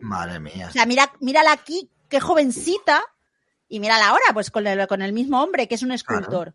Madre 0.00 0.38
mía. 0.40 0.66
O 0.68 0.72
sea, 0.72 0.86
mira, 0.86 1.12
mírala 1.20 1.52
aquí, 1.52 1.90
qué 2.08 2.20
jovencita, 2.20 3.02
y 3.68 3.80
mírala 3.80 4.08
ahora, 4.08 4.24
pues 4.32 4.50
con 4.50 4.66
el, 4.66 4.86
con 4.86 5.02
el 5.02 5.12
mismo 5.12 5.42
hombre, 5.42 5.68
que 5.68 5.74
es 5.76 5.82
un 5.82 5.92
escultor. 5.92 6.54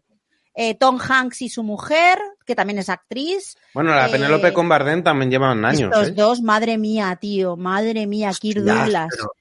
Eh, 0.56 0.76
Tom 0.76 1.00
Hanks 1.00 1.42
y 1.42 1.50
su 1.50 1.64
mujer, 1.64 2.20
que 2.46 2.56
también 2.56 2.78
es 2.80 2.88
actriz. 2.90 3.58
Bueno, 3.74 3.94
la 3.96 4.08
Eh, 4.08 4.12
Penélope 4.12 4.54
con 4.54 4.70
Bardem 4.70 5.04
también 5.04 5.32
llevan 5.32 5.66
años, 5.66 5.92
Estos 5.92 6.10
¿eh? 6.10 6.12
dos, 6.12 6.42
madre 6.42 6.78
mía, 6.78 7.18
tío, 7.20 7.56
madre 7.58 8.06
mía, 8.06 8.32
Kirk 8.40 8.60
Douglas. 8.62 9.10
pero, 9.16 9.32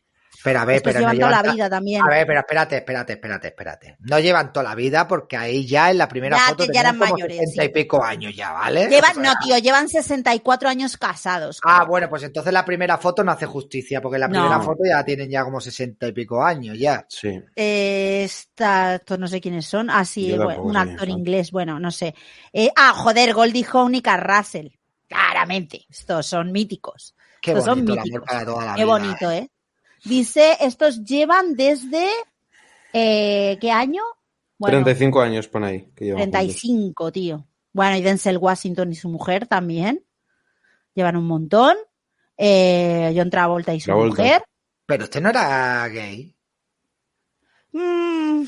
pero 0.42 0.60
a 0.60 0.64
ver, 0.64 0.76
Estos 0.76 0.92
pero 0.94 1.06
no 1.06 1.12
llevan 1.12 1.18
toda 1.18 1.30
llevan 1.30 1.46
la 1.46 1.52
vida 1.52 1.70
también. 1.70 2.02
A 2.02 2.08
ver, 2.08 2.26
pero 2.26 2.40
espérate, 2.40 2.76
espérate, 2.78 3.12
espérate, 3.12 3.46
espérate. 3.48 3.96
No 4.00 4.18
llevan 4.18 4.52
toda 4.52 4.64
la 4.70 4.74
vida 4.74 5.06
porque 5.06 5.36
ahí 5.36 5.66
ya 5.66 5.90
en 5.90 5.98
la 5.98 6.08
primera 6.08 6.36
Ya, 6.36 6.46
foto 6.48 6.64
ya 6.72 6.80
eran 6.80 6.98
como 6.98 7.12
mayores, 7.12 7.38
60 7.38 7.62
y 7.64 7.66
sí. 7.66 7.72
pico 7.72 8.02
años 8.04 8.34
ya, 8.34 8.52
¿vale? 8.52 8.88
Llevan, 8.88 9.10
O 9.12 9.14
sea, 9.14 9.22
no, 9.22 9.32
tío, 9.44 9.58
llevan 9.58 9.88
64 9.88 10.68
años 10.68 10.96
casados. 10.96 11.60
Ah, 11.64 11.84
bueno, 11.84 12.08
pues 12.08 12.22
entonces 12.24 12.52
la 12.52 12.64
primera 12.64 12.98
foto 12.98 13.22
no 13.22 13.32
hace 13.32 13.46
justicia, 13.46 14.00
porque 14.00 14.16
en 14.16 14.20
la 14.22 14.28
No. 14.28 14.32
primera 14.40 14.60
foto 14.60 14.82
ya 14.88 15.04
tienen 15.04 15.30
ya 15.30 15.44
como 15.44 15.60
60 15.60 16.06
y 16.08 16.12
pico 16.12 16.42
años 16.44 16.76
ya. 16.78 17.06
Sí. 17.08 17.40
Eh, 17.56 18.22
esta, 18.24 18.96
estos 18.96 19.18
no 19.18 19.28
sé 19.28 19.40
quiénes 19.40 19.66
son. 19.66 19.90
Ah, 19.90 20.04
sí, 20.04 20.28
bueno, 20.32 20.46
tampoco 20.48 20.68
un 20.68 20.76
actor 20.76 21.08
inglés, 21.08 21.50
bueno, 21.52 21.78
no 21.78 21.90
sé. 21.90 22.14
Eh, 22.52 22.70
ah, 22.76 22.92
joder, 22.94 23.32
Goldie 23.34 23.66
Hawn 23.72 23.94
y 23.94 24.02
Russell. 24.02 24.68
Claramente, 25.08 25.84
estos 25.90 26.26
son 26.26 26.50
míticos. 26.52 27.14
Qué 27.40 27.52
estos 27.52 27.66
bonito 27.66 27.94
son 27.94 28.02
míticos. 28.02 28.26
para 28.26 28.44
toda 28.44 28.64
la 28.64 28.74
Qué 28.74 28.84
vida. 28.84 28.92
bonito, 28.92 29.30
¿eh? 29.30 29.50
Dice, 30.04 30.56
estos 30.60 31.04
llevan 31.04 31.54
desde, 31.54 32.08
eh, 32.92 33.56
¿qué 33.60 33.70
año? 33.70 34.02
Bueno, 34.58 34.78
35 34.78 35.20
años 35.20 35.48
pone 35.48 35.66
ahí. 35.66 35.92
Que 35.94 36.06
llevan 36.06 36.22
juntos. 36.22 36.40
35, 36.40 37.12
tío. 37.12 37.46
Bueno, 37.72 37.96
y 37.96 38.02
Denzel 38.02 38.38
Washington 38.38 38.92
y 38.92 38.94
su 38.94 39.08
mujer 39.08 39.46
también. 39.46 40.04
Llevan 40.94 41.16
un 41.16 41.26
montón. 41.26 41.76
Eh, 42.36 43.12
John 43.16 43.30
Travolta 43.30 43.74
y 43.74 43.80
su 43.80 43.86
Travolta. 43.86 44.22
mujer. 44.22 44.42
Pero 44.86 45.04
este 45.04 45.20
no 45.20 45.30
era 45.30 45.88
gay. 45.88 46.34
Mm, 47.72 48.44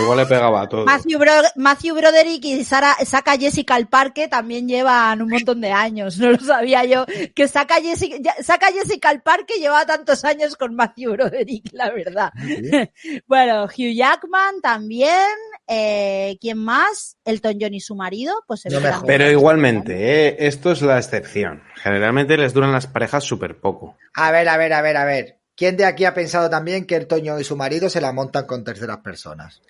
Igual 0.00 0.18
le 0.18 0.26
pegaba 0.26 0.62
a 0.62 0.68
todo. 0.68 0.84
Matthew, 0.86 1.18
Bro- 1.18 1.32
Matthew 1.56 1.94
Broderick 1.96 2.44
y 2.44 2.64
Sara, 2.64 2.94
saca 3.04 3.36
Jessica 3.36 3.74
al 3.74 3.88
parque 3.88 4.28
también 4.28 4.66
llevan 4.68 5.20
un 5.22 5.28
montón 5.28 5.60
de 5.60 5.70
años. 5.70 6.18
No 6.18 6.30
lo 6.30 6.38
sabía 6.38 6.84
yo. 6.84 7.04
Que 7.34 7.48
saca 7.48 7.76
Jessica, 7.80 8.16
saca 8.42 8.68
Jessica 8.72 9.08
al 9.10 9.22
parque 9.22 9.54
lleva 9.58 9.84
tantos 9.86 10.24
años 10.24 10.56
con 10.56 10.74
Matthew 10.74 11.12
Broderick, 11.12 11.68
la 11.72 11.90
verdad. 11.90 12.32
bueno, 13.26 13.64
Hugh 13.64 13.94
Jackman 13.94 14.60
también. 14.60 15.28
Eh, 15.66 16.36
¿Quién 16.40 16.58
más? 16.58 17.16
Elton 17.24 17.58
John 17.60 17.74
y 17.74 17.80
su 17.80 17.94
marido. 17.94 18.34
Pues 18.46 18.60
se 18.62 18.70
No. 18.70 18.80
Pero 19.06 19.30
igualmente, 19.30 20.28
¿eh? 20.28 20.36
esto 20.40 20.72
es 20.72 20.82
la 20.82 20.98
excepción. 20.98 21.62
Generalmente 21.76 22.36
les 22.36 22.52
duran 22.52 22.72
las 22.72 22.86
parejas 22.86 23.24
súper 23.24 23.58
poco. 23.60 23.96
A 24.14 24.30
ver, 24.30 24.48
a 24.48 24.56
ver, 24.56 24.72
a 24.72 24.82
ver, 24.82 24.96
a 24.96 25.04
ver. 25.04 25.38
¿Quién 25.62 25.76
de 25.76 25.84
aquí 25.84 26.04
ha 26.06 26.12
pensado 26.12 26.50
también 26.50 26.86
que 26.86 26.96
el 26.96 27.06
Toño 27.06 27.38
y 27.38 27.44
su 27.44 27.56
marido 27.56 27.88
se 27.88 28.00
la 28.00 28.12
montan 28.12 28.46
con 28.46 28.64
terceras 28.64 28.96
personas? 28.98 29.62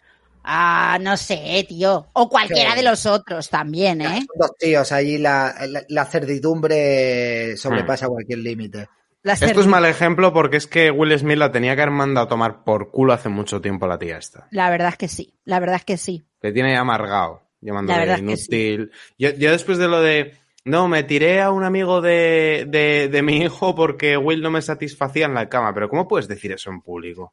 Ah, 0.42 0.96
no 0.98 1.18
sé, 1.18 1.66
tío. 1.68 2.06
O 2.14 2.30
cualquiera 2.30 2.70
Sí. 2.70 2.76
de 2.78 2.82
los 2.82 3.04
otros 3.04 3.50
también, 3.50 4.00
¿eh? 4.00 4.24
Son 4.26 4.26
dos 4.38 4.56
tíos, 4.58 4.90
ahí 4.90 5.18
la, 5.18 5.54
la, 5.68 5.82
la 5.86 6.04
certidumbre 6.06 7.58
sobrepasa 7.58 8.08
cualquier 8.08 8.38
límite. 8.38 8.88
Esto 9.22 9.60
es 9.60 9.66
mal 9.66 9.84
ejemplo 9.84 10.32
porque 10.32 10.56
es 10.56 10.66
que 10.66 10.90
Will 10.90 11.16
Smith 11.18 11.36
la 11.36 11.52
tenía 11.52 11.76
que 11.76 11.82
haber 11.82 11.92
mandado 11.94 12.24
a 12.24 12.28
tomar 12.30 12.64
por 12.64 12.90
culo 12.90 13.12
hace 13.12 13.28
mucho 13.28 13.60
tiempo 13.60 13.84
a 13.84 13.88
la 13.88 13.98
tía 13.98 14.16
esta. 14.16 14.46
La 14.50 14.70
verdad 14.70 14.88
es 14.88 14.96
que 14.96 15.08
sí. 15.08 15.34
La 15.44 15.60
verdad 15.60 15.76
es 15.76 15.84
que 15.84 15.98
sí. 15.98 16.24
Le 16.40 16.52
tiene 16.52 16.74
amargado, 16.74 17.42
La 17.60 17.66
llamándole 17.66 17.98
verdad 17.98 18.14
es 18.30 18.48
que 18.48 18.56
inútil. 18.72 18.92
yo, 19.18 19.28
yo 19.32 19.50
después 19.52 19.76
de 19.76 19.88
lo 19.88 20.00
de, 20.00 20.38
no, 20.64 20.88
me 20.88 21.02
tiré 21.02 21.40
a 21.42 21.50
un 21.50 21.64
amigo 21.64 22.00
de, 22.00 22.66
de, 22.68 23.08
de 23.08 23.22
mi 23.22 23.38
hijo 23.38 23.74
porque 23.74 24.16
Will 24.16 24.42
no 24.42 24.50
me 24.50 24.62
satisfacía 24.62 25.26
en 25.26 25.34
la 25.34 25.48
cama. 25.48 25.74
Pero 25.74 25.88
¿cómo 25.88 26.06
puedes 26.06 26.28
decir 26.28 26.52
eso 26.52 26.70
en 26.70 26.80
público? 26.82 27.32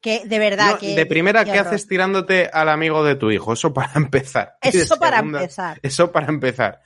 Que 0.00 0.24
de 0.26 0.38
verdad 0.38 0.72
No, 0.72 0.78
que. 0.78 0.94
de 0.94 1.06
primera, 1.06 1.44
qué 1.44 1.52
¿qué 1.52 1.60
horror. 1.60 1.74
hace 1.74 1.86
tirándote 1.86 2.48
al 2.52 2.68
amigo 2.68 3.02
de 3.04 3.16
tu 3.16 3.30
hijo? 3.30 3.52
Eso 3.52 3.72
para 3.74 3.92
empezar. 3.96 4.54
Eso 4.62 4.96
para 4.98 5.18
empezar. 5.18 5.78
Eso 5.82 6.12
para 6.12 6.28
empezar. 6.28 6.80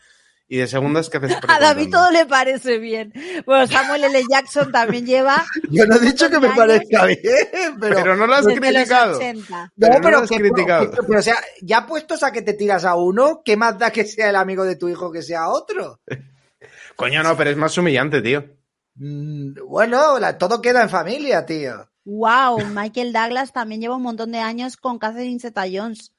Y 0.52 0.58
de 0.58 0.66
segunda 0.66 1.00
es 1.00 1.08
que 1.08 1.16
haces 1.16 1.34
A 1.48 1.58
David 1.58 1.88
todo 1.90 2.10
le 2.10 2.26
parece 2.26 2.76
bien. 2.76 3.10
Bueno, 3.46 3.66
Samuel 3.66 4.04
L. 4.04 4.22
Jackson 4.30 4.70
también 4.70 5.06
lleva. 5.06 5.46
Yo 5.70 5.86
no 5.86 5.96
he 5.96 6.00
dicho 6.00 6.28
que 6.28 6.38
me 6.38 6.48
años 6.48 6.58
parezca 6.58 7.06
bien, 7.06 7.20
pero... 7.80 7.96
Pero 7.96 8.16
no 8.16 8.26
lo 8.26 8.34
has 8.34 8.46
criticado. 8.46 9.16
80. 9.16 9.62
No, 9.64 9.70
Pero 9.88 10.00
no 10.00 10.10
lo 10.10 10.18
has 10.18 10.28
que- 10.28 10.36
criticado. 10.36 10.90
pero, 11.06 11.18
o 11.20 11.22
sea, 11.22 11.36
ya 11.62 11.86
puestos 11.86 12.22
a 12.22 12.32
que 12.32 12.42
te 12.42 12.52
tiras 12.52 12.84
a 12.84 12.96
uno, 12.96 13.40
¿qué 13.42 13.56
más 13.56 13.78
da 13.78 13.90
que 13.90 14.04
sea 14.04 14.28
el 14.28 14.36
amigo 14.36 14.64
de 14.64 14.76
tu 14.76 14.90
hijo 14.90 15.10
que 15.10 15.22
sea 15.22 15.48
otro? 15.48 16.00
Coño, 16.96 17.22
no, 17.22 17.34
pero 17.34 17.48
es 17.48 17.56
más 17.56 17.78
humillante, 17.78 18.20
tío. 18.20 18.44
Mm, 18.96 19.54
bueno, 19.66 20.18
la- 20.18 20.36
todo 20.36 20.60
queda 20.60 20.82
en 20.82 20.90
familia, 20.90 21.46
tío. 21.46 21.88
Wow, 22.04 22.66
Michael 22.74 23.14
Douglas 23.14 23.54
también 23.54 23.80
lleva 23.80 23.96
un 23.96 24.02
montón 24.02 24.32
de 24.32 24.40
años 24.40 24.76
con 24.76 24.98
Catherine 24.98 25.40
Zeta 25.40 25.64
Jones. 25.72 26.12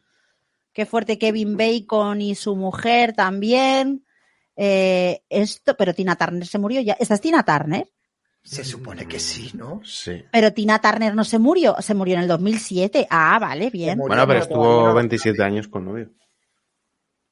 Qué 0.74 0.88
fuerte 0.88 1.20
Kevin 1.20 1.56
Bacon 1.56 2.20
y 2.20 2.34
su 2.34 2.56
mujer 2.56 3.14
también. 3.14 4.04
Eh, 4.56 5.24
esto, 5.30 5.76
pero 5.76 5.94
Tina 5.94 6.16
Turner 6.16 6.46
se 6.46 6.60
murió 6.60 6.82
ya. 6.82 6.96
¿Esta 7.00 7.16
es 7.16 7.22
Tina 7.22 7.44
Turner? 7.44 7.90
Se 8.44 8.64
supone 8.64 9.08
que 9.08 9.20
sí, 9.20 9.52
¿no? 9.54 9.82
Sí. 9.86 10.24
Pero 10.32 10.52
Tina 10.54 10.80
Turner 10.82 11.16
no 11.16 11.24
se 11.24 11.40
murió, 11.40 11.78
se 11.80 11.94
murió 11.94 12.16
en 12.16 12.22
el 12.24 12.28
2007. 12.28 13.08
Ah, 13.10 13.40
vale, 13.40 13.70
bien. 13.70 13.98
Bueno, 13.98 14.28
pero 14.28 14.40
estuvo 14.40 14.64
todavía 14.64 14.88
no. 14.90 14.96
27 14.96 15.44
años 15.44 15.68
con 15.70 15.86
novio. 15.86 16.10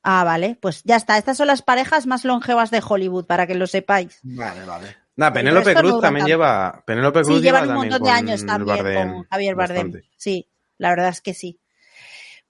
Ah, 0.03 0.23
vale, 0.23 0.57
pues 0.59 0.81
ya 0.83 0.95
está. 0.95 1.17
Estas 1.17 1.37
son 1.37 1.47
las 1.47 1.61
parejas 1.61 2.07
más 2.07 2.25
longevas 2.25 2.71
de 2.71 2.81
Hollywood, 2.87 3.25
para 3.25 3.45
que 3.45 3.55
lo 3.55 3.67
sepáis. 3.67 4.19
Vale, 4.23 4.65
vale. 4.65 4.95
Nah, 5.17 5.31
Penélope 5.31 5.75
Cruz 5.75 5.91
no 5.91 5.99
también 5.99 6.23
tanto. 6.23 6.29
lleva. 6.29 6.83
Penélope 6.87 7.21
Cruz 7.21 7.37
Sí, 7.37 7.43
lleva 7.43 7.59
llevan 7.61 7.69
un 7.69 7.75
también 7.75 7.91
montón 7.91 8.07
de 8.07 8.11
años 8.11 8.45
también 8.45 8.77
Bardem 8.77 9.13
con 9.13 9.23
Javier 9.25 9.55
Bardem. 9.55 9.75
bastante. 9.91 10.09
Sí, 10.17 10.49
la 10.77 10.89
verdad 10.89 11.09
es 11.09 11.21
que 11.21 11.33
sí. 11.33 11.59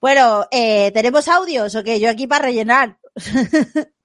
Bueno, 0.00 0.46
eh, 0.50 0.90
¿tenemos 0.92 1.28
audios 1.28 1.74
o 1.74 1.82
qué? 1.84 2.00
Yo 2.00 2.08
aquí 2.08 2.26
para 2.26 2.44
rellenar. 2.46 2.98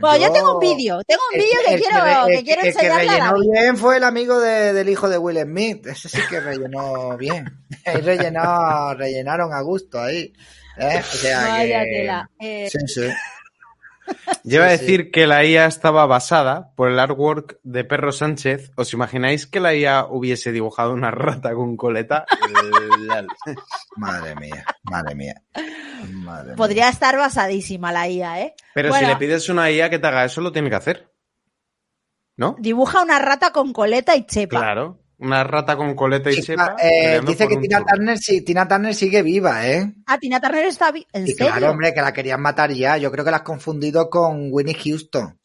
Bueno, 0.00 0.16
yo 0.16 0.32
tengo 0.32 0.54
un 0.54 0.60
vídeo, 0.60 1.02
tengo 1.06 1.20
un 1.32 1.38
vídeo 1.38 1.58
que 1.68 1.76
quiero, 1.78 2.26
que 2.26 2.34
el 2.38 2.44
quiero 2.44 2.62
el 2.62 2.74
que 2.74 2.88
rellenó 2.88 3.34
bien 3.52 3.76
fue 3.76 3.96
el 3.98 4.04
amigo 4.04 4.40
de- 4.40 4.72
del 4.72 4.88
hijo 4.88 5.08
de 5.08 5.18
Will 5.18 5.38
Smith. 5.42 5.86
Ese 5.86 6.08
sí 6.08 6.18
que 6.30 6.40
rellenó 6.40 7.16
bien. 7.18 7.44
Ahí 7.84 8.00
rellenó, 8.00 8.94
rellenaron 8.94 9.52
a 9.52 9.60
gusto 9.60 10.00
ahí. 10.00 10.32
¿eh? 10.78 11.00
O 11.00 11.16
sea 11.16 11.48
Vaya 11.48 11.80
que- 11.84 11.90
tela. 11.90 12.30
Eh, 12.40 12.68
Sí, 12.70 12.78
sí. 12.86 13.08
Lleva 14.42 14.66
a 14.66 14.70
decir 14.70 15.10
que 15.12 15.26
la 15.28 15.44
IA 15.44 15.66
estaba 15.66 16.04
basada 16.06 16.72
por 16.74 16.90
el 16.90 16.98
artwork 16.98 17.58
de 17.62 17.84
Perro 17.84 18.10
Sánchez. 18.10 18.72
¿Os 18.76 18.92
imagináis 18.92 19.46
que 19.46 19.60
la 19.60 19.74
IA 19.74 20.06
hubiese 20.06 20.50
dibujado 20.50 20.92
una 20.92 21.10
rata 21.12 21.54
con 21.54 21.76
coleta? 21.76 22.26
Madre 23.96 24.34
mía, 24.36 24.64
madre 24.84 25.14
mía. 25.14 25.34
Madre 26.08 26.46
mía. 26.48 26.56
Podría 26.56 26.88
estar 26.88 27.16
basadísima 27.16 27.92
la 27.92 28.08
IA, 28.08 28.40
¿eh? 28.42 28.54
Pero 28.74 28.88
Bueno. 28.90 29.06
si 29.06 29.12
le 29.12 29.18
pides 29.18 29.48
una 29.48 29.70
IA 29.70 29.90
que 29.90 29.98
te 29.98 30.06
haga 30.06 30.24
eso, 30.24 30.40
lo 30.40 30.52
tiene 30.52 30.70
que 30.70 30.76
hacer. 30.76 31.10
¿No? 32.36 32.56
Dibuja 32.58 33.02
una 33.02 33.18
rata 33.18 33.50
con 33.52 33.72
coleta 33.72 34.16
y 34.16 34.24
chepa. 34.26 34.58
Claro. 34.58 34.98
Una 35.18 35.44
rata 35.44 35.76
con 35.76 35.94
coleta 35.94 36.30
y 36.30 36.34
Chica, 36.34 36.64
sepa. 36.64 36.76
eh, 36.82 37.20
dice 37.24 37.46
que 37.46 37.56
Tina. 37.58 37.84
Turner, 37.84 38.18
sí, 38.18 38.42
Tina 38.42 38.66
Turner 38.66 38.92
sigue 38.94 39.22
viva, 39.22 39.68
¿eh? 39.68 39.92
Ah, 40.06 40.18
Tina 40.18 40.40
Turner 40.40 40.64
está 40.64 40.90
vi- 40.90 41.06
¿En 41.12 41.24
Y 41.28 41.32
serio? 41.32 41.52
claro, 41.52 41.70
hombre, 41.70 41.94
que 41.94 42.00
la 42.00 42.12
querían 42.12 42.40
matar 42.40 42.72
ya. 42.72 42.96
Yo 42.96 43.12
creo 43.12 43.24
que 43.24 43.30
la 43.30 43.36
has 43.38 43.42
confundido 43.44 44.10
con 44.10 44.48
Winnie 44.50 44.74
Houston. 44.74 45.38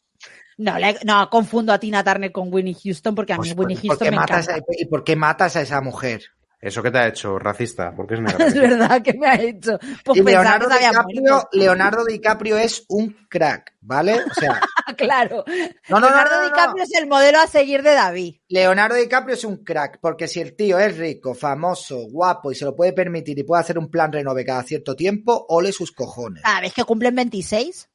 No, 0.56 0.76
le- 0.80 0.98
no, 1.04 1.30
confundo 1.30 1.72
a 1.72 1.78
Tina 1.78 2.02
Turner 2.02 2.32
con 2.32 2.52
Winnie 2.52 2.74
Houston 2.82 3.14
porque 3.14 3.34
a 3.34 3.36
mí 3.36 3.54
Pues, 3.54 3.56
Winnie 3.58 3.76
¿por- 3.76 3.82
por 3.82 3.88
Houston 3.98 4.10
me 4.10 4.16
matas 4.16 4.48
encanta. 4.48 4.64
a- 4.72 4.74
¿Y 4.82 4.86
por 4.86 5.04
qué 5.04 5.14
matas 5.14 5.54
a 5.54 5.60
esa 5.60 5.80
mujer? 5.80 6.24
Eso 6.60 6.82
que 6.82 6.90
te 6.90 6.98
ha 6.98 7.06
hecho, 7.06 7.38
racista, 7.38 7.94
porque 7.94 8.14
es. 8.14 8.20
Es 8.40 8.54
verdad 8.54 9.00
que 9.00 9.14
me 9.14 9.28
ha 9.28 9.34
hecho. 9.40 9.78
Pues 10.04 10.18
Y 10.18 10.22
Leonardo 10.22 10.68
que 10.68 10.78
DiCaprio. 10.78 11.48
Leonardo 11.52 12.04
DiCaprio 12.04 12.58
es 12.58 12.84
un 12.88 13.16
crack, 13.28 13.76
¿vale? 13.80 14.14
O 14.14 14.34
sea, 14.34 14.60
claro. 14.96 15.44
no, 15.88 16.00
no, 16.00 16.00
no, 16.00 16.06
Leonardo 16.06 16.34
no, 16.34 16.42
no. 16.42 16.48
DiCaprio 16.48 16.82
es 16.82 16.94
el 16.94 17.06
modelo 17.06 17.38
a 17.38 17.46
seguir 17.46 17.82
de 17.84 17.92
David. 17.92 18.34
Leonardo 18.48 18.96
DiCaprio 18.96 19.34
es 19.34 19.44
un 19.44 19.62
crack, 19.62 19.98
porque 20.00 20.26
si 20.26 20.40
el 20.40 20.56
tío 20.56 20.80
es 20.80 20.96
rico, 20.98 21.32
famoso, 21.32 22.08
guapo 22.10 22.50
y 22.50 22.56
se 22.56 22.64
lo 22.64 22.74
puede 22.74 22.92
permitir 22.92 23.38
y 23.38 23.44
puede 23.44 23.60
hacer 23.60 23.78
un 23.78 23.88
plan 23.88 24.12
renove 24.12 24.44
cada 24.44 24.64
cierto 24.64 24.96
tiempo, 24.96 25.46
ole 25.48 25.70
sus 25.70 25.92
cojones. 25.92 26.42
Cada 26.42 26.60
vez 26.60 26.74
que 26.74 26.82
cumplen 26.82 27.14
26. 27.14 27.88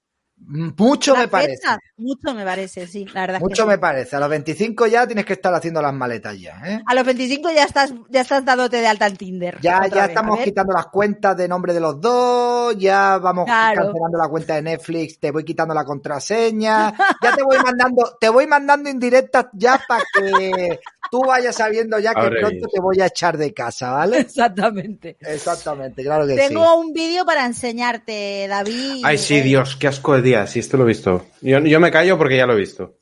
Mucho 0.45 1.13
la 1.13 1.19
me 1.19 1.27
parece. 1.27 1.56
fecha, 1.58 1.77
Mucho 1.97 2.34
me 2.34 2.43
parece, 2.43 2.88
sí, 2.88 3.06
la 3.13 3.21
verdad. 3.21 3.41
es 3.41 3.43
que 3.43 3.43
Mucho 3.43 3.63
sí. 3.63 3.67
me 3.67 3.77
parece. 3.77 4.15
A 4.15 4.19
los 4.19 4.29
25 4.29 4.88
ya 4.88 5.06
tienes 5.08 5.25
que 5.25 5.34
estar 5.34 5.53
haciendo 5.53 5.82
las 5.82 5.93
maletas 5.93 6.39
ya, 6.39 6.60
¿eh? 6.65 6.82
A 6.86 6.93
los 6.95 7.06
25 7.06 7.49
ya 7.51 7.63
estás, 7.63 7.93
ya 8.10 8.21
estás 8.21 8.43
dándote 8.45 8.77
de 8.77 8.88
alta 8.88 9.08
en 9.08 9.15
Tinder. 9.17 9.58
Ya, 9.62 9.88
ya 9.88 10.01
vez, 10.01 10.10
estamos 10.10 10.39
quitando 10.41 10.73
las 10.73 10.88
cuentas 10.88 11.38
de 11.38 11.47
nombre 11.47 11.73
de 11.73 11.79
los 11.79 11.99
dos, 12.01 12.77
ya 12.77 13.17
vamos 13.19 13.45
Claro. 13.45 13.84
cancelando 13.84 14.17
la 14.17 14.27
cuenta 14.29 14.56
de 14.56 14.62
Netflix, 14.63 15.19
te 15.19 15.32
voy 15.32 15.43
quitando 15.45 15.73
la 15.73 15.86
contraseña, 15.86 16.93
ya 17.21 17.36
te 17.36 17.43
voy 17.43 17.58
mandando, 17.63 18.17
te 18.19 18.29
voy 18.29 18.47
mandando 18.47 18.89
indirectas 18.89 19.45
ya 19.53 19.79
para 19.88 20.03
que 20.13 20.79
tú 21.12 21.21
vayas 21.27 21.56
sabiendo 21.56 21.99
ya 21.99 22.15
que 22.15 22.27
pronto 22.29 22.49
bien. 22.49 22.69
te 22.73 22.82
voy 22.82 22.99
a 23.01 23.06
echar 23.06 23.38
de 23.38 23.53
casa, 23.53 23.91
¿vale? 23.91 24.19
Exactamente. 24.19 25.15
Exactamente, 25.19 26.03
claro 26.03 26.25
que 26.27 26.36
Tengo 26.36 26.75
un 26.75 26.91
vídeo 26.93 27.25
para 27.25 27.45
enseñarte, 27.45 28.47
David. 28.47 29.03
Ay, 29.03 29.17
sí, 29.17 29.36
Eh, 29.36 29.41
Dios, 29.43 29.75
qué 29.75 29.88
asco 29.88 30.15
de 30.15 30.21
día. 30.21 30.33
Sí, 30.48 30.60
este 30.60 30.78
lo 30.78 30.84
he 30.84 30.88
visto. 30.88 31.26
Yo, 31.41 31.60
yo 31.60 31.80
me 31.80 31.91
callo 31.91 32.17
porque 32.17 32.38
ya 32.38 32.46
lo 32.46 32.54
he 32.54 32.60
visto. 32.60 32.98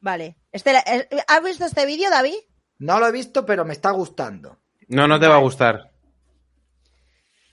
Vale. 0.00 0.36
Este, 0.52 0.70
eh, 0.86 1.08
¿Has 1.26 1.42
visto 1.42 1.64
este 1.64 1.86
vídeo, 1.86 2.10
David? 2.10 2.36
No 2.78 2.98
lo 3.00 3.06
he 3.08 3.12
visto, 3.12 3.44
pero 3.46 3.64
me 3.64 3.72
está 3.72 3.90
gustando. 3.90 4.58
No, 4.88 5.08
no 5.08 5.18
te 5.18 5.26
va 5.26 5.36
a 5.36 5.40
gustar. 5.40 5.90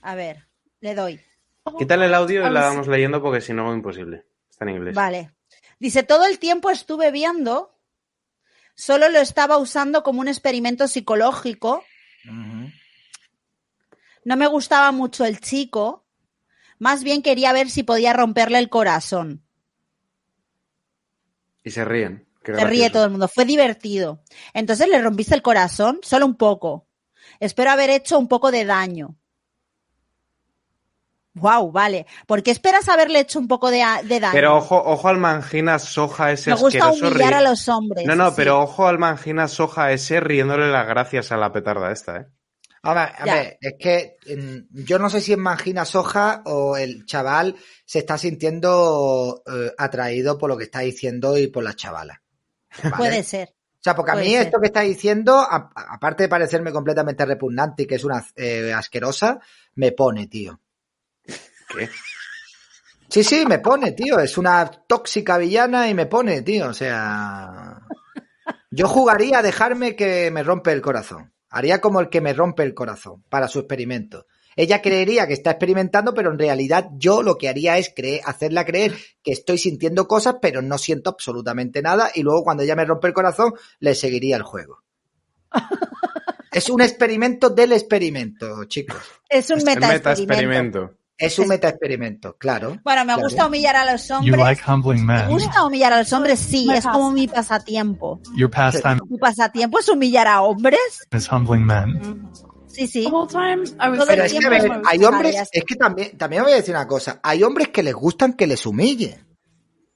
A 0.01 0.15
ver, 0.15 0.47
le 0.81 0.93
doy. 0.95 1.19
Quítale 1.79 2.05
el 2.07 2.13
audio 2.13 2.41
y 2.41 2.43
la 2.43 2.61
Vamos. 2.61 2.75
vamos 2.75 2.87
leyendo 2.87 3.21
porque 3.21 3.39
si 3.41 3.53
no, 3.53 3.73
imposible. 3.73 4.25
Está 4.49 4.65
en 4.65 4.71
inglés. 4.71 4.95
Vale. 4.95 5.31
Dice, 5.79 6.03
todo 6.03 6.25
el 6.25 6.39
tiempo 6.39 6.69
estuve 6.69 7.11
viendo, 7.11 7.77
solo 8.75 9.09
lo 9.09 9.19
estaba 9.19 9.57
usando 9.57 10.03
como 10.03 10.19
un 10.19 10.27
experimento 10.27 10.87
psicológico. 10.87 11.83
No 14.25 14.37
me 14.37 14.47
gustaba 14.47 14.91
mucho 14.91 15.25
el 15.25 15.39
chico, 15.39 16.02
más 16.83 17.01
bien 17.01 17.21
quería 17.21 17.53
ver 17.53 17.69
si 17.69 17.83
podía 17.83 18.11
romperle 18.11 18.59
el 18.59 18.67
corazón. 18.67 19.41
Y 21.63 21.71
se 21.71 21.85
ríen. 21.85 22.27
Qué 22.43 22.53
Se 22.53 22.65
ríe 22.65 22.89
todo 22.89 23.05
el 23.05 23.11
mundo, 23.11 23.29
fue 23.29 23.45
divertido. 23.45 24.21
Entonces 24.53 24.89
le 24.89 25.01
rompiste 25.01 25.33
el 25.33 25.41
corazón, 25.41 26.01
solo 26.03 26.25
un 26.25 26.35
poco. 26.35 26.85
Espero 27.39 27.71
haber 27.71 27.89
hecho 27.89 28.19
un 28.19 28.27
poco 28.27 28.51
de 28.51 28.65
daño. 28.65 29.15
Wow, 31.35 31.71
vale. 31.71 32.05
¿Por 32.27 32.43
qué 32.43 32.51
esperas 32.51 32.89
haberle 32.89 33.21
hecho 33.21 33.39
un 33.39 33.47
poco 33.47 33.71
de, 33.71 33.79
daño? 33.79 34.33
Pero 34.33 34.57
ojo, 34.57 34.75
ojo 34.75 35.07
al 35.07 35.19
mangina 35.19 35.79
soja 35.79 36.33
ese 36.33 36.49
Me 36.49 36.57
gusta 36.57 36.91
humillar 36.91 37.35
a 37.35 37.41
los 37.41 37.69
hombres. 37.69 38.05
No, 38.05 38.15
no, 38.15 38.27
sí. 38.31 38.33
pero 38.35 38.61
ojo 38.61 38.87
al 38.87 38.99
mangina 38.99 39.47
soja 39.47 39.93
ese 39.93 40.19
riéndole 40.19 40.69
las 40.69 40.85
gracias 40.85 41.31
a 41.31 41.37
la 41.37 41.53
petarda 41.53 41.93
esta, 41.93 42.17
¿eh? 42.17 42.27
A 42.85 42.93
ver, 42.93 43.09
a 43.17 43.25
ver, 43.25 43.57
es 43.61 43.73
que 43.79 44.17
mm, 44.35 44.83
yo 44.83 44.99
no 44.99 45.09
sé 45.09 45.21
si 45.21 45.31
es 45.31 45.37
Mangina 45.37 45.85
Soja 45.85 46.41
o 46.45 46.75
el 46.75 47.05
chaval 47.05 47.55
se 47.85 47.99
está 47.99 48.17
sintiendo 48.17 49.41
eh, 49.45 49.71
atraído 49.77 50.37
por 50.37 50.49
lo 50.49 50.57
que 50.57 50.65
está 50.65 50.79
diciendo 50.81 51.37
y 51.37 51.47
por 51.47 51.63
la 51.63 51.73
chavala. 51.75 52.21
¿vale? 52.83 52.95
Puede 52.97 53.23
ser. 53.23 53.53
sea, 53.79 53.95
porque 53.95 54.11
a 54.11 54.13
Puede 54.15 54.25
mí 54.25 54.33
ser. 54.33 54.41
esto 54.47 54.59
que 54.59 54.67
está 54.67 54.81
diciendo, 54.81 55.37
a- 55.39 55.71
a- 55.73 55.93
aparte 55.95 56.23
de 56.23 56.29
parecerme 56.29 56.71
completamente 56.73 57.25
repugnante 57.25 57.83
y 57.83 57.87
que 57.87 57.95
es 57.95 58.03
una 58.03 58.25
eh, 58.35 58.73
asquerosa, 58.73 59.39
me 59.75 59.93
pone, 59.93 60.27
tío. 60.27 60.59
¿Qué? 61.69 61.89
Sí, 63.09 63.23
sí, 63.23 63.45
me 63.45 63.59
pone, 63.59 63.91
tío. 63.93 64.19
Es 64.19 64.37
una 64.37 64.69
tóxica 64.69 65.37
villana 65.37 65.87
y 65.87 65.93
me 65.93 66.07
pone, 66.07 66.41
tío. 66.41 66.67
O 66.69 66.73
sea. 66.73 67.79
Yo 68.71 68.87
jugaría 68.87 69.37
a 69.39 69.41
dejarme 69.43 69.95
que 69.95 70.31
me 70.31 70.41
rompe 70.43 70.71
el 70.71 70.81
corazón. 70.81 71.31
Haría 71.55 71.79
como 71.79 71.99
el 71.99 72.09
que 72.09 72.19
me 72.19 72.33
rompe 72.33 72.63
el 72.63 72.73
corazón 72.73 73.23
para 73.29 73.47
su 73.47 73.59
experimento. 73.59 74.25
Ella 74.55 74.81
creería 74.81 75.27
que 75.27 75.33
está 75.33 75.51
experimentando, 75.51 76.11
pero 76.15 76.31
en 76.31 76.39
realidad 76.39 76.89
yo 76.93 77.21
lo 77.21 77.37
que 77.37 77.47
haría 77.47 77.77
es 77.77 77.93
creer, 77.95 78.21
hacerla 78.25 78.65
creer 78.65 78.95
que 79.21 79.33
estoy 79.33 79.59
sintiendo 79.59 80.07
cosas, 80.07 80.37
pero 80.41 80.63
no 80.63 80.79
siento 80.79 81.11
absolutamente 81.11 81.83
nada. 81.83 82.09
Y 82.15 82.23
luego 82.23 82.43
cuando 82.43 82.63
ella 82.63 82.75
me 82.75 82.85
rompe 82.85 83.07
el 83.07 83.13
corazón, 83.13 83.53
le 83.79 83.93
seguiría 83.93 84.35
el 84.35 84.43
juego. 84.43 84.83
Es 86.51 86.69
un 86.69 86.81
experimento 86.81 87.49
del 87.49 87.71
experimento, 87.71 88.65
chicos. 88.65 89.01
Es 89.27 89.49
un 89.49 89.63
meta 89.63 89.87
meta-experimento. 89.87 90.93
Es 91.17 91.37
un 91.39 91.47
meta 91.47 91.69
experimento, 91.69 92.35
claro. 92.37 92.77
Bueno, 92.83 93.01
me 93.05 93.13
Claro. 93.13 93.21
gusta 93.23 93.45
humillar 93.47 93.75
a 93.75 93.91
los 93.91 94.07
You 94.07 94.15
hombres. 94.15 94.37
like 94.37 94.61
humbling 94.67 95.05
Me 95.05 95.27
gusta 95.27 95.63
humillar 95.65 95.93
a 95.93 95.99
los 95.99 96.11
hombres, 96.11 96.39
sí, 96.39 96.67
es 96.73 96.85
como 96.85 97.11
mi 97.11 97.27
pasatiempo. 97.27 98.19
Your 98.35 98.49
pastime 98.49 98.97
¿Tu 99.07 99.17
pasatiempo 99.19 99.79
es 99.79 99.87
humillar 99.89 100.27
a 100.27 100.41
hombres? 100.41 101.07
is 101.15 101.31
humbling 101.31 101.65
men. 101.65 102.29
Sí, 102.67 102.87
sí. 102.87 103.07
Pero 103.11 103.53
es 103.93 104.07
que, 104.07 104.21
a 104.21 104.25
tiempo 104.27 104.49
ver, 104.49 104.65
es- 104.65 104.71
hay 104.87 105.03
hombres, 105.05 105.35
es 105.51 105.63
que 105.63 105.75
también, 105.75 106.17
también 106.17 106.43
voy 106.43 106.53
a 106.53 106.55
decir 106.55 106.73
una 106.75 106.87
cosa, 106.87 107.19
hay 107.21 107.43
hombres 107.43 107.67
que 107.69 107.83
les 107.83 107.93
gustan 107.93 108.33
que 108.33 108.47
les 108.47 108.65
humillen. 108.65 109.27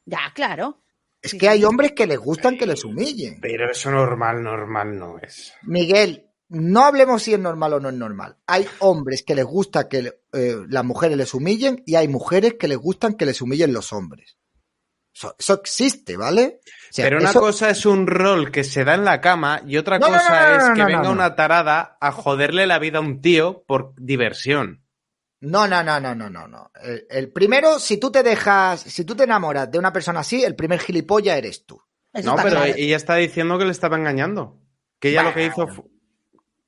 Ya, 0.06 0.20
claro. 0.36 0.80
Es 1.20 1.34
que 1.34 1.50
hay 1.50 1.66
hombres 1.66 1.94
que 1.94 2.06
les 2.06 2.20
gustan 2.20 2.58
que 2.58 2.68
les 2.68 2.86
humillen. 2.86 3.40
Pero 3.42 3.72
eso 3.72 3.90
normal, 3.90 4.44
normal 4.44 4.98
no 4.98 5.18
es. 5.18 5.52
Miguel, 5.64 6.27
no 6.50 6.86
hablemos 6.86 7.24
si 7.24 7.34
es 7.34 7.40
normal 7.40 7.74
o 7.74 7.80
no 7.80 7.90
es 7.90 7.96
normal. 7.96 8.38
Hay 8.48 8.68
hombres 8.80 9.24
que 9.24 9.36
les 9.36 9.46
gusta 9.46 9.88
que 9.90 10.20
eh, 10.34 10.56
las 10.70 10.86
mujeres 10.86 11.18
les 11.18 11.34
humillen 11.34 11.84
y 11.86 11.96
hay 11.96 12.08
mujeres 12.08 12.56
que 12.56 12.68
les 12.68 12.78
gustan 12.78 13.16
que 13.16 13.26
les 13.26 13.42
humillen 13.42 13.74
los 13.74 13.92
hombres. 13.94 14.38
Eso, 15.14 15.36
eso 15.40 15.54
existe, 15.56 16.16
¿vale? 16.16 16.60
O 16.64 16.94
sea, 16.94 17.06
Pero 17.06 17.18
una 17.20 17.32
eso- 17.32 17.40
cosa 17.40 17.70
es 17.72 17.86
un 17.86 18.06
rol 18.08 18.52
que 18.52 18.64
se 18.64 18.84
da 18.86 18.94
en 18.94 19.04
la 19.04 19.20
cama 19.20 19.62
y 19.66 19.78
otra 19.78 19.98
No, 20.00 20.08
cosa 20.08 20.30
no, 20.30 20.58
no, 20.58 20.64
es 20.64 20.70
que 20.76 20.80
no, 20.82 20.86
venga 20.86 21.02
no. 21.04 21.12
una 21.12 21.36
tarada 21.36 21.98
a 22.00 22.12
joderle 22.12 22.68
la 22.68 22.78
vida 22.80 23.00
a 23.00 23.02
un 23.02 23.20
tío 23.22 23.64
por 23.68 23.94
diversión. 23.98 24.84
No, 25.40 25.68
no, 25.68 25.84
no, 25.84 26.00
no, 26.00 26.16
no, 26.16 26.30
no, 26.30 26.48
no. 26.48 26.72
El, 26.84 27.06
el 27.10 27.32
primero, 27.32 27.78
si 27.80 27.98
tú 28.00 28.12
te 28.12 28.24
dejas, 28.24 28.82
si 28.82 29.06
tú 29.06 29.16
te 29.16 29.24
enamoras 29.24 29.70
de 29.72 29.78
una 29.80 29.92
persona 29.94 30.22
así, 30.22 30.44
el 30.44 30.56
primer 30.56 30.80
gilipollas 30.80 31.38
eres 31.38 31.66
tú. 31.66 31.82
Eso 32.14 32.30
no, 32.30 32.36
pero 32.42 32.58
claro. 32.58 32.74
ella 32.76 32.96
está 32.96 33.16
diciendo 33.16 33.58
que 33.60 33.66
le 33.66 33.72
estaba 33.72 33.98
engañando. 33.98 34.60
Que 35.00 35.10
ella 35.10 35.24
lo 35.24 35.34
que 35.34 35.46
hizo 35.46 35.68
fue. 35.68 35.86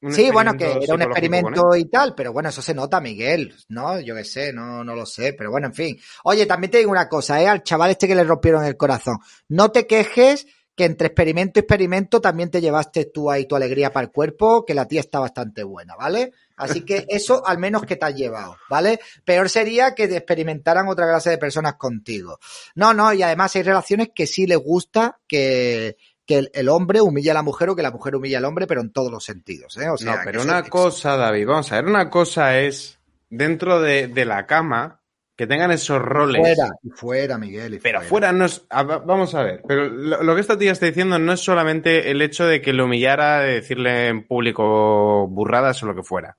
Un 0.02 0.14
Sí, 0.14 0.32
bueno, 0.32 0.56
que 0.56 0.80
era 0.82 0.96
un 0.96 1.02
experimento 1.02 1.76
y 1.76 1.86
tal, 1.86 2.16
pero 2.16 2.32
bueno, 2.32 2.50
eso 2.50 2.62
se 2.62 2.74
nota, 2.74 3.02
Miguel, 3.02 3.54
¿no? 3.68 4.00
Yo 4.00 4.16
qué 4.16 4.24
sé, 4.24 4.54
no, 4.54 4.84
no 4.84 4.96
lo 4.96 5.06
sé, 5.06 5.34
pero 5.34 5.52
bueno, 5.52 5.68
en 5.68 5.74
fin. 5.74 6.00
Oye, 6.24 6.46
también 6.46 6.72
te 6.72 6.78
digo 6.78 6.92
una 6.92 7.10
cosa, 7.10 7.42
¿eh? 7.42 7.48
Al 7.48 7.64
chaval 7.64 7.92
este 7.92 8.08
que 8.08 8.16
le 8.16 8.24
rompieron 8.24 8.64
el 8.64 8.78
corazón. 8.78 9.18
No 9.50 9.72
te 9.72 9.88
quejes 9.88 10.48
que 10.80 10.86
entre 10.86 11.08
experimento 11.08 11.60
y 11.60 11.62
experimento 11.62 12.22
también 12.22 12.50
te 12.50 12.62
llevaste 12.62 13.04
tú 13.04 13.30
ahí 13.30 13.46
tu 13.46 13.58
alegría 13.58 13.92
para 13.92 14.06
el 14.06 14.14
cuerpo, 14.14 14.64
que 14.66 14.74
la 14.74 14.88
tía 14.88 15.02
está 15.02 15.20
bastante 15.20 15.62
buena, 15.62 15.94
¿vale? 15.98 16.32
Así 16.56 16.86
que 16.86 17.06
eso 17.10 17.46
al 17.46 17.58
menos 17.58 17.84
que 17.84 17.98
te 17.98 18.06
has 18.06 18.16
llevado, 18.16 18.56
¿vale? 18.70 19.02
Peor 19.26 19.50
sería 19.50 19.94
que 19.94 20.08
te 20.08 20.16
experimentaran 20.16 20.88
otra 20.88 21.06
clase 21.06 21.32
de 21.32 21.38
personas 21.38 21.74
contigo. 21.76 22.40
No, 22.76 22.94
no, 22.94 23.14
y 23.14 23.22
además 23.22 23.54
hay 23.58 23.64
relaciones 23.64 24.12
que 24.16 24.26
sí 24.26 24.48
les 24.48 24.58
gusta 24.58 25.20
que, 25.28 25.98
que 26.30 26.38
el, 26.38 26.52
el 26.54 26.70
hombre 26.70 27.02
humille 27.02 27.32
a 27.32 27.34
la 27.34 27.42
mujer 27.42 27.70
o 27.70 27.76
que 27.76 27.82
la 27.82 27.89
mujer 27.89 28.15
humille 28.15 28.38
al 28.38 28.46
hombre, 28.46 28.68
pero 28.68 28.82
en 28.82 28.92
todos 28.94 29.12
los 29.12 29.24
sentidos, 29.26 29.76
¿eh? 29.78 29.89
O 29.89 29.98
sea, 29.98 30.18
no, 30.18 30.22
pero 30.24 30.44
una 30.44 30.62
cosa, 30.63 31.18
David, 31.18 31.48
vamos 31.48 31.72
a 31.72 31.78
ver, 31.78 31.86
una 31.86 32.08
cosa 32.12 32.60
es 32.60 33.00
dentro 33.32 33.82
de, 33.82 34.08
de 34.08 34.26
la 34.26 34.46
cama 34.46 35.02
que 35.36 35.48
tengan 35.48 35.72
esos 35.72 36.00
roles. 36.00 36.39
Fuera, 36.39 36.70
y 36.84 36.89
fuera, 36.92 37.38
Miguel. 37.39 37.74
y 37.74 37.80
Pero 37.80 38.02
fuera 38.02 38.32
no 38.32 38.46
es. 38.46 38.62
Vamos 38.70 39.34
a 39.34 39.42
ver. 39.42 39.63
Pero 39.68 39.86
lo, 39.89 40.22
lo 40.22 40.36
que 40.36 40.42
esta 40.42 40.58
tía 40.58 40.72
está 40.72 40.86
diciendo 40.86 41.18
no 41.18 41.34
es 41.34 41.39
solamente 41.39 42.12
el 42.12 42.22
hecho 42.22 42.46
de 42.46 42.62
que 42.62 42.74
lo 42.74 42.86
humillara, 42.86 43.39
de 43.39 43.54
decirle 43.56 44.10
en 44.10 44.28
público 44.28 45.28
burradas 45.30 45.82
o 45.82 45.88
lo 45.88 45.96
que 45.96 46.04
fuera. 46.04 46.38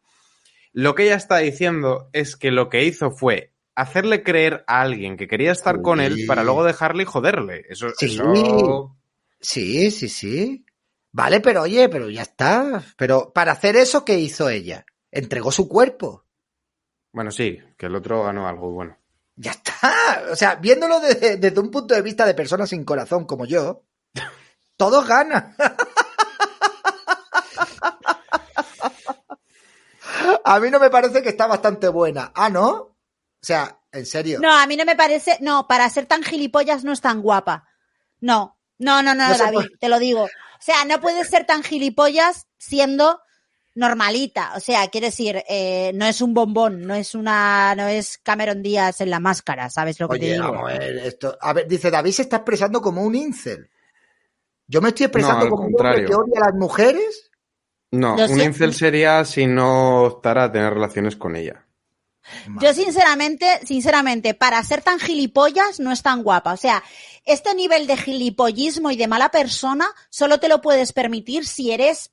Lo 0.72 0.94
que 0.94 1.04
ella 1.04 1.16
está 1.16 1.38
diciendo 1.38 2.10
es 2.12 2.36
que 2.36 2.52
lo 2.52 2.68
que 2.68 2.84
hizo 2.84 3.10
fue 3.10 3.52
hacerle 3.74 4.22
creer 4.22 4.62
a 4.68 4.82
alguien 4.82 5.16
que 5.16 5.26
quería 5.26 5.50
estar 5.50 5.82
con 5.82 6.00
él 6.00 6.24
para 6.28 6.44
luego 6.44 6.62
dejarle 6.62 7.02
y 7.02 7.06
joderle. 7.06 7.64
Eso, 7.68 7.88
Sí. 7.96 8.06
eso- 8.06 8.96
Sí, 9.40 9.90
sí, 9.90 10.08
sí. 10.08 10.64
Vale, 11.12 11.40
pero 11.40 11.62
oye, 11.62 11.88
pero 11.88 12.08
ya 12.08 12.22
está. 12.22 12.82
Pero 12.96 13.32
para 13.32 13.52
hacer 13.52 13.76
eso, 13.76 14.04
¿qué 14.04 14.18
hizo 14.18 14.48
ella? 14.48 14.84
Entregó 15.10 15.50
su 15.50 15.68
cuerpo. 15.68 16.24
Bueno, 17.12 17.30
sí, 17.30 17.58
que 17.76 17.86
el 17.86 17.96
otro 17.96 18.22
ganó 18.22 18.46
algo 18.46 18.70
bueno. 18.70 18.96
Ya 19.36 19.52
está. 19.52 20.26
O 20.30 20.36
sea, 20.36 20.56
viéndolo 20.56 21.00
desde, 21.00 21.36
desde 21.38 21.60
un 21.60 21.70
punto 21.70 21.94
de 21.94 22.02
vista 22.02 22.26
de 22.26 22.34
personas 22.34 22.68
sin 22.68 22.84
corazón 22.84 23.24
como 23.24 23.46
yo, 23.46 23.84
todos 24.76 25.06
ganan. 25.06 25.56
A 30.44 30.60
mí 30.60 30.70
no 30.70 30.78
me 30.78 30.90
parece 30.90 31.22
que 31.22 31.30
está 31.30 31.46
bastante 31.46 31.88
buena. 31.88 32.32
Ah, 32.34 32.50
¿no? 32.50 32.70
O 32.72 32.96
sea, 33.40 33.80
en 33.92 34.06
serio. 34.06 34.38
No, 34.40 34.52
a 34.52 34.66
mí 34.66 34.76
no 34.76 34.84
me 34.84 34.96
parece. 34.96 35.38
No, 35.40 35.66
para 35.66 35.88
ser 35.88 36.06
tan 36.06 36.22
gilipollas 36.22 36.84
no 36.84 36.92
es 36.92 37.00
tan 37.00 37.22
guapa. 37.22 37.66
No, 38.20 38.59
no, 38.80 39.02
no, 39.02 39.14
no, 39.14 39.28
No 39.28 39.38
David, 39.38 39.54
puede- 39.54 39.68
te 39.78 39.88
lo 39.88 39.98
digo. 40.00 40.24
O 40.24 40.62
sea, 40.62 40.84
no 40.84 41.00
puedes 41.00 41.28
ser 41.28 41.46
tan 41.46 41.62
gilipollas 41.62 42.46
siendo 42.58 43.20
normalita. 43.74 44.52
O 44.56 44.60
sea, 44.60 44.88
quiero 44.88 45.06
decir, 45.06 45.42
eh, 45.48 45.92
no 45.94 46.04
es 46.06 46.20
un 46.20 46.34
bombón, 46.34 46.86
no 46.86 46.94
es 46.94 47.14
una, 47.14 47.74
no 47.76 47.86
es 47.86 48.18
Cameron 48.18 48.62
Díaz 48.62 49.00
en 49.00 49.10
la 49.10 49.20
máscara, 49.20 49.70
¿sabes 49.70 49.98
lo 50.00 50.08
que 50.08 50.18
te 50.18 50.24
Oye, 50.26 50.32
digo? 50.34 50.52
vamos 50.52 50.70
a 50.70 50.78
ver, 50.78 50.98
esto. 50.98 51.38
A 51.40 51.52
ver, 51.52 51.66
dice 51.68 51.90
David 51.90 52.10
se 52.12 52.22
está 52.22 52.36
expresando 52.38 52.82
como 52.82 53.02
un 53.02 53.14
incel. 53.14 53.70
Yo 54.66 54.80
me 54.80 54.88
estoy 54.90 55.06
expresando 55.06 55.44
No, 55.46 55.50
como 55.50 55.68
un 55.68 55.74
hombre 55.74 56.04
que 56.04 56.14
odia 56.14 56.40
a 56.42 56.46
las 56.46 56.54
mujeres. 56.54 57.30
No, 57.92 58.16
Lo 58.16 58.22
un 58.22 58.28
siento. 58.28 58.44
incel 58.44 58.74
sería 58.74 59.24
si 59.24 59.46
no 59.46 60.02
optara 60.02 60.44
a 60.44 60.52
tener 60.52 60.72
relaciones 60.74 61.16
con 61.16 61.34
ella. 61.36 61.66
Yo 62.60 62.74
sinceramente, 62.74 63.60
sinceramente, 63.64 64.34
para 64.34 64.62
ser 64.64 64.82
tan 64.82 64.98
gilipollas 64.98 65.80
no 65.80 65.92
es 65.92 66.02
tan 66.02 66.22
guapa. 66.22 66.52
O 66.52 66.56
sea, 66.56 66.82
este 67.24 67.54
nivel 67.54 67.86
de 67.86 67.96
gilipollismo 67.96 68.90
y 68.90 68.96
de 68.96 69.08
mala 69.08 69.30
persona 69.30 69.86
solo 70.08 70.38
te 70.38 70.48
lo 70.48 70.60
puedes 70.60 70.92
permitir 70.92 71.46
si 71.46 71.70
eres 71.70 72.10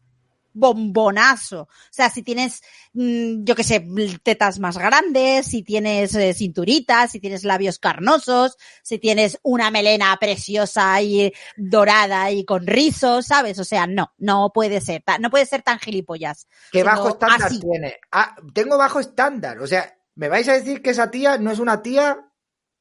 bombonazo. 0.57 1.61
O 1.61 1.69
sea, 1.91 2.09
si 2.09 2.23
tienes, 2.23 2.61
mm, 2.93 3.43
yo 3.43 3.55
qué 3.55 3.63
sé, 3.63 3.87
tetas 4.23 4.59
más 4.59 4.77
grandes, 4.77 5.45
si 5.45 5.61
tienes 5.63 6.15
eh, 6.15 6.33
cinturitas, 6.33 7.11
si 7.11 7.19
tienes 7.19 7.43
labios 7.43 7.77
carnosos, 7.77 8.57
si 8.81 8.97
tienes 8.97 9.39
una 9.43 9.69
melena 9.69 10.17
preciosa 10.19 10.99
y 11.01 11.31
dorada 11.55 12.31
y 12.31 12.43
con 12.43 12.65
rizos, 12.65 13.27
¿sabes? 13.27 13.59
O 13.59 13.63
sea, 13.63 13.85
no, 13.85 14.13
no 14.17 14.51
puede 14.53 14.81
ser, 14.81 15.03
no 15.19 15.29
puede 15.29 15.45
ser 15.45 15.61
tan 15.61 15.79
gilipollas. 15.79 16.47
¿Qué 16.71 16.83
bajo 16.83 17.09
estándar 17.09 17.43
así. 17.43 17.59
tiene? 17.59 17.97
Ah, 18.11 18.35
tengo 18.53 18.77
bajo 18.77 18.99
estándar. 18.99 19.59
O 19.59 19.67
sea, 19.67 19.96
me 20.17 20.29
vais 20.29 20.47
a 20.49 20.53
decir 20.53 20.81
que 20.81 20.89
esa 20.89 21.11
tía 21.11 21.37
no 21.37 21.51
es 21.51 21.59
una 21.59 21.81
tía 21.81 22.17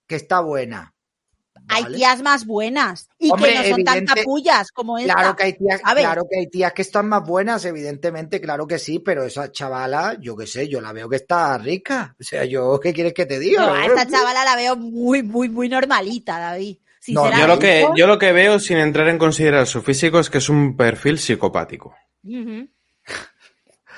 que 0.09 0.16
está 0.16 0.40
buena. 0.40 0.94
Hay 1.68 1.85
tías 1.87 2.22
más 2.22 2.46
buenas 2.46 3.09
y 3.18 3.31
Hombre, 3.31 3.53
que 3.53 3.59
no 3.59 3.77
son 3.77 3.85
tan 3.85 4.05
capullas 4.05 4.70
como 4.72 4.99
esta. 4.99 5.14
Claro 5.14 5.37
que 5.37 5.42
hay 5.44 5.53
tías, 5.55 5.81
claro 5.81 6.27
que 6.31 6.38
hay 6.38 6.46
tías 6.49 6.72
que 6.72 6.83
están 6.83 7.09
más 7.09 7.25
buenas, 7.25 7.64
evidentemente, 7.64 8.40
claro 8.40 8.66
que 8.66 8.79
sí, 8.79 9.01
pero 9.01 9.25
esa 9.25 9.51
chavala, 9.51 10.16
yo 10.20 10.37
qué 10.37 10.46
sé, 10.46 10.68
yo 10.68 10.81
la 10.81 10.92
veo 10.92 11.09
que 11.09 11.16
está 11.16 11.59
rica. 11.59 12.14
O 12.20 12.22
sea, 12.22 12.44
yo, 12.44 12.79
¿qué 12.81 12.92
quieres 12.92 13.14
que 13.14 13.27
te 13.27 13.38
diga? 13.38 13.66
No, 13.66 13.75
a 13.75 13.87
esta 13.87 14.07
chavala 14.07 14.44
la 14.44 14.57
veo 14.57 14.77
muy, 14.77 15.22
muy, 15.22 15.49
muy 15.49 15.68
normalita, 15.68 16.38
David. 16.38 16.79
No, 17.09 17.31
Yo 17.31 17.46
lo, 17.46 17.59
que, 17.59 17.87
yo 17.96 18.07
lo 18.07 18.18
que 18.18 18.33
veo, 18.33 18.59
sin 18.59 18.79
entrar 18.79 19.09
en 19.09 19.18
considerar 19.18 19.66
su 19.66 19.81
físico, 19.83 20.18
es 20.18 20.29
que 20.29 20.38
es 20.38 20.49
un 20.49 20.77
perfil 20.77 21.18
psicopático. 21.18 21.94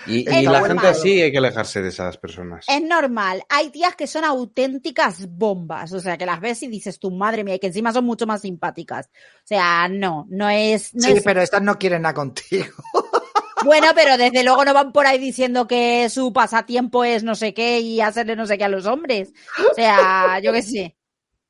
Y, 0.09 0.25
la 0.25 0.43
normal. 0.61 0.67
gente 0.69 0.87
así 0.89 1.21
hay 1.23 1.31
que 1.31 1.39
alejarse 1.39 1.83
de 1.83 1.89
esas 1.91 2.17
personas. 2.19 2.65
Es 2.69 2.83
normal. 2.83 3.43
Hay 3.49 3.71
tías 3.71 3.95
que 3.95 4.07
son 4.07 4.25
auténticas 4.25 5.29
bombas. 5.29 5.93
O 5.93 6.01
sea, 6.01 6.17
que 6.17 6.27
las 6.27 6.41
ves 6.41 6.63
y 6.63 6.69
dices, 6.69 6.99
tu 6.99 7.11
madre 7.11 7.45
mía, 7.45 7.57
y 7.57 7.59
que 7.59 7.67
encima 7.69 7.93
son 7.93 8.05
mucho 8.05 8.27
más 8.27 8.41
simpáticas. 8.43 9.07
O 9.07 9.47
sea, 9.47 9.89
no, 9.89 10.27
no 10.31 10.49
es. 10.49 10.95
no 10.95 11.03
Sí, 11.07 11.13
es- 11.13 11.23
pero 11.23 11.43
estas 11.43 11.63
no 11.63 11.79
quieren 11.79 12.03
nada 12.03 12.15
contigo. 12.15 12.67
Bueno, 13.65 13.89
pero 13.93 14.17
desde 14.17 14.45
luego 14.45 14.65
no 14.65 14.73
van 14.73 14.93
por 14.93 15.05
ahí 15.05 15.19
diciendo 15.19 15.67
que 15.67 16.09
su 16.11 16.33
pasatiempo 16.33 17.03
es 17.03 17.25
no 17.25 17.35
sé 17.35 17.55
qué 17.55 17.81
y 17.81 18.01
hacerle 18.01 18.37
no 18.37 18.47
sé 18.47 18.57
qué 18.57 18.63
a 18.63 18.69
los 18.69 18.87
hombres. 18.87 19.33
O 19.69 19.75
sea, 19.75 20.39
yo 20.41 20.53
qué 20.53 20.63
sé. 20.63 20.97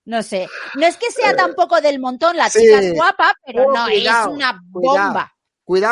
No 0.07 0.23
sé. 0.23 0.49
No 0.77 0.87
es 0.87 0.97
que 0.97 1.11
sea 1.11 1.37
tampoco 1.37 1.83
del 1.83 1.99
montón, 2.01 2.35
la 2.35 2.49
Sí. 2.49 2.61
chica 2.61 2.79
es 2.81 2.95
guapa, 2.95 3.35
pero 3.45 3.67
Oh, 3.69 3.73
no, 3.75 3.85
cuidado, 3.85 4.31
es 4.31 4.35
una 4.35 4.59
bomba. 4.71 4.91
Cuidado 5.03 5.31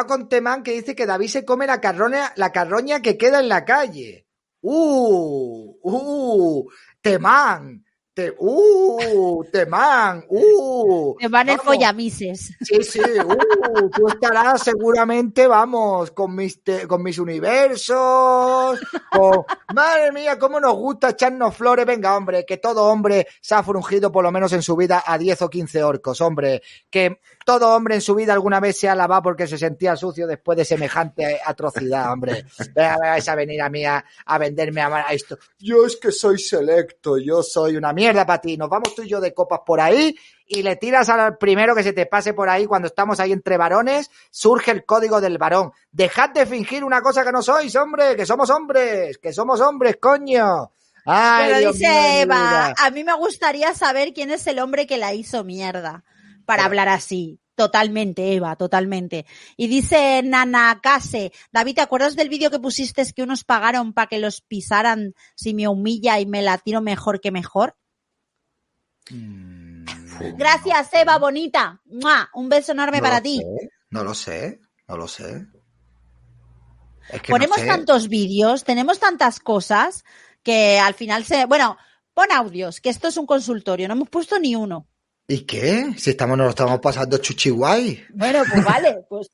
con 0.06 0.28
Temán 0.28 0.62
que 0.62 0.72
dice 0.72 0.94
que 0.94 1.06
David 1.06 1.28
se 1.28 1.44
come 1.44 1.66
la 1.66 1.80
carroña, 1.80 2.32
la 2.36 2.50
carroña 2.50 3.02
que 3.02 3.18
queda 3.18 3.40
en 3.40 3.48
la 3.48 3.64
calle. 3.64 4.26
Uh, 4.62 5.76
uh, 5.82 6.66
Temán. 7.02 7.85
Te, 8.16 8.34
¡Uh! 8.38 9.44
Temán, 9.52 10.24
¡uh! 10.30 11.14
Me 11.20 11.28
van 11.28 11.50
el 11.50 11.58
follamises. 11.60 12.50
Sí, 12.62 12.82
sí, 12.82 12.98
uh, 12.98 13.90
tú 13.90 14.08
estarás 14.08 14.62
seguramente, 14.62 15.46
vamos, 15.46 16.12
con 16.12 16.34
mis, 16.34 16.64
te- 16.64 16.88
con 16.88 17.02
mis 17.02 17.18
universos, 17.18 18.80
con... 19.12 19.44
Madre 19.74 20.12
mía, 20.12 20.38
cómo 20.38 20.58
nos 20.58 20.76
gusta 20.76 21.10
echarnos 21.10 21.54
flores. 21.54 21.84
Venga, 21.84 22.16
hombre, 22.16 22.46
que 22.46 22.56
todo 22.56 22.84
hombre 22.86 23.26
se 23.42 23.54
ha 23.54 23.62
frungido 23.62 24.10
por 24.10 24.24
lo 24.24 24.32
menos 24.32 24.50
en 24.54 24.62
su 24.62 24.76
vida 24.76 25.04
a 25.06 25.18
10 25.18 25.42
o 25.42 25.50
15 25.50 25.82
orcos, 25.84 26.22
hombre. 26.22 26.62
Que 26.88 27.20
todo 27.44 27.76
hombre 27.76 27.96
en 27.96 28.00
su 28.00 28.14
vida 28.14 28.32
alguna 28.32 28.60
vez 28.60 28.78
se 28.78 28.88
ha 28.88 28.94
lavado 28.94 29.24
porque 29.24 29.46
se 29.46 29.58
sentía 29.58 29.94
sucio 29.94 30.26
después 30.26 30.56
de 30.56 30.64
semejante 30.64 31.38
atrocidad, 31.44 32.10
hombre. 32.14 32.46
Venga, 32.74 32.96
vais 32.98 33.28
a 33.28 33.34
venir 33.34 33.60
a 33.60 33.68
mí 33.68 33.84
a, 33.84 34.02
a 34.24 34.38
venderme 34.38 34.80
a, 34.80 34.86
a 35.06 35.12
esto. 35.12 35.36
Yo 35.58 35.84
es 35.84 35.96
que 35.96 36.10
soy 36.12 36.38
selecto, 36.38 37.18
yo 37.18 37.42
soy 37.42 37.76
una 37.76 37.92
mierda 37.92 38.05
para 38.14 38.40
ti. 38.40 38.56
Nos 38.56 38.68
vamos 38.68 38.94
tú 38.94 39.02
y 39.02 39.08
yo 39.08 39.20
de 39.20 39.34
copas 39.34 39.60
por 39.66 39.80
ahí 39.80 40.16
y 40.46 40.62
le 40.62 40.76
tiras 40.76 41.08
al 41.08 41.36
primero 41.38 41.74
que 41.74 41.82
se 41.82 41.92
te 41.92 42.06
pase 42.06 42.32
por 42.34 42.48
ahí 42.48 42.66
cuando 42.66 42.86
estamos 42.88 43.18
ahí 43.20 43.32
entre 43.32 43.56
varones, 43.56 44.10
surge 44.30 44.70
el 44.70 44.84
código 44.84 45.20
del 45.20 45.38
varón. 45.38 45.72
Dejad 45.90 46.30
de 46.30 46.46
fingir 46.46 46.84
una 46.84 47.00
cosa 47.02 47.24
que 47.24 47.32
no 47.32 47.42
sois, 47.42 47.74
hombre, 47.76 48.14
que 48.16 48.24
somos 48.26 48.48
hombres, 48.50 49.18
que 49.18 49.32
somos 49.32 49.60
hombres, 49.60 49.96
coño. 50.00 50.70
Ay, 51.04 51.46
Pero 51.48 51.58
mío 51.60 51.72
dice 51.72 52.20
Eva, 52.22 52.74
a 52.78 52.90
mí 52.90 53.04
me 53.04 53.14
gustaría 53.14 53.74
saber 53.74 54.12
quién 54.12 54.30
es 54.30 54.46
el 54.46 54.58
hombre 54.58 54.86
que 54.86 54.98
la 54.98 55.14
hizo 55.14 55.44
mierda 55.44 56.04
para 56.44 56.58
Pero- 56.62 56.66
hablar 56.66 56.88
así. 56.88 57.40
Totalmente, 57.54 58.34
Eva, 58.34 58.54
totalmente. 58.56 59.24
Y 59.56 59.68
dice 59.68 60.20
Nana 60.22 60.78
Case, 60.82 61.32
David, 61.50 61.76
¿te 61.76 61.80
acuerdas 61.80 62.14
del 62.14 62.28
vídeo 62.28 62.50
que 62.50 62.58
pusiste 62.58 63.02
que 63.14 63.22
unos 63.22 63.44
pagaron 63.44 63.94
para 63.94 64.08
que 64.08 64.18
los 64.18 64.42
pisaran 64.42 65.14
si 65.36 65.54
me 65.54 65.66
humilla 65.66 66.20
y 66.20 66.26
me 66.26 66.42
la 66.42 66.58
tiro 66.58 66.82
mejor 66.82 67.18
que 67.18 67.30
mejor? 67.30 67.74
Mm, 69.10 69.84
Gracias, 70.36 70.88
Eva, 70.92 71.18
bonita. 71.18 71.80
¡Mua! 71.86 72.28
Un 72.34 72.48
beso 72.48 72.72
enorme 72.72 72.98
no 72.98 73.02
para 73.04 73.20
ti. 73.20 73.38
sé, 73.38 73.70
no 73.90 74.04
lo 74.04 74.14
sé, 74.14 74.60
no 74.88 74.96
lo 74.96 75.06
sé. 75.08 75.46
Es 77.10 77.22
que 77.22 77.28
no 77.30 77.34
Ponemos 77.34 77.58
sé. 77.58 77.66
tantos 77.66 78.08
vídeos, 78.08 78.64
tenemos 78.64 78.98
tantas 78.98 79.38
cosas 79.40 80.04
que 80.42 80.78
al 80.78 80.94
final 80.94 81.24
se... 81.24 81.44
Bueno, 81.46 81.76
pon 82.14 82.32
audios, 82.32 82.80
que 82.80 82.88
esto 82.90 83.08
es 83.08 83.16
un 83.16 83.26
consultorio, 83.26 83.86
no 83.88 83.94
hemos 83.94 84.08
puesto 84.08 84.38
ni 84.38 84.56
uno. 84.56 84.88
¿Y 85.28 85.40
qué? 85.40 85.92
Si 85.98 86.10
estamos, 86.10 86.36
nos 86.38 86.44
lo 86.46 86.50
estamos 86.50 86.80
pasando 86.80 87.18
chuchiguay. 87.18 88.04
Bueno, 88.14 88.42
pues 88.50 88.64
vale, 88.64 88.98
pues 89.08 89.28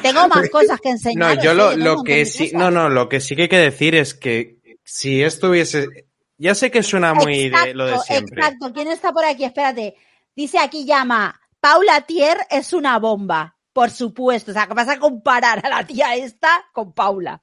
tengo 0.00 0.28
más 0.28 0.48
cosas 0.48 0.80
que 0.80 0.88
No, 0.90 0.94
enseñar. 0.94 1.42
yo 1.42 1.54
lo, 1.54 1.76
lo 1.76 2.02
que 2.04 2.24
sí, 2.24 2.50
no, 2.54 2.70
no, 2.70 2.88
lo 2.88 3.08
que 3.08 3.20
sí 3.20 3.34
que 3.36 3.42
hay 3.42 3.48
que 3.48 3.58
decir 3.58 3.94
es 3.96 4.14
que 4.14 4.60
si 4.84 5.22
esto 5.22 5.50
hubiese, 5.50 5.88
ya 6.36 6.54
sé 6.54 6.70
que 6.70 6.82
suena 6.82 7.14
muy 7.14 7.50
de 7.50 7.74
lo 7.74 7.86
de 7.86 7.98
siempre. 8.00 8.40
Exacto, 8.40 8.72
¿quién 8.72 8.88
está 8.88 9.12
por 9.12 9.24
aquí? 9.24 9.44
Espérate. 9.44 9.96
Dice 10.34 10.58
aquí 10.58 10.84
llama, 10.84 11.40
Paula 11.60 12.00
Tier 12.02 12.38
es 12.50 12.72
una 12.72 12.98
bomba, 12.98 13.56
por 13.72 13.90
supuesto. 13.90 14.50
O 14.50 14.54
sea, 14.54 14.66
que 14.66 14.74
vas 14.74 14.88
a 14.88 14.98
comparar 14.98 15.64
a 15.64 15.68
la 15.68 15.86
tía 15.86 16.14
esta 16.16 16.66
con 16.72 16.92
Paula. 16.92 17.40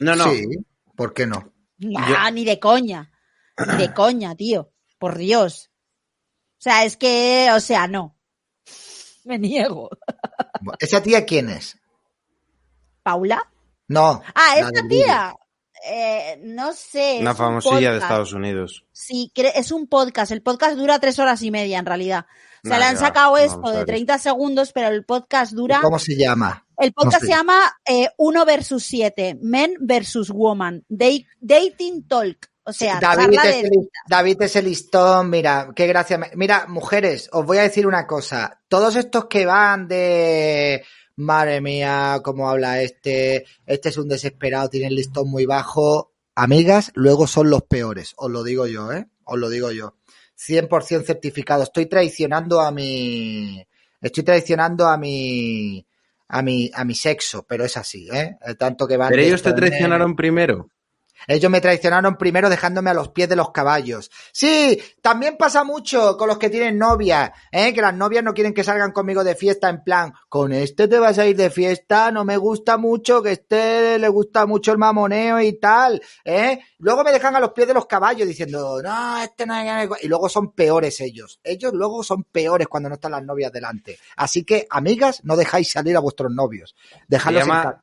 No, 0.00 0.16
no, 0.16 0.24
Sí, 0.24 0.44
¿por 0.96 1.14
qué 1.14 1.26
no? 1.26 1.52
Nah, 1.78 2.30
ni 2.30 2.44
de 2.44 2.58
coña. 2.58 3.12
Ni 3.66 3.76
de 3.76 3.94
coña, 3.94 4.34
tío. 4.34 4.72
Por 4.98 5.18
Dios. 5.18 5.70
O 6.58 6.62
sea, 6.62 6.84
es 6.84 6.96
que, 6.96 7.48
o 7.54 7.60
sea, 7.60 7.86
no. 7.86 8.16
Me 9.24 9.38
niego. 9.38 9.90
¿Esa 10.78 11.02
tía 11.02 11.24
quién 11.24 11.48
es? 11.48 11.78
¿Paula? 13.02 13.50
No. 13.88 14.22
Ah, 14.34 14.54
vídeo. 14.56 14.88
tía. 14.88 15.36
Eh, 15.84 16.38
no 16.44 16.72
sé. 16.72 17.18
una 17.20 17.32
es 17.32 17.38
un 17.38 17.44
famosilla 17.44 17.92
de. 17.92 17.98
Estados 17.98 18.32
Unidos. 18.32 18.84
Sí, 18.92 19.32
es 19.34 19.72
un 19.72 19.86
podcast. 19.88 20.30
El 20.32 20.42
podcast 20.42 20.76
dura 20.76 20.98
tres 20.98 21.18
horas 21.18 21.42
y 21.42 21.50
media 21.50 21.78
en 21.78 21.86
realidad. 21.86 22.26
O 22.64 22.68
sea, 22.68 22.76
Nah, 22.76 22.78
le 22.78 22.84
han 22.84 22.96
sacado 22.98 23.36
esto 23.36 23.70
de 23.70 23.78
ver. 23.78 23.86
30 23.86 24.18
segundos, 24.18 24.72
pero 24.72 24.88
el 24.88 25.04
podcast 25.04 25.52
dura. 25.52 25.80
¿Cómo 25.82 25.98
se 25.98 26.16
llama? 26.16 26.64
El 26.78 26.92
podcast 26.92 27.22
No 27.22 27.26
sé. 27.26 27.26
se 27.26 27.32
llama 27.38 27.76
eh, 27.84 28.08
1 28.16 28.44
versus 28.44 28.84
7, 28.84 29.38
Men 29.42 29.74
versus 29.80 30.30
Woman, 30.30 30.84
Date- 30.88 31.26
Dating 31.40 32.06
Talk. 32.06 32.48
O 32.64 32.72
sea, 32.72 33.00
David 33.00 33.38
es, 33.42 33.42
de... 33.42 33.60
el, 33.62 33.90
David 34.08 34.42
es 34.42 34.54
el 34.54 34.66
listón, 34.66 35.30
mira, 35.30 35.70
qué 35.74 35.88
gracia. 35.88 36.20
Mira, 36.36 36.66
mujeres, 36.68 37.28
os 37.32 37.44
voy 37.44 37.58
a 37.58 37.62
decir 37.62 37.88
una 37.88 38.06
cosa. 38.06 38.60
Todos 38.68 38.94
estos 38.94 39.24
que 39.24 39.44
van 39.46 39.88
de, 39.88 40.84
madre 41.16 41.60
mía, 41.60 42.20
cómo 42.22 42.48
habla 42.48 42.82
este, 42.82 43.44
este 43.66 43.88
es 43.88 43.96
un 43.96 44.08
desesperado, 44.08 44.68
tiene 44.68 44.88
el 44.88 44.96
listón 44.96 45.28
muy 45.28 45.46
bajo. 45.46 46.12
Amigas, 46.34 46.92
luego 46.94 47.26
son 47.26 47.50
los 47.50 47.62
peores, 47.62 48.14
os 48.16 48.30
lo 48.30 48.42
digo 48.42 48.66
yo, 48.66 48.92
¿eh? 48.92 49.06
Os 49.24 49.38
lo 49.38 49.50
digo 49.50 49.70
yo. 49.70 49.96
100% 50.38 51.04
certificado. 51.04 51.62
Estoy 51.62 51.86
traicionando 51.86 52.60
a 52.60 52.72
mi, 52.72 53.64
estoy 54.00 54.24
traicionando 54.24 54.86
a 54.86 54.96
mi, 54.96 55.86
a 56.28 56.42
mi, 56.42 56.70
a 56.74 56.84
mi 56.84 56.94
sexo, 56.94 57.44
pero 57.46 57.64
es 57.64 57.76
así, 57.76 58.08
¿eh? 58.12 58.36
Tanto 58.58 58.88
que 58.88 58.96
van 58.96 59.10
Pero 59.10 59.22
ellos 59.22 59.42
te 59.42 59.52
traicionaron 59.52 60.16
primero. 60.16 60.68
Ellos 61.26 61.50
me 61.50 61.60
traicionaron 61.60 62.16
primero 62.16 62.48
dejándome 62.48 62.90
a 62.90 62.94
los 62.94 63.08
pies 63.08 63.28
de 63.28 63.36
los 63.36 63.50
caballos. 63.50 64.10
Sí, 64.32 64.80
también 65.00 65.36
pasa 65.36 65.64
mucho 65.64 66.16
con 66.16 66.28
los 66.28 66.38
que 66.38 66.50
tienen 66.50 66.78
novia, 66.78 67.32
¿eh? 67.50 67.72
que 67.72 67.82
las 67.82 67.94
novias 67.94 68.24
no 68.24 68.34
quieren 68.34 68.54
que 68.54 68.64
salgan 68.64 68.92
conmigo 68.92 69.24
de 69.24 69.34
fiesta 69.34 69.68
en 69.68 69.82
plan, 69.82 70.12
con 70.28 70.52
este 70.52 70.88
te 70.88 70.98
vas 70.98 71.18
a 71.18 71.26
ir 71.26 71.36
de 71.36 71.50
fiesta, 71.50 72.10
no 72.10 72.24
me 72.24 72.36
gusta 72.36 72.76
mucho, 72.76 73.22
que 73.22 73.32
este 73.32 73.98
le 73.98 74.08
gusta 74.08 74.46
mucho 74.46 74.72
el 74.72 74.78
mamoneo 74.78 75.40
y 75.40 75.58
tal, 75.58 76.02
¿eh? 76.24 76.60
Luego 76.78 77.04
me 77.04 77.12
dejan 77.12 77.36
a 77.36 77.40
los 77.40 77.52
pies 77.52 77.68
de 77.68 77.74
los 77.74 77.86
caballos 77.86 78.26
diciendo, 78.26 78.80
no, 78.82 79.22
este 79.22 79.46
no 79.46 79.54
es... 79.54 79.88
Y 80.02 80.08
luego 80.08 80.28
son 80.28 80.52
peores 80.52 81.00
ellos. 81.00 81.40
Ellos 81.42 81.72
luego 81.72 82.02
son 82.02 82.24
peores 82.24 82.68
cuando 82.68 82.88
no 82.88 82.96
están 82.96 83.12
las 83.12 83.22
novias 83.22 83.52
delante. 83.52 83.98
Así 84.16 84.44
que, 84.44 84.66
amigas, 84.70 85.20
no 85.24 85.36
dejáis 85.36 85.70
salir 85.70 85.96
a 85.96 86.00
vuestros 86.00 86.32
novios. 86.32 86.74
Dejadlos 87.08 87.42
en 87.42 87.48
llama, 87.48 87.62
casa. 87.62 87.82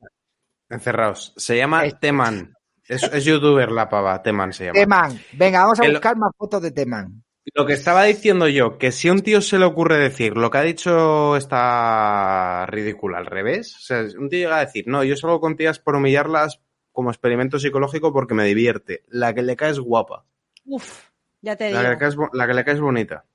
encerrados, 0.69 1.33
se 1.37 1.57
llama 1.57 1.89
Teman. 1.99 2.58
Es, 2.89 3.03
es 3.03 3.23
youtuber 3.23 3.71
la 3.71 3.87
pava, 3.87 4.21
Teman 4.21 4.51
se 4.51 4.65
llama. 4.65 4.79
Teman. 4.79 5.21
Venga, 5.33 5.61
vamos 5.61 5.79
a 5.79 5.85
El- 5.85 5.91
buscar 5.91 6.17
más 6.17 6.31
fotos 6.37 6.61
de 6.61 6.71
Teman. 6.71 7.23
Lo 7.55 7.65
que 7.65 7.73
estaba 7.73 8.03
diciendo 8.03 8.47
yo, 8.47 8.77
que 8.77 8.91
si 8.91 9.07
a 9.07 9.11
un 9.11 9.21
tío 9.21 9.41
se 9.41 9.57
le 9.57 9.65
ocurre 9.65 9.97
decir 9.97 10.37
lo 10.37 10.51
que 10.51 10.57
ha 10.59 10.61
dicho 10.61 11.35
está 11.35 12.65
ridículo 12.67 13.17
al 13.17 13.25
revés, 13.25 13.75
o 13.75 13.79
sea, 13.79 14.01
un 14.19 14.29
tío 14.29 14.39
llega 14.39 14.57
a 14.57 14.65
decir, 14.65 14.85
no, 14.87 15.03
yo 15.03 15.15
salgo 15.15 15.39
con 15.39 15.55
tías 15.55 15.79
por 15.79 15.95
humillarlas 15.95 16.59
como 16.91 17.09
experimento 17.09 17.57
psicológico 17.59 18.13
porque 18.13 18.33
me 18.35 18.43
divierte. 18.45 19.03
La 19.07 19.33
que 19.33 19.41
le 19.41 19.55
cae 19.55 19.71
es 19.71 19.79
guapa. 19.79 20.25
Uf, 20.65 21.05
ya 21.41 21.55
te 21.55 21.71
La 21.71 21.77
que, 21.81 21.87
digo. 21.87 21.91
le 21.93 21.97
cae 21.97 22.09
es, 22.09 22.15
bo- 22.15 22.29
la 22.33 22.45
que 22.47 22.53
le 22.53 22.63
cae 22.65 22.73
es 22.75 22.81
bonita. 22.81 23.25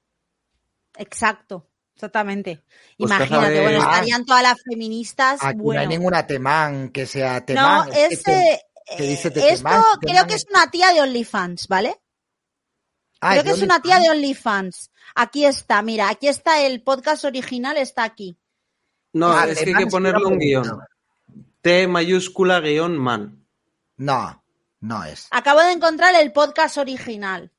Exacto, 0.97 1.67
exactamente. 1.95 2.63
Pues 2.97 3.11
Imagínate, 3.11 3.63
bueno, 3.63 3.79
estarían 3.79 4.25
todas 4.25 4.43
las 4.43 4.63
feministas. 4.63 5.41
Aquí 5.43 5.59
bueno. 5.59 5.79
no 5.81 5.83
hay 5.83 5.89
ninguna 5.97 6.27
Temán 6.27 6.91
que 6.91 7.07
sea 7.07 7.41
No, 7.41 7.45
Temán. 7.47 7.91
que 7.91 8.07
ese, 8.07 8.61
que 8.97 9.03
dice 9.03 9.31
de 9.31 9.49
esto 9.49 9.69
creo 10.01 10.27
que 10.27 10.35
es 10.35 10.47
una 10.51 10.71
tía 10.71 10.93
de 10.93 11.01
OnlyFans, 11.01 11.69
¿vale? 11.69 12.01
Ah, 13.21 13.33
creo 13.33 13.45
que 13.45 13.51
es 13.53 13.63
una 13.63 13.81
tía 13.81 13.99
de 14.01 14.11
OnlyFans. 14.11 14.91
Aquí 15.15 15.45
está, 15.45 15.81
mira, 15.83 16.09
aquí 16.09 16.29
está 16.29 16.61
el 16.61 16.83
podcast 16.83 17.25
original, 17.25 17.77
está 17.79 18.05
aquí. 18.05 18.37
No, 19.13 19.33
Ah, 19.33 19.47
es 19.49 19.59
que 19.61 19.71
hay 19.71 19.85
que 19.85 19.87
ponerle 19.87 20.25
un 20.27 20.39
guion. 20.39 20.81
T 21.63 21.87
mayúscula 21.87 22.61
guion 22.61 22.99
man. 22.99 23.47
No, 23.97 24.43
no 24.81 25.05
es. 25.05 25.29
Acabo 25.31 25.61
de 25.61 25.73
encontrar 25.73 26.15
el 26.17 26.33
podcast 26.33 26.77
original, 26.79 27.51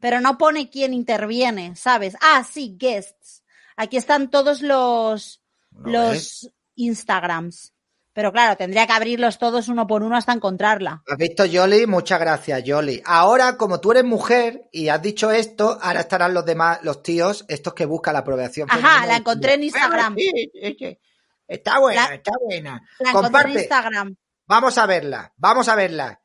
pero 0.00 0.20
no 0.20 0.38
pone 0.38 0.70
quién 0.70 0.94
interviene, 0.94 1.76
¿sabes? 1.76 2.16
Ah, 2.20 2.44
sí, 2.50 2.76
guests. 2.78 3.44
Aquí 3.76 3.96
están 3.98 4.30
todos 4.30 4.62
los, 4.62 5.42
¿No 5.70 5.92
los? 5.92 6.50
Instagrams. 6.74 7.71
Pero 8.14 8.30
claro, 8.30 8.56
tendría 8.56 8.86
que 8.86 8.92
abrirlos 8.92 9.38
todos 9.38 9.68
uno 9.68 9.86
por 9.86 10.02
uno 10.02 10.16
hasta 10.16 10.32
encontrarla. 10.32 11.02
¿Has 11.10 11.16
visto, 11.16 11.46
Yoli? 11.46 11.86
Muchas 11.86 12.20
gracias, 12.20 12.62
Yoli. 12.62 13.02
Ahora, 13.06 13.56
como 13.56 13.80
tú 13.80 13.92
eres 13.92 14.04
mujer 14.04 14.68
y 14.70 14.88
has 14.88 15.00
dicho 15.00 15.30
esto, 15.30 15.78
ahora 15.80 16.00
estarán 16.00 16.34
los 16.34 16.44
demás, 16.44 16.80
los 16.82 17.02
tíos, 17.02 17.46
estos 17.48 17.72
que 17.72 17.86
buscan 17.86 18.12
la 18.12 18.20
aprobación. 18.20 18.68
Ajá, 18.70 19.06
la 19.06 19.16
encontré 19.16 19.54
en 19.54 19.62
Instagram. 19.64 20.14
"Bueno, 20.14 20.30
sí, 20.34 20.50
sí, 20.52 20.76
sí. 20.78 20.98
Está 21.48 21.78
buena, 21.78 22.08
La- 22.08 22.14
está 22.14 22.32
buena. 22.44 22.70
La 22.98 23.08
encontré 23.10 23.28
en 23.28 23.32
Comparte. 23.32 23.58
Instagram. 23.60 24.16
Vamos 24.46 24.76
a 24.78 24.86
verla, 24.86 25.32
vamos 25.36 25.68
a 25.68 25.74
verla. 25.74 26.18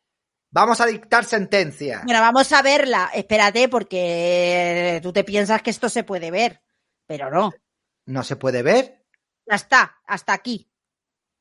Vamos 0.49 0.81
a 0.81 0.85
dictar 0.85 1.23
sentencia. 1.25 2.01
Bueno, 2.05 2.19
vamos 2.21 2.51
a 2.51 2.61
verla. 2.61 3.11
Espérate, 3.13 3.67
porque 3.69 4.99
tú 5.03 5.11
te 5.13 5.23
piensas 5.23 5.61
que 5.61 5.69
esto 5.69 5.87
se 5.89 6.03
puede 6.03 6.31
ver, 6.31 6.61
pero 7.05 7.29
no. 7.29 7.53
¿No 8.05 8.23
se 8.23 8.35
puede 8.37 8.61
ver? 8.63 9.05
Ya 9.45 9.55
está, 9.55 9.97
hasta 10.05 10.33
aquí. 10.33 10.69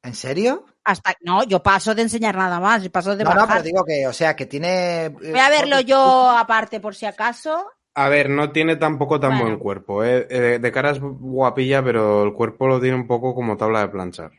¿En 0.07 0.15
serio? 0.15 0.65
Hasta 0.85 1.15
no, 1.23 1.43
yo 1.45 1.63
paso 1.63 1.95
de 1.95 2.03
enseñar 2.03 2.37
nada 2.37 2.61
más, 2.61 2.83
yo 2.83 2.91
paso 2.93 3.17
de 3.17 3.25
No, 3.25 3.31
no, 3.31 3.37
bajar. 3.41 3.49
pero 3.59 3.63
digo 3.65 3.85
que, 3.85 4.07
o 4.07 4.13
sea, 4.13 4.37
que 4.37 4.47
tiene. 4.47 5.07
eh, 5.07 5.11
Voy 5.11 5.41
a 5.41 5.51
verlo 5.51 5.81
yo 5.81 6.31
aparte 6.31 6.79
por 6.79 6.95
si 6.95 7.07
acaso. 7.07 7.67
A 7.95 8.09
ver, 8.09 8.31
no 8.31 8.53
tiene 8.53 8.77
tampoco 8.77 9.19
tan 9.19 9.31
Bueno. 9.31 9.45
buen 9.47 9.59
cuerpo. 9.59 10.05
¿eh? 10.05 10.27
Eh, 10.31 10.59
de 10.61 10.73
cara 10.73 10.91
es 10.93 11.01
guapilla, 11.01 11.83
pero 11.83 12.23
el 12.25 12.35
cuerpo 12.35 12.69
lo 12.69 12.81
tiene 12.81 12.97
un 12.97 13.07
poco 13.09 13.35
como 13.35 13.57
tabla 13.57 13.81
de 13.81 13.89
planchar. 13.89 14.31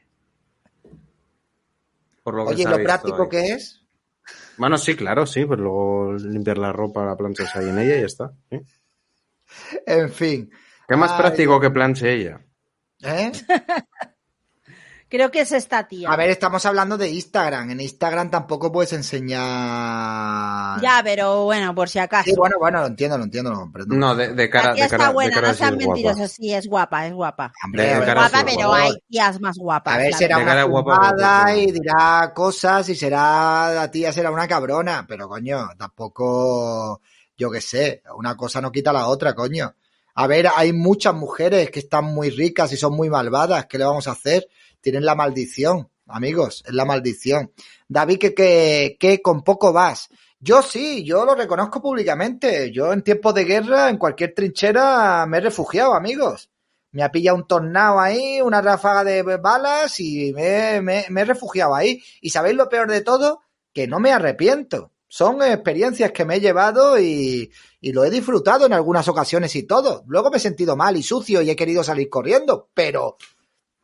Por 2.24 2.36
lo 2.36 2.46
que 2.46 2.54
Oye, 2.54 2.66
ha 2.66 2.70
¿lo 2.72 2.84
práctico 2.84 3.24
ahí. 3.24 3.30
que 3.30 3.46
es? 3.54 3.82
Bueno, 4.58 4.78
sí, 4.78 4.96
claro, 4.96 5.26
sí, 5.26 5.46
pero 5.46 5.64
luego 5.64 6.14
limpiar 6.14 6.58
la 6.58 6.72
ropa, 6.72 7.06
la 7.06 7.16
planchas 7.18 7.56
ahí 7.56 7.68
en 7.70 7.80
ella 7.80 7.96
y 7.98 8.00
ya 8.02 8.06
está. 8.06 8.32
¿sí? 8.50 8.60
En 9.86 10.10
fin. 10.12 10.50
Qué 10.88 10.96
más 10.96 11.12
Ay, 11.12 11.18
práctico 11.22 11.60
que 11.60 11.70
planche 11.72 12.14
ella. 12.14 12.40
¿eh? 13.04 13.32
Creo 15.10 15.32
que 15.32 15.40
es 15.40 15.54
esta 15.54 15.88
tía. 15.88 16.10
A 16.10 16.18
ver, 16.18 16.30
estamos 16.30 16.66
hablando 16.66 16.98
de 16.98 17.10
Instagram. 17.10 17.72
En 17.72 17.80
Instagram 17.80 18.30
tampoco 18.30 18.72
puedes 18.72 18.92
enseñar. 18.92 20.82
Ya, 20.82 21.02
pero 21.04 21.46
bueno, 21.46 21.74
por 21.74 21.88
si 21.88 22.00
acaso. 22.00 22.26
Sí, 22.30 22.36
bueno, 22.36 22.58
bueno, 22.60 22.82
lo 22.82 22.88
entiendo, 22.88 23.18
lo 23.18 23.24
entiendo, 23.24 23.52
lo 23.52 23.60
comprendo. 23.60 23.96
No, 23.96 24.16
de, 24.16 24.34
de 24.34 24.50
cara, 24.50 24.70
la 24.70 24.74
tía 24.76 24.84
de 24.84 24.90
cara, 24.90 25.04
está 25.04 25.08
de 25.08 25.14
buena, 25.14 25.34
cara 25.36 25.48
no 25.48 25.54
sí 25.54 25.60
sean 25.60 25.74
es 25.80 25.88
mentirosos, 25.88 26.32
sí, 26.32 26.54
es 26.54 26.68
guapa, 26.68 27.08
es 27.08 27.14
guapa. 27.14 27.54
Hombre, 27.64 27.84
de 27.84 27.94
a 27.94 28.00
cara 28.06 28.14
guapa, 28.22 28.40
sí 28.40 28.46
es 28.48 28.56
pero 28.56 28.68
guapa. 28.68 28.84
hay 28.84 28.92
tías 29.10 29.40
más 29.40 29.58
guapas. 29.58 29.94
A 29.94 29.98
ver, 29.98 30.14
será 30.14 30.38
De 30.38 30.44
una 30.44 30.64
guapa. 30.64 31.56
y 31.56 31.72
dirá 31.72 32.32
cosas 32.36 32.90
y 32.90 32.96
será, 32.96 33.72
la 33.74 33.90
tía 33.90 34.12
será 34.12 34.30
una 34.30 34.48
cabrona, 34.48 35.06
pero 35.08 35.30
coño, 35.30 35.70
tampoco, 35.78 37.02
yo 37.38 37.50
qué 37.50 37.62
sé, 37.62 38.04
una 38.18 38.36
cosa 38.36 38.60
no 38.60 38.72
quita 38.74 38.92
la 38.92 39.08
otra, 39.08 39.34
coño. 39.34 39.74
A 40.16 40.28
ver, 40.28 40.50
hay 40.56 40.74
muchas 40.74 41.14
mujeres 41.14 41.70
que 41.70 41.80
están 41.80 42.06
muy 42.06 42.32
ricas 42.32 42.74
y 42.74 42.78
son 42.78 42.94
muy 42.94 43.08
malvadas, 43.10 43.68
¿qué 43.68 43.78
le 43.78 43.86
vamos 43.86 44.08
a 44.08 44.12
hacer? 44.12 44.48
Tienen 44.88 45.04
la 45.04 45.16
maldición, 45.16 45.90
amigos, 46.06 46.64
es 46.66 46.74
la 46.74 46.86
maldición. 46.86 47.52
David, 47.90 48.20
que, 48.20 48.96
que, 48.98 49.22
con 49.22 49.44
poco 49.44 49.74
vas. 49.74 50.08
Yo 50.40 50.62
sí, 50.62 51.04
yo 51.04 51.26
lo 51.26 51.36
reconozco 51.36 51.82
públicamente. 51.82 52.72
Yo 52.72 52.94
en 52.94 53.02
tiempos 53.02 53.34
de 53.34 53.44
guerra, 53.44 53.90
en 53.90 53.98
cualquier 53.98 54.34
trinchera, 54.34 55.26
me 55.28 55.40
he 55.40 55.42
refugiado, 55.42 55.94
amigos. 55.94 56.50
Me 56.92 57.04
ha 57.04 57.12
pillado 57.12 57.36
un 57.36 57.48
tornado 57.48 58.00
ahí, 58.00 58.40
una 58.40 58.62
ráfaga 58.62 59.04
de 59.04 59.24
balas 59.24 60.00
y 60.00 60.32
me, 60.32 60.78
he 60.78 61.26
refugiado 61.26 61.76
ahí. 61.76 62.02
Y 62.22 62.30
sabéis 62.30 62.56
lo 62.56 62.70
peor 62.70 62.90
de 62.90 63.02
todo, 63.02 63.42
que 63.74 63.90
no 63.90 64.00
me 64.00 64.14
arrepiento. 64.14 64.94
Son 65.10 65.42
experiencias 65.44 66.14
que 66.14 66.24
me 66.24 66.36
he 66.36 66.40
llevado 66.40 66.98
y 66.98 67.52
lo 67.82 68.06
he 68.06 68.10
disfrutado 68.10 68.66
en 68.66 68.72
algunas 68.72 69.10
ocasiones 69.10 69.54
y 69.58 69.64
todo. 69.64 70.06
Luego 70.08 70.32
me 70.32 70.38
he 70.38 70.40
sentido 70.40 70.78
mal 70.78 70.96
y 70.96 71.04
sucio 71.04 71.42
y 71.42 71.50
he 71.50 71.58
querido 71.58 71.84
salir 71.84 72.10
corriendo, 72.10 72.70
pero 72.74 73.18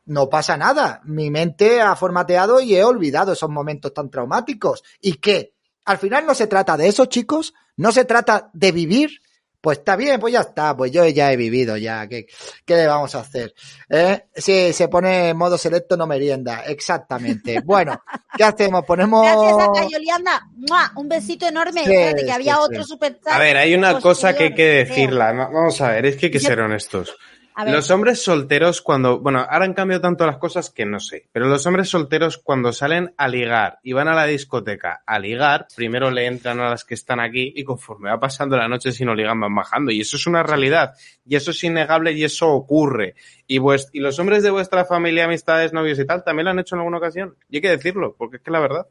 no 0.05 0.29
pasa 0.29 0.57
nada. 0.57 1.01
Mi 1.05 1.29
mente 1.29 1.81
ha 1.81 1.95
formateado 1.95 2.59
y 2.59 2.75
he 2.75 2.83
olvidado 2.83 3.33
esos 3.33 3.49
momentos 3.49 3.93
tan 3.93 4.09
traumáticos. 4.09 4.83
¿Y 5.01 5.13
qué? 5.13 5.53
Al 5.85 5.97
final 5.97 6.25
no 6.25 6.33
se 6.35 6.47
trata 6.47 6.77
de 6.77 6.87
eso, 6.87 7.05
chicos. 7.07 7.53
No 7.77 7.91
se 7.91 8.05
trata 8.05 8.49
de 8.53 8.71
vivir. 8.71 9.19
Pues 9.59 9.77
está 9.77 9.95
bien, 9.95 10.19
pues 10.19 10.33
ya 10.33 10.41
está. 10.41 10.75
Pues 10.75 10.91
yo 10.91 11.07
ya 11.07 11.31
he 11.31 11.37
vivido, 11.37 11.77
ya. 11.77 12.05
¿Qué, 12.09 12.25
qué 12.65 12.75
le 12.75 12.85
vamos 12.85 13.15
a 13.15 13.21
hacer? 13.21 13.53
¿Eh? 13.87 14.25
Si 14.35 14.73
se 14.73 14.89
pone 14.89 15.29
en 15.29 15.37
modo 15.37 15.57
selecto, 15.57 15.95
no 15.95 16.05
merienda. 16.05 16.63
Exactamente. 16.65 17.61
Bueno, 17.65 18.03
¿qué 18.37 18.43
hacemos? 18.43 18.83
Ponemos. 18.85 19.25
Gracias 19.25 19.69
a 19.69 19.71
Cayolianda. 19.71 20.41
¡Mua! 20.57 20.91
Un 20.97 21.07
besito 21.07 21.47
enorme. 21.47 21.85
Sí, 21.85 21.93
Espérate, 21.93 22.25
que 22.25 22.31
había 22.33 22.55
sí, 22.55 22.59
sí. 22.59 22.65
otro 22.65 22.83
super 22.83 23.17
A 23.25 23.39
ver, 23.39 23.55
hay 23.55 23.73
una 23.73 24.01
cosa 24.01 24.33
que 24.35 24.43
hay 24.43 24.53
que 24.53 24.65
decirla. 24.65 25.31
Va- 25.31 25.47
Vamos 25.49 25.79
a 25.79 25.91
ver, 25.91 26.07
es 26.07 26.17
que 26.17 26.25
hay 26.25 26.31
que 26.33 26.41
ser 26.41 26.59
honestos. 26.59 27.15
A 27.55 27.65
ver. 27.65 27.73
Los 27.73 27.91
hombres 27.91 28.23
solteros 28.23 28.81
cuando, 28.81 29.19
bueno, 29.19 29.39
ahora 29.39 29.65
han 29.65 29.73
cambiado 29.73 30.01
tanto 30.01 30.25
las 30.25 30.37
cosas 30.37 30.69
que 30.71 30.85
no 30.85 30.99
sé, 30.99 31.27
pero 31.31 31.47
los 31.47 31.65
hombres 31.65 31.89
solteros 31.89 32.37
cuando 32.37 32.73
salen 32.73 33.13
a 33.17 33.27
ligar 33.27 33.79
y 33.83 33.93
van 33.93 34.07
a 34.07 34.15
la 34.15 34.25
discoteca 34.25 35.03
a 35.05 35.19
ligar, 35.19 35.67
primero 35.75 36.09
le 36.09 36.25
entran 36.25 36.59
a 36.59 36.69
las 36.69 36.83
que 36.83 36.95
están 36.95 37.19
aquí 37.19 37.53
y 37.55 37.63
conforme 37.63 38.09
va 38.09 38.19
pasando 38.19 38.57
la 38.57 38.67
noche 38.67 38.91
si 38.91 39.05
no 39.05 39.13
ligan 39.13 39.39
van 39.39 39.53
bajando. 39.53 39.91
Y 39.91 40.01
eso 40.01 40.17
es 40.17 40.25
una 40.25 40.41
realidad. 40.41 40.93
Y 41.25 41.35
eso 41.35 41.51
es 41.51 41.63
innegable 41.63 42.13
y 42.13 42.23
eso 42.23 42.49
ocurre. 42.49 43.15
Y, 43.47 43.59
y 43.93 43.99
los 43.99 44.17
hombres 44.19 44.41
de 44.41 44.49
vuestra 44.49 44.85
familia, 44.85 45.25
amistades, 45.25 45.73
novios 45.73 45.99
y 45.99 46.05
tal 46.05 46.23
también 46.23 46.45
lo 46.45 46.51
han 46.51 46.59
hecho 46.59 46.75
en 46.75 46.79
alguna 46.79 46.97
ocasión. 46.97 47.35
Y 47.49 47.57
hay 47.57 47.61
que 47.61 47.69
decirlo 47.69 48.15
porque 48.17 48.37
es 48.37 48.43
que 48.43 48.51
la 48.51 48.59
verdad. 48.59 48.87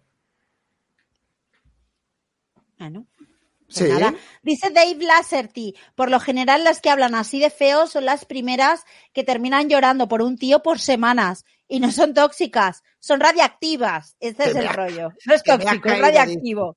Bueno, 2.79 3.07
pues 3.73 3.91
Sí. 3.91 3.93
nada. 3.93 4.15
Dice 4.43 4.71
Dave 4.71 4.97
Lasserty, 5.05 5.75
por 5.95 6.11
lo 6.11 6.21
general 6.21 6.65
las 6.65 6.81
que 6.81 6.91
hablan 6.91 7.15
así 7.15 7.41
de 7.41 7.51
feo 7.51 7.87
son 7.87 8.05
las 8.05 8.25
primeras 8.25 8.85
que 9.13 9.25
terminan 9.25 9.69
llorando 9.69 10.09
por 10.09 10.23
un 10.23 10.37
tío 10.37 10.63
por 10.63 10.79
semanas 10.79 11.45
y 11.69 11.81
no 11.81 11.91
son 11.91 12.15
tóxicas, 12.15 12.83
son 12.99 13.21
radiactivas. 13.21 14.17
Ese 14.21 14.45
es 14.51 14.57
el 14.57 14.69
rollo. 14.69 15.11
No 15.27 15.35
es 15.35 15.43
tóxico, 15.43 15.89
es 15.89 15.99
radiactivo. 16.01 16.77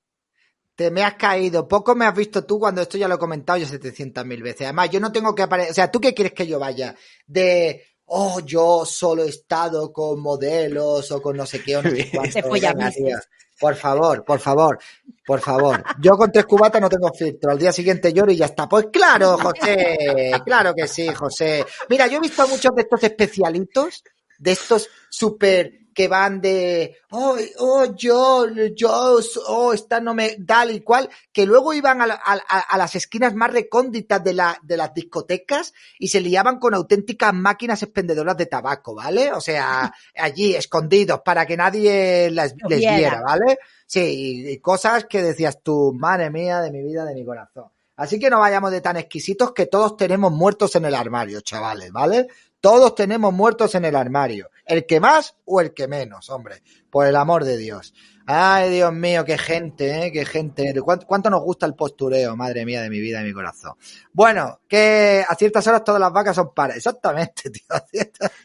Te 0.75 0.91
me 0.91 1.03
has 1.03 1.15
caído. 1.15 1.67
Poco 1.67 1.95
me 1.95 2.05
has 2.05 2.15
visto 2.15 2.45
tú 2.45 2.59
cuando 2.59 2.81
esto 2.81 2.97
ya 2.97 3.07
lo 3.07 3.15
he 3.15 3.19
comentado 3.19 3.57
yo 3.59 3.65
700 3.65 4.25
mil 4.25 4.43
veces. 4.43 4.63
Además, 4.63 4.89
yo 4.89 4.99
no 4.99 5.11
tengo 5.11 5.33
que 5.33 5.43
aparecer. 5.43 5.71
O 5.71 5.73
sea, 5.73 5.89
¿tú 5.89 6.01
qué 6.01 6.13
quieres 6.13 6.33
que 6.33 6.47
yo 6.47 6.59
vaya? 6.59 6.95
De, 7.25 7.81
oh, 8.05 8.41
yo 8.41 8.83
solo 8.85 9.23
he 9.23 9.29
estado 9.29 9.93
con 9.93 10.19
modelos 10.19 11.11
o 11.11 11.21
con 11.21 11.37
no 11.37 11.45
sé 11.45 11.61
qué 11.63 11.77
o 11.77 11.81
no 11.83 11.91
sé 11.91 12.09
cuánto. 12.13 12.39
Te. 12.93 13.13
Por 13.59 13.75
favor, 13.75 14.23
por 14.25 14.39
favor, 14.39 14.79
por 15.25 15.39
favor. 15.39 15.83
Yo 15.99 16.11
con 16.17 16.31
tres 16.31 16.45
cubatas 16.45 16.81
no 16.81 16.89
tengo 16.89 17.11
filtro. 17.13 17.51
Al 17.51 17.57
día 17.57 17.71
siguiente 17.71 18.11
lloro 18.11 18.31
y 18.31 18.37
ya 18.37 18.45
está. 18.45 18.67
Pues 18.67 18.87
claro, 18.91 19.37
José. 19.37 20.31
Claro 20.45 20.73
que 20.73 20.87
sí, 20.87 21.07
José. 21.07 21.65
Mira, 21.89 22.07
yo 22.07 22.17
he 22.17 22.21
visto 22.21 22.41
a 22.41 22.47
muchos 22.47 22.75
de 22.75 22.81
estos 22.81 23.03
especialitos, 23.03 24.03
de 24.37 24.51
estos 24.51 24.89
súper 25.09 25.84
que 25.95 26.07
van 26.09 26.41
de, 26.41 26.97
oh, 27.11 27.37
oh, 27.57 27.95
yo, 27.95 28.45
yo, 28.75 29.17
oh, 29.47 29.73
esta 29.73 30.01
no 30.01 30.13
me, 30.13 30.31
tal 30.45 30.71
y 30.71 30.81
cual, 30.81 31.09
que 31.31 31.45
luego 31.45 31.73
iban 31.73 32.01
a, 32.01 32.07
la- 32.07 32.21
a- 32.23 32.35
a- 32.59 32.77
las 32.77 32.95
esquinas 32.95 33.33
más 33.33 33.51
recónditas 33.51 34.21
de, 34.23 34.33
la, 34.33 34.59
de 34.61 34.75
las 34.77 34.93
discotecas 34.93 35.73
y 35.97 36.09
se 36.09 36.19
liaban 36.19 36.59
con 36.59 36.73
auténticas 36.75 37.33
máquinas 37.33 37.81
expendedoras 37.81 38.35
de 38.35 38.45
tabaco, 38.45 38.93
¿vale? 38.93 39.31
O 39.31 39.39
sea, 39.39 39.91
allí 40.15 40.53
escondidos 40.53 41.21
para 41.23 41.45
que 41.45 41.55
nadie 41.57 42.29
las- 42.29 42.53
les 42.67 42.79
viera. 42.79 42.97
viera, 42.97 43.21
¿vale? 43.25 43.57
Sí, 43.87 44.01
y, 44.01 44.49
y 44.51 44.57
cosas 44.59 45.05
que 45.05 45.23
decías 45.23 45.61
tú, 45.63 45.93
madre 45.97 46.29
mía, 46.29 46.59
de 46.59 46.71
mi 46.71 46.83
vida, 46.83 47.05
de 47.05 47.15
mi 47.15 47.23
corazón. 47.23 47.65
Así 47.95 48.19
que 48.19 48.29
no 48.29 48.39
vayamos 48.41 48.71
de 48.71 48.81
tan 48.81 48.97
exquisitos 48.97 49.53
que 49.53 49.67
todos 49.67 49.95
tenemos 49.95 50.29
muertos 50.33 50.75
en 50.75 50.83
el 50.83 50.93
armario, 50.95 51.39
chavales, 51.39 51.93
¿vale? 51.93 52.27
Todos 52.59 52.93
tenemos 52.95 53.31
muertos 53.31 53.73
en 53.75 53.85
el 53.85 53.95
armario. 53.95 54.49
El 54.65 54.85
que 54.85 54.99
más 54.99 55.35
o 55.45 55.61
el 55.61 55.73
que 55.73 55.87
menos, 55.87 56.29
hombre. 56.29 56.63
Por 56.89 57.05
el 57.07 57.15
amor 57.15 57.43
de 57.43 57.57
Dios. 57.57 57.93
Ay, 58.25 58.71
Dios 58.71 58.91
mío, 58.91 59.23
qué 59.23 59.37
gente, 59.37 60.07
¿eh? 60.07 60.11
Qué 60.11 60.25
gente. 60.25 60.73
¿Cuánto, 60.81 61.05
cuánto 61.05 61.29
nos 61.29 61.41
gusta 61.41 61.65
el 61.67 61.75
postureo? 61.75 62.35
Madre 62.35 62.65
mía, 62.65 62.81
de 62.81 62.89
mi 62.89 62.99
vida 62.99 63.21
y 63.21 63.25
mi 63.25 63.33
corazón. 63.33 63.73
Bueno, 64.11 64.61
que 64.67 65.23
a 65.27 65.35
ciertas 65.35 65.67
horas 65.67 65.83
todas 65.83 66.01
las 66.01 66.11
vacas 66.11 66.35
son 66.35 66.51
pares. 66.53 66.77
Exactamente, 66.77 67.49
tío. 67.51 67.65
a 67.69 67.79
ciertas- 67.81 68.31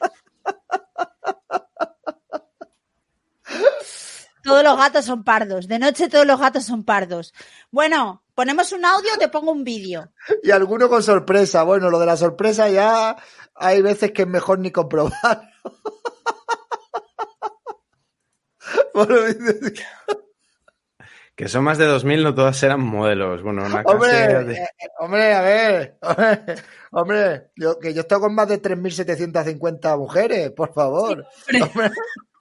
Todos 4.43 4.65
los 4.65 4.77
gatos 4.79 5.05
son 5.05 5.23
pardos. 5.23 5.69
De 5.69 5.79
noche 5.79 6.09
todos 6.09 6.27
los 6.27 6.41
gatos 6.41 6.65
son 6.65 6.83
pardos. 6.85 7.35
Bueno, 7.71 8.23
ponemos 8.35 8.73
un 8.73 8.85
audio 8.85 9.11
o 9.15 9.19
te 9.19 9.29
pongo 9.29 9.53
un 9.53 9.65
vídeo. 9.65 10.11
Y 10.43 10.51
alguno 10.51 10.89
con 10.89 11.03
sorpresa. 11.03 11.63
Bueno, 11.63 11.91
lo 11.91 11.99
de 11.99 12.07
la 12.07 12.17
sorpresa 12.17 12.69
ya 12.69 13.17
hay 13.55 13.83
veces 13.83 14.13
que 14.13 14.23
es 14.23 14.29
mejor 14.29 14.59
ni 14.59 14.71
comprobar. 14.71 15.51
Que 21.37 21.49
son 21.49 21.65
más 21.65 21.79
de 21.79 21.87
2000, 21.87 22.23
no 22.23 22.35
todas 22.35 22.63
eran 22.63 22.81
modelos. 22.81 23.43
Bueno, 23.43 23.65
una 23.65 23.81
Hombre, 23.87 24.45
de- 24.45 24.53
eh, 24.57 24.69
eh, 24.79 24.89
hombre, 24.99 25.33
a 25.33 25.41
ver, 25.41 25.97
hombre, 26.03 26.39
hombre, 26.91 27.43
yo, 27.57 27.79
que 27.79 27.95
yo 27.95 28.03
estoy 28.03 28.21
con 28.21 28.35
más 28.35 28.47
de 28.49 28.61
3.750 28.61 29.97
mujeres, 29.97 30.51
por 30.51 30.75
favor. 30.75 31.25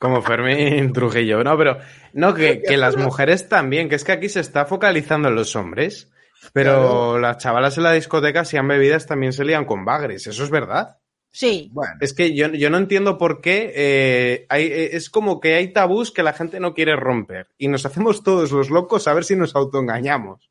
Como 0.02 0.22
Fermín 0.22 0.92
Trujillo. 0.92 1.42
No, 1.46 1.58
pero 1.58 1.78
no, 2.12 2.34
que, 2.34 2.62
que 2.62 2.76
las 2.76 2.98
mujeres 2.98 3.48
también, 3.48 3.88
que 3.88 3.96
es 3.96 4.04
que 4.04 4.12
aquí 4.12 4.28
se 4.28 4.42
está 4.42 4.66
focalizando 4.66 5.30
en 5.30 5.36
los 5.36 5.56
hombres, 5.56 6.12
pero 6.52 7.18
las 7.20 7.38
chavalas 7.38 7.78
en 7.78 7.84
la 7.84 7.94
discoteca, 7.94 8.44
si 8.44 8.58
han 8.58 8.68
bebidas, 8.68 9.06
también 9.06 9.32
se 9.32 9.46
lían 9.46 9.64
con 9.64 9.86
bagres. 9.86 10.28
Eso 10.28 10.44
es 10.44 10.50
verdad. 10.50 10.98
Sí. 11.32 11.70
bueno, 11.74 11.94
Es 12.02 12.14
que 12.14 12.36
yo, 12.36 12.48
yo 12.48 12.70
no 12.70 12.78
entiendo 12.78 13.18
por 13.18 13.42
qué 13.42 13.72
eh, 13.76 14.46
hay, 14.50 14.66
eh, 14.66 14.90
es 14.94 15.10
como 15.10 15.40
que 15.40 15.56
hay 15.56 15.72
tabús 15.72 16.12
que 16.12 16.24
la 16.24 16.34
gente 16.34 16.60
no 16.60 16.74
quiere 16.74 16.96
romper 16.96 17.48
y 17.58 17.68
nos 17.68 17.86
hacemos 17.86 18.24
todos 18.24 18.52
los 18.52 18.70
locos 18.70 19.08
a 19.08 19.14
ver 19.14 19.24
si 19.24 19.36
nos 19.36 19.56
autoengañamos. 19.56 20.50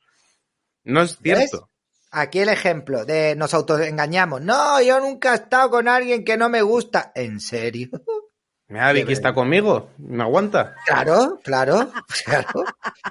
No 0.85 1.03
es 1.03 1.19
cierto. 1.19 1.69
aquí 2.11 2.39
el 2.39 2.49
ejemplo 2.49 3.05
de 3.05 3.35
nos 3.37 3.55
autoengañamos. 3.55 4.41
No, 4.41 4.81
yo 4.81 5.01
nunca 5.01 5.33
he 5.33 5.37
estado 5.37 5.71
con 5.71 5.89
alguien 5.89 6.25
que 6.25 6.37
no 6.37 6.49
me 6.49 6.63
gusta. 6.63 7.13
¿En 7.15 7.41
serio? 7.41 7.89
Mira, 8.71 8.93
Vicky 8.93 9.15
está 9.15 9.33
conmigo, 9.33 9.89
me 9.97 10.23
aguanta. 10.23 10.75
Claro, 10.87 11.41
claro, 11.43 11.91
claro. 12.27 12.65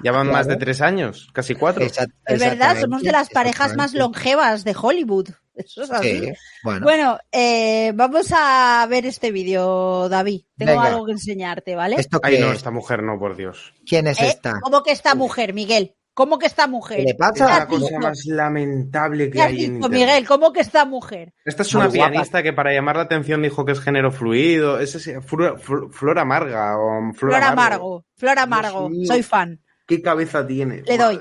Ya 0.04 0.12
van 0.12 0.30
más 0.30 0.46
de 0.46 0.56
tres 0.56 0.80
años, 0.80 1.28
casi 1.32 1.56
cuatro. 1.56 1.84
Es 1.84 2.38
verdad, 2.38 2.80
somos 2.80 3.02
de 3.02 3.10
las 3.10 3.28
parejas 3.28 3.74
más 3.74 3.92
longevas 3.92 4.62
de 4.62 4.76
Hollywood. 4.80 5.30
Eso 5.64 5.82
es 5.82 5.90
así. 5.90 6.18
Sí, 6.26 6.32
bueno. 6.62 6.80
Bueno, 6.84 7.18
eh, 7.32 7.92
vamos 7.94 8.32
a 8.36 8.86
ver 8.88 9.06
este 9.06 9.30
vídeo, 9.32 10.08
David. 10.08 10.42
Tengo 10.56 10.72
Venga. 10.72 10.84
algo 10.86 11.06
que 11.06 11.12
enseñarte, 11.12 11.74
¿vale? 11.74 11.96
¿Esto 11.98 12.20
Ay, 12.22 12.38
no, 12.38 12.50
es? 12.50 12.58
esta 12.58 12.70
mujer 12.70 13.02
no, 13.02 13.18
por 13.18 13.36
Dios. 13.36 13.74
¿Quién 13.86 14.06
es 14.06 14.20
¿Eh? 14.20 14.28
esta? 14.28 14.58
¿Cómo 14.60 14.82
que 14.82 14.92
esta 14.92 15.14
mujer, 15.14 15.52
Miguel? 15.54 15.94
¿Cómo 16.14 16.36
que 16.40 16.46
esta 16.46 16.66
mujer? 16.66 16.96
¿Qué 16.96 17.02
le 17.04 17.10
Es 17.10 17.16
pasa? 17.16 17.46
la 17.46 17.56
has 17.58 17.66
cosa 17.66 17.96
más 18.00 18.26
lamentable 18.26 19.26
que 19.26 19.30
¿Qué 19.30 19.40
has 19.40 19.46
hay 19.48 19.52
en 19.52 19.58
dicho, 19.60 19.74
Internet. 19.86 20.00
Miguel? 20.00 20.26
¿Cómo 20.26 20.52
que 20.52 20.60
esta 20.60 20.84
mujer? 20.84 21.32
Esta 21.44 21.62
es 21.62 21.72
Muy 21.74 21.80
una 21.86 21.94
guapa. 21.94 22.10
pianista 22.10 22.42
que 22.42 22.52
para 22.52 22.72
llamar 22.72 22.96
la 22.96 23.02
atención 23.02 23.40
dijo 23.42 23.64
que 23.64 23.70
es 23.70 23.80
género 23.80 24.10
fluido. 24.10 24.80
Es 24.80 24.96
ese- 24.96 25.20
flor, 25.20 25.60
flor- 25.60 25.92
flor 25.92 26.18
amarga 26.18 26.76
o 26.76 27.12
flor, 27.14 27.30
Flor 27.30 27.34
amargo. 27.36 27.52
Amargo. 27.52 28.04
Flor 28.16 28.38
Amargo. 28.40 28.88
mío. 28.90 29.06
Soy 29.06 29.22
fan. 29.22 29.60
¿Qué 29.86 30.02
cabeza 30.02 30.44
tiene? 30.44 30.82
Le 30.82 30.98
doy. 30.98 31.20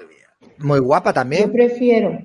Muy 0.58 0.80
guapa 0.80 1.12
Yo 1.12 1.14
también. 1.14 1.52
prefiero 1.52 2.18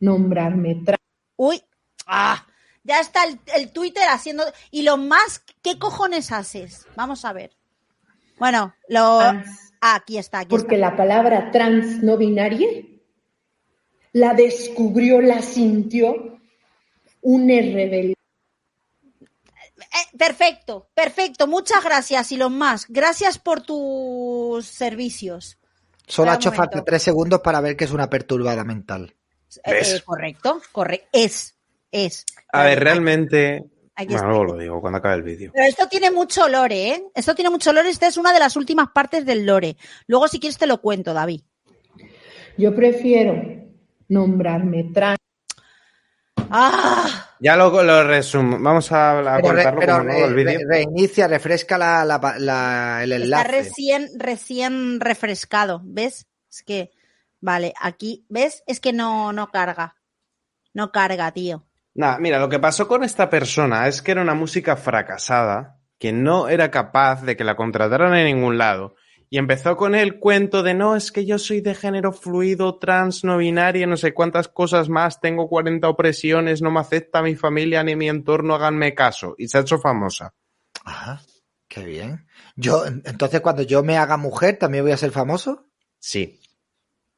nombrarme 0.00 0.76
tra- 0.84 0.98
Uy, 1.42 1.62
ah, 2.06 2.46
ya 2.84 3.00
está 3.00 3.24
el, 3.24 3.40
el 3.54 3.72
Twitter 3.72 4.04
haciendo. 4.08 4.44
Y 4.70 4.82
lo 4.82 4.96
más, 4.96 5.42
¿qué 5.62 5.78
cojones 5.78 6.30
haces? 6.30 6.86
Vamos 6.94 7.24
a 7.24 7.32
ver. 7.32 7.50
Bueno, 8.38 8.74
lo. 8.88 9.20
Ah, 9.20 9.44
aquí 9.80 10.18
está, 10.18 10.40
aquí 10.40 10.50
Porque 10.50 10.76
está. 10.76 10.90
la 10.90 10.96
palabra 10.96 11.50
trans 11.50 12.02
no 12.02 12.16
binaria 12.16 12.68
la 14.12 14.34
descubrió, 14.34 15.20
la 15.20 15.40
sintió 15.40 16.38
un 17.22 17.48
rebelde. 17.48 18.14
Eh, 19.80 20.16
perfecto, 20.18 20.88
perfecto. 20.94 21.46
Muchas 21.46 21.82
gracias, 21.82 22.32
Elon 22.32 22.56
Musk. 22.56 22.88
Gracias 22.90 23.38
por 23.38 23.62
tus 23.62 24.66
servicios. 24.66 25.58
Solo 26.06 26.30
Espera 26.30 26.32
ha 26.32 26.36
hecho 26.36 26.52
falta 26.52 26.84
tres 26.84 27.02
segundos 27.02 27.40
para 27.40 27.60
ver 27.60 27.76
que 27.76 27.84
es 27.84 27.92
una 27.92 28.08
perturbada 28.08 28.64
mental. 28.64 29.14
Eh, 29.64 29.72
¿Ves? 29.72 29.94
eh, 29.94 30.02
correcto, 30.04 30.60
correcto. 30.72 31.08
Es, 31.12 31.56
es. 31.90 32.24
A 32.52 32.64
ver, 32.64 32.80
realmente. 32.80 33.64
Aquí 33.94 34.06
Bueno, 34.14 34.16
está. 34.16 34.26
luego 34.28 34.44
lo 34.44 34.56
digo 34.58 34.80
cuando 34.80 34.98
acabe 34.98 35.16
el 35.16 35.22
vídeo. 35.22 35.50
Pero 35.54 35.66
esto 35.66 35.86
tiene 35.88 36.10
mucho 36.10 36.48
lore, 36.48 36.88
¿eh? 36.92 37.04
Esto 37.14 37.34
tiene 37.34 37.50
mucho 37.50 37.72
lore. 37.72 37.90
Esta 37.90 38.06
es 38.06 38.16
una 38.16 38.32
de 38.32 38.38
las 38.38 38.56
últimas 38.56 38.88
partes 38.94 39.26
del 39.26 39.44
lore. 39.44 39.76
Luego, 40.06 40.28
si 40.28 40.40
quieres, 40.40 40.56
te 40.58 40.66
lo 40.66 40.80
cuento, 40.80 41.12
David. 41.12 41.42
Yo 42.56 42.74
prefiero 42.74 43.34
nombrarme 44.08 44.90
trans. 44.94 45.18
¡Ah! 46.50 47.30
Ya 47.40 47.56
lo, 47.56 47.82
lo 47.82 48.04
resumo. 48.06 48.58
Vamos 48.60 48.90
a, 48.92 49.18
a 49.20 49.36
Pero, 49.40 49.52
re- 49.52 49.64
como 49.86 50.02
nuevo 50.04 50.24
el 50.26 50.34
re- 50.34 50.44
vídeo. 50.44 50.58
re- 50.60 50.66
reinicia, 50.68 51.28
refresca 51.28 51.78
la, 51.78 52.04
la- 52.04 52.34
la- 52.38 53.00
el 53.04 53.12
Está 53.12 53.24
enlace. 53.24 53.48
recién, 53.48 54.08
recién 54.18 55.00
refrescado. 55.00 55.80
¿Ves? 55.84 56.26
Es 56.50 56.62
que, 56.62 56.90
vale, 57.42 57.74
aquí, 57.78 58.24
¿ves? 58.30 58.62
Es 58.66 58.80
que 58.80 58.94
no, 58.94 59.32
no 59.34 59.48
carga. 59.48 59.96
No 60.72 60.90
carga, 60.90 61.30
tío. 61.32 61.66
Nah, 61.94 62.16
mira, 62.18 62.38
lo 62.38 62.48
que 62.48 62.58
pasó 62.58 62.88
con 62.88 63.04
esta 63.04 63.28
persona 63.28 63.86
es 63.86 64.00
que 64.00 64.12
era 64.12 64.22
una 64.22 64.32
música 64.34 64.76
fracasada, 64.76 65.78
que 65.98 66.12
no 66.12 66.48
era 66.48 66.70
capaz 66.70 67.22
de 67.22 67.36
que 67.36 67.44
la 67.44 67.54
contrataran 67.56 68.14
en 68.14 68.24
ningún 68.34 68.56
lado. 68.56 68.94
Y 69.28 69.38
empezó 69.38 69.76
con 69.76 69.94
el 69.94 70.18
cuento 70.18 70.62
de 70.62 70.74
no, 70.74 70.94
es 70.96 71.10
que 71.10 71.24
yo 71.24 71.38
soy 71.38 71.60
de 71.62 71.74
género 71.74 72.12
fluido, 72.12 72.78
trans, 72.78 73.24
no 73.24 73.38
binaria, 73.38 73.86
no 73.86 73.96
sé 73.96 74.12
cuántas 74.12 74.48
cosas 74.48 74.88
más, 74.90 75.20
tengo 75.20 75.48
40 75.48 75.88
opresiones, 75.88 76.60
no 76.60 76.70
me 76.70 76.80
acepta 76.80 77.22
mi 77.22 77.34
familia 77.34 77.82
ni 77.82 77.96
mi 77.96 78.08
entorno, 78.10 78.54
háganme 78.54 78.94
caso. 78.94 79.34
Y 79.38 79.48
se 79.48 79.58
ha 79.58 79.62
hecho 79.62 79.78
famosa. 79.78 80.34
Ajá, 80.84 81.22
qué 81.68 81.84
bien. 81.84 82.26
Yo, 82.56 82.84
en- 82.86 83.02
entonces, 83.06 83.40
cuando 83.40 83.62
yo 83.62 83.82
me 83.82 83.96
haga 83.96 84.18
mujer, 84.18 84.58
¿también 84.58 84.84
voy 84.84 84.92
a 84.92 84.98
ser 84.98 85.12
famoso? 85.12 85.66
Sí. 85.98 86.40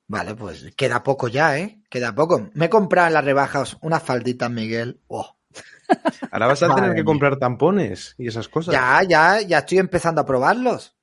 Vale, 0.07 0.34
pues 0.34 0.74
queda 0.76 1.02
poco 1.02 1.28
ya, 1.28 1.59
¿eh? 1.59 1.80
Queda 1.88 2.14
poco. 2.14 2.50
Me 2.55 2.66
he 2.66 2.70
comprado 2.70 3.09
en 3.09 3.14
las 3.14 3.24
rebajas 3.24 3.76
unas 3.80 4.02
falditas, 4.02 4.50
Miguel. 4.50 5.00
Oh. 5.09 5.36
Ahora 6.30 6.46
vas 6.48 6.62
a 6.62 6.68
Madre 6.68 6.82
tener 6.82 6.90
que 6.96 7.02
mía. 7.02 7.05
comprar 7.05 7.38
tampones 7.38 8.14
y 8.18 8.28
esas 8.28 8.48
cosas. 8.48 8.72
Ya, 8.74 9.02
ya, 9.09 9.40
ya 9.40 9.59
estoy 9.59 9.78
empezando 9.78 10.20
a 10.20 10.26
probarlos. 10.26 10.94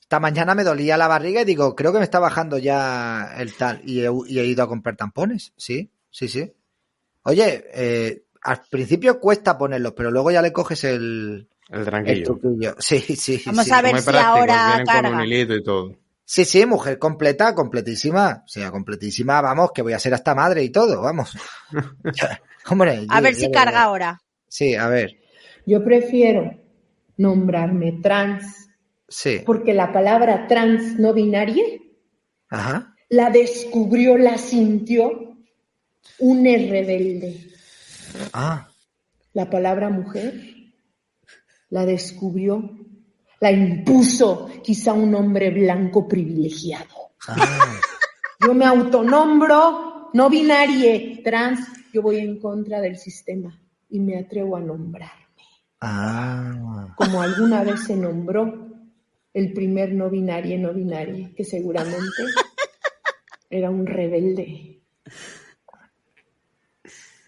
Esta 0.00 0.20
mañana 0.20 0.54
me 0.54 0.64
dolía 0.64 0.96
la 0.96 1.06
barriga 1.08 1.42
y 1.42 1.44
digo, 1.44 1.76
creo 1.76 1.92
que 1.92 1.98
me 1.98 2.04
está 2.04 2.18
bajando 2.18 2.58
ya 2.58 3.34
el 3.38 3.54
tal. 3.54 3.80
Y 3.84 4.00
he, 4.04 4.10
y 4.26 4.38
he 4.40 4.44
ido 4.46 4.62
a 4.64 4.68
comprar 4.68 4.96
tampones. 4.96 5.52
Sí, 5.56 5.92
sí, 6.10 6.26
sí. 6.28 6.52
Oye, 7.22 7.64
eh, 7.74 8.24
al 8.42 8.62
principio 8.70 9.20
cuesta 9.20 9.56
ponerlos, 9.58 9.92
pero 9.92 10.10
luego 10.10 10.30
ya 10.30 10.42
le 10.42 10.52
coges 10.52 10.82
el, 10.84 11.48
El 11.68 11.78
el 11.80 11.84
tranquillo. 11.84 12.24
truquillo. 12.24 12.74
Sí, 12.78 13.00
sí. 13.00 13.42
Vamos 13.46 13.64
sí. 13.66 13.72
a 13.72 13.82
ver 13.82 13.92
Muy 13.92 14.02
si 14.02 14.16
ahora 14.16 14.66
vienen 14.76 14.86
con 14.86 15.06
un 15.06 15.20
hilito 15.20 15.54
y 15.54 15.62
todo. 15.62 15.96
Sí, 16.32 16.44
sí, 16.44 16.64
mujer 16.64 16.96
completa, 17.00 17.56
completísima. 17.56 18.44
O 18.44 18.48
sea, 18.48 18.70
completísima, 18.70 19.40
vamos, 19.40 19.72
que 19.74 19.82
voy 19.82 19.94
a 19.94 19.98
ser 19.98 20.14
hasta 20.14 20.32
madre 20.32 20.62
y 20.62 20.70
todo, 20.70 21.00
vamos. 21.02 21.36
Hombre, 22.70 23.04
A 23.08 23.16
yo- 23.18 23.22
ver 23.24 23.34
si 23.34 23.46
yo- 23.46 23.50
carga 23.50 23.82
ahora. 23.82 24.22
Sí, 24.46 24.76
a 24.76 24.86
ver. 24.86 25.18
Yo 25.66 25.82
prefiero 25.84 26.52
nombrarme 27.16 27.98
trans 28.00 28.68
Sí. 29.08 29.42
porque 29.44 29.74
la 29.74 29.92
palabra 29.92 30.46
trans 30.46 31.00
no 31.00 31.12
binaria 31.12 31.64
Ajá. 32.48 32.94
la 33.08 33.30
descubrió, 33.30 34.16
la 34.16 34.38
sintió 34.38 35.36
un 36.20 36.44
rebelde. 36.44 37.40
Ah. 38.32 38.68
La 39.32 39.50
palabra 39.50 39.88
mujer 39.90 40.34
la 41.70 41.86
descubrió, 41.86 42.70
la 43.40 43.50
impuso 43.50 44.48
quizá 44.62 44.92
un 44.92 45.14
hombre 45.14 45.50
blanco 45.50 46.06
privilegiado. 46.06 47.12
ah. 47.28 47.80
Yo 48.42 48.54
me 48.54 48.64
autonombro 48.64 50.10
no 50.14 50.30
binarie, 50.30 51.20
trans, 51.22 51.60
yo 51.92 52.02
voy 52.02 52.18
en 52.18 52.40
contra 52.40 52.80
del 52.80 52.96
sistema 52.96 53.58
y 53.90 54.00
me 54.00 54.18
atrevo 54.18 54.56
a 54.56 54.60
nombrarme. 54.60 55.44
Ah. 55.80 56.94
Como 56.96 57.22
alguna 57.22 57.62
vez 57.62 57.84
se 57.84 57.96
nombró 57.96 58.68
el 59.32 59.52
primer 59.52 59.92
no 59.92 60.10
binarie, 60.10 60.58
no 60.58 60.72
binarie, 60.72 61.32
que 61.34 61.44
seguramente 61.44 62.24
era 63.50 63.70
un 63.70 63.86
rebelde. 63.86 64.82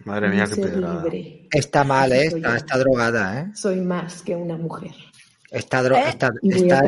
Madre 0.04 0.28
mía, 0.30 0.46
qué 0.52 0.60
pedrada. 0.60 1.02
libre. 1.04 1.48
Está 1.52 1.84
mal, 1.84 2.12
¿eh? 2.12 2.26
Está, 2.26 2.56
está 2.56 2.78
drogada, 2.78 3.40
¿eh? 3.40 3.50
Soy 3.54 3.80
más 3.80 4.22
que 4.22 4.34
una 4.34 4.56
mujer. 4.56 4.92
Está, 5.52 5.82
dro- 5.82 5.96
¿Eh? 5.96 6.04
está, 6.08 6.32
está. 6.42 6.82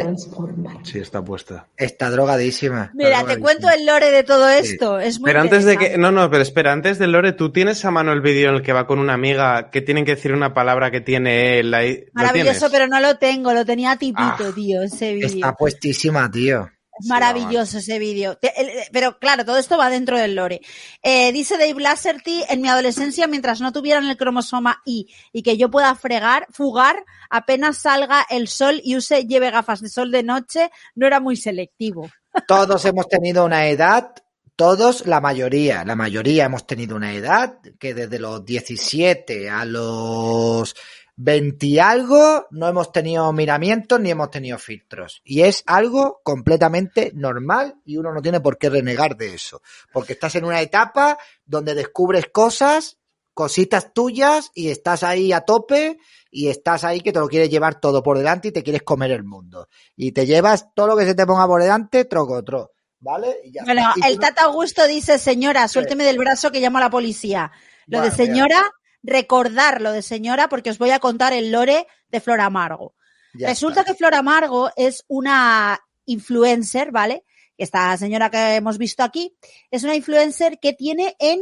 Sí, 0.82 0.98
está 0.98 1.22
puesta. 1.22 1.66
está 1.76 2.08
drogadísima. 2.10 2.84
está 2.84 2.94
Mira, 2.94 3.24
te 3.24 3.38
cuento 3.38 3.68
el 3.68 3.84
lore 3.84 4.10
de 4.10 4.22
todo 4.22 4.48
esto. 4.48 4.98
Es 4.98 5.20
muy 5.20 5.28
Pero 5.28 5.42
antes 5.42 5.64
de 5.66 5.76
que. 5.76 5.98
No, 5.98 6.10
no, 6.10 6.30
pero 6.30 6.42
espera, 6.42 6.72
antes 6.72 6.98
del 6.98 7.12
Lore, 7.12 7.32
¿tú 7.32 7.52
tienes 7.52 7.84
a 7.84 7.90
mano 7.90 8.12
el 8.12 8.22
vídeo 8.22 8.48
en 8.48 8.54
el 8.56 8.62
que 8.62 8.72
va 8.72 8.86
con 8.86 8.98
una 8.98 9.12
amiga 9.12 9.70
que 9.70 9.82
tienen 9.82 10.06
que 10.06 10.14
decir 10.14 10.32
una 10.32 10.54
palabra 10.54 10.90
que 10.90 11.02
tiene 11.02 11.58
él 11.60 11.74
Maravilloso, 12.14 12.68
pero 12.70 12.86
no 12.86 13.00
lo 13.00 13.16
tengo. 13.18 13.52
Lo 13.52 13.64
tenía 13.66 13.96
tipito, 13.96 14.22
Ah. 14.48 14.52
tío, 14.54 14.82
ese 14.82 15.12
vídeo. 15.12 15.26
Está 15.28 15.52
puestísima, 15.54 16.30
tío. 16.30 16.70
Es 17.00 17.06
maravilloso 17.06 17.78
ese 17.78 17.98
vídeo. 17.98 18.38
El- 18.40 18.70
Pero 18.92 19.18
claro, 19.18 19.44
todo 19.44 19.56
esto 19.58 19.76
va 19.76 19.90
dentro 19.90 20.16
del 20.18 20.34
lore. 20.34 20.60
Eh, 21.02 21.32
dice 21.32 21.58
Dave 21.58 21.80
Lasserty, 21.80 22.44
en 22.48 22.60
mi 22.60 22.68
adolescencia, 22.68 23.26
mientras 23.26 23.60
no 23.60 23.72
tuvieran 23.72 24.06
el 24.08 24.16
cromosoma 24.16 24.80
Y 24.84 25.08
y 25.32 25.42
que 25.42 25.56
yo 25.56 25.70
pueda 25.70 25.94
fregar, 25.96 26.46
fugar, 26.50 27.04
apenas 27.30 27.78
salga 27.78 28.24
el 28.30 28.48
sol 28.48 28.80
y 28.84 28.96
use, 28.96 29.24
lleve 29.26 29.50
gafas 29.50 29.80
de 29.80 29.88
sol 29.88 30.10
de 30.10 30.22
noche, 30.22 30.70
no 30.94 31.06
era 31.06 31.20
muy 31.20 31.36
selectivo. 31.36 32.08
Todos 32.48 32.84
hemos 32.84 33.08
tenido 33.08 33.44
una 33.44 33.66
edad, 33.68 34.12
todos, 34.56 35.06
la 35.06 35.20
mayoría, 35.20 35.84
la 35.84 35.96
mayoría 35.96 36.44
hemos 36.44 36.64
tenido 36.64 36.94
una 36.94 37.12
edad 37.12 37.58
que 37.80 37.92
desde 37.92 38.20
los 38.20 38.44
17 38.44 39.50
a 39.50 39.64
los 39.64 40.76
20 41.16 41.66
y 41.66 41.78
algo 41.78 42.46
no 42.50 42.68
hemos 42.68 42.92
tenido 42.92 43.32
miramientos 43.32 44.00
ni 44.00 44.10
hemos 44.10 44.30
tenido 44.30 44.58
filtros. 44.58 45.20
Y 45.24 45.42
es 45.42 45.62
algo 45.66 46.20
completamente 46.24 47.12
normal 47.14 47.76
y 47.84 47.96
uno 47.96 48.12
no 48.12 48.20
tiene 48.20 48.40
por 48.40 48.58
qué 48.58 48.70
renegar 48.70 49.16
de 49.16 49.34
eso. 49.34 49.62
Porque 49.92 50.14
estás 50.14 50.34
en 50.34 50.44
una 50.44 50.60
etapa 50.60 51.18
donde 51.44 51.74
descubres 51.74 52.26
cosas, 52.32 52.98
cositas 53.32 53.92
tuyas 53.92 54.50
y 54.54 54.70
estás 54.70 55.02
ahí 55.02 55.32
a 55.32 55.42
tope 55.42 55.98
y 56.30 56.48
estás 56.48 56.84
ahí 56.84 57.00
que 57.00 57.12
te 57.12 57.20
lo 57.20 57.28
quieres 57.28 57.50
llevar 57.50 57.80
todo 57.80 58.02
por 58.02 58.18
delante 58.18 58.48
y 58.48 58.52
te 58.52 58.62
quieres 58.62 58.82
comer 58.82 59.12
el 59.12 59.24
mundo. 59.24 59.68
Y 59.96 60.12
te 60.12 60.26
llevas 60.26 60.74
todo 60.74 60.88
lo 60.88 60.96
que 60.96 61.04
se 61.04 61.14
te 61.14 61.26
ponga 61.26 61.46
por 61.46 61.62
delante, 61.62 62.04
troco, 62.06 62.42
tro. 62.42 62.72
¿Vale? 62.98 63.36
Y 63.44 63.52
ya 63.52 63.64
Bueno. 63.64 63.92
Y 63.96 64.06
el 64.06 64.18
Tata 64.18 64.44
Augusto 64.44 64.86
dice, 64.86 65.18
señora, 65.18 65.68
suélteme 65.68 66.04
del 66.04 66.18
brazo 66.18 66.50
que 66.50 66.60
llamo 66.60 66.78
a 66.78 66.82
la 66.82 66.90
policía. 66.90 67.52
Lo 67.86 68.00
de 68.00 68.10
señora, 68.10 68.62
recordar 69.04 69.80
lo 69.80 69.92
de 69.92 70.02
señora 70.02 70.48
porque 70.48 70.70
os 70.70 70.78
voy 70.78 70.90
a 70.90 70.98
contar 70.98 71.32
el 71.32 71.52
lore 71.52 71.86
de 72.08 72.20
Flor 72.20 72.40
Amargo. 72.40 72.94
ya 73.34 73.48
Resulta 73.48 73.80
está. 73.80 73.92
que 73.92 73.98
Flor 73.98 74.14
Amargo 74.14 74.70
es 74.76 75.04
una 75.06 75.78
influencer, 76.06 76.90
¿vale? 76.90 77.24
Esta 77.56 77.96
señora 77.96 78.30
que 78.30 78.56
hemos 78.56 78.78
visto 78.78 79.04
aquí 79.04 79.36
es 79.70 79.84
una 79.84 79.94
influencer 79.94 80.58
que 80.58 80.72
tiene 80.72 81.14
en 81.20 81.40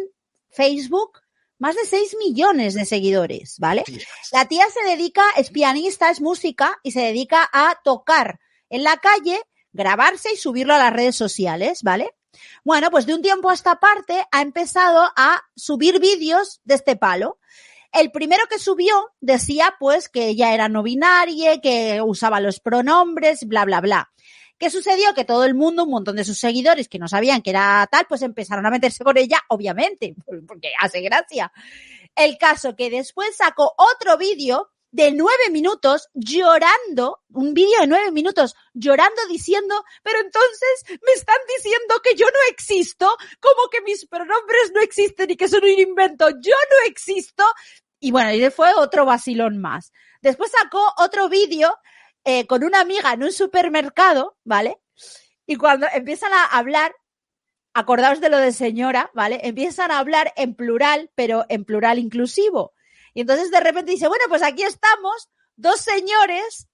Facebook 0.50 1.20
más 1.58 1.76
de 1.76 1.84
6 1.86 2.16
millones 2.18 2.74
de 2.74 2.84
seguidores, 2.84 3.56
¿vale? 3.58 3.84
La 4.32 4.46
tía 4.46 4.64
se 4.68 4.84
dedica, 4.90 5.22
es 5.36 5.50
pianista, 5.50 6.10
es 6.10 6.20
música 6.20 6.78
y 6.82 6.90
se 6.90 7.00
dedica 7.00 7.48
a 7.52 7.78
tocar 7.84 8.40
en 8.68 8.82
la 8.82 8.96
calle, 8.96 9.40
grabarse 9.72 10.32
y 10.32 10.36
subirlo 10.36 10.74
a 10.74 10.78
las 10.78 10.92
redes 10.92 11.14
sociales, 11.14 11.82
¿vale? 11.84 12.10
Bueno, 12.64 12.90
pues 12.90 13.06
de 13.06 13.14
un 13.14 13.22
tiempo 13.22 13.50
a 13.50 13.54
esta 13.54 13.80
parte 13.80 14.24
ha 14.30 14.42
empezado 14.42 15.10
a 15.16 15.42
subir 15.54 16.00
vídeos 16.00 16.60
de 16.64 16.74
este 16.74 16.96
palo. 16.96 17.38
El 17.92 18.10
primero 18.10 18.44
que 18.48 18.58
subió 18.58 19.10
decía 19.20 19.74
pues 19.78 20.08
que 20.08 20.28
ella 20.28 20.54
era 20.54 20.68
no 20.68 20.82
binaria, 20.82 21.60
que 21.60 22.00
usaba 22.02 22.40
los 22.40 22.60
pronombres, 22.60 23.46
bla, 23.46 23.64
bla, 23.64 23.80
bla. 23.80 24.12
¿Qué 24.58 24.70
sucedió? 24.70 25.12
Que 25.12 25.24
todo 25.24 25.44
el 25.44 25.54
mundo, 25.54 25.84
un 25.84 25.90
montón 25.90 26.16
de 26.16 26.24
sus 26.24 26.38
seguidores 26.38 26.88
que 26.88 26.98
no 26.98 27.08
sabían 27.08 27.42
que 27.42 27.50
era 27.50 27.86
tal, 27.90 28.06
pues 28.08 28.22
empezaron 28.22 28.64
a 28.64 28.70
meterse 28.70 29.02
con 29.02 29.18
ella, 29.18 29.40
obviamente, 29.48 30.14
porque 30.46 30.72
hace 30.78 31.00
gracia. 31.00 31.52
El 32.14 32.38
caso 32.38 32.76
que 32.76 32.88
después 32.88 33.36
sacó 33.36 33.74
otro 33.76 34.16
vídeo 34.16 34.70
de 34.92 35.10
nueve 35.10 35.50
minutos 35.50 36.08
llorando, 36.12 37.22
un 37.30 37.54
vídeo 37.54 37.80
de 37.80 37.86
nueve 37.86 38.12
minutos 38.12 38.54
llorando 38.74 39.20
diciendo, 39.28 39.84
pero 40.02 40.20
entonces 40.20 40.84
me 40.88 41.12
están 41.12 41.38
diciendo 41.56 41.94
que 42.04 42.14
yo 42.14 42.26
no 42.26 42.38
existo, 42.50 43.16
como 43.40 43.68
que 43.70 43.80
mis 43.80 44.06
pronombres 44.06 44.70
no 44.74 44.82
existen 44.82 45.30
y 45.30 45.36
que 45.36 45.48
son 45.48 45.64
un 45.64 45.70
invento, 45.70 46.28
yo 46.28 46.54
no 46.70 46.86
existo. 46.86 47.44
Y 47.98 48.12
bueno, 48.12 48.32
y 48.32 48.50
fue 48.50 48.74
otro 48.74 49.06
vacilón 49.06 49.58
más. 49.58 49.92
Después 50.20 50.52
sacó 50.52 50.92
otro 50.98 51.28
vídeo 51.28 51.74
eh, 52.24 52.46
con 52.46 52.62
una 52.62 52.80
amiga 52.80 53.14
en 53.14 53.22
un 53.22 53.32
supermercado, 53.32 54.36
¿vale? 54.44 54.76
Y 55.46 55.56
cuando 55.56 55.86
empiezan 55.92 56.32
a 56.34 56.44
hablar, 56.44 56.94
acordaos 57.72 58.20
de 58.20 58.28
lo 58.28 58.36
de 58.36 58.52
señora, 58.52 59.10
¿vale? 59.14 59.40
Empiezan 59.42 59.90
a 59.90 59.98
hablar 59.98 60.34
en 60.36 60.54
plural, 60.54 61.10
pero 61.14 61.46
en 61.48 61.64
plural 61.64 61.98
inclusivo. 61.98 62.74
Y 63.14 63.20
entonces 63.22 63.50
de 63.50 63.60
repente 63.60 63.92
dice, 63.92 64.08
bueno, 64.08 64.24
pues 64.28 64.42
aquí 64.42 64.62
estamos, 64.62 65.28
dos 65.56 65.80
señores, 65.80 66.66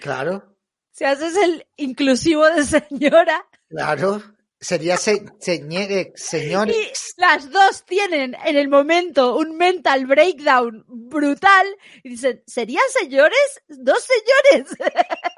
Claro, 0.00 0.56
si 0.90 1.04
haces 1.04 1.36
el 1.36 1.66
inclusivo 1.76 2.46
de 2.48 2.64
señora, 2.64 3.46
claro. 3.68 4.22
Sería 4.58 4.96
se, 4.96 5.24
señere- 5.40 6.12
señores. 6.14 6.76
y 6.76 7.20
las 7.20 7.50
dos 7.50 7.84
tienen 7.84 8.36
en 8.44 8.56
el 8.56 8.68
momento 8.68 9.36
un 9.36 9.56
mental 9.56 10.06
breakdown 10.06 10.84
brutal 10.86 11.66
y 12.04 12.10
dicen, 12.10 12.44
¿serían 12.46 12.84
señores? 12.96 13.60
Dos 13.66 14.06
señores. 14.52 14.70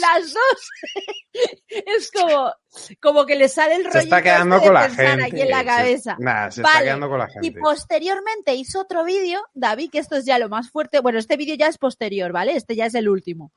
las 0.00 0.32
dos. 0.32 0.68
es 1.68 2.10
como, 2.10 2.52
como 3.00 3.26
que 3.26 3.36
le 3.36 3.48
sale 3.48 3.76
el 3.76 3.84
rollo 3.84 3.92
Se 3.98 4.04
está 4.04 4.22
quedando 4.22 4.60
con 4.60 4.74
la 4.74 4.88
gente. 4.88 5.24
aquí 5.24 5.40
en 5.40 5.50
la 5.50 5.60
se- 5.60 5.64
cabeza. 5.64 6.16
Nah, 6.18 6.50
se 6.50 6.62
está 6.62 6.80
quedando 6.82 7.08
con 7.08 7.18
la 7.18 7.28
Y 7.40 7.46
gente. 7.46 7.60
posteriormente 7.60 8.54
hizo 8.54 8.80
otro 8.80 9.04
vídeo, 9.04 9.42
David, 9.54 9.90
que 9.90 9.98
esto 9.98 10.16
es 10.16 10.24
ya 10.24 10.38
lo 10.38 10.48
más 10.48 10.70
fuerte. 10.70 11.00
Bueno, 11.00 11.18
este 11.18 11.36
vídeo 11.36 11.54
ya 11.56 11.68
es 11.68 11.78
posterior, 11.78 12.32
¿vale? 12.32 12.56
Este 12.56 12.76
ya 12.76 12.86
es 12.86 12.94
el 12.94 13.08
último. 13.08 13.52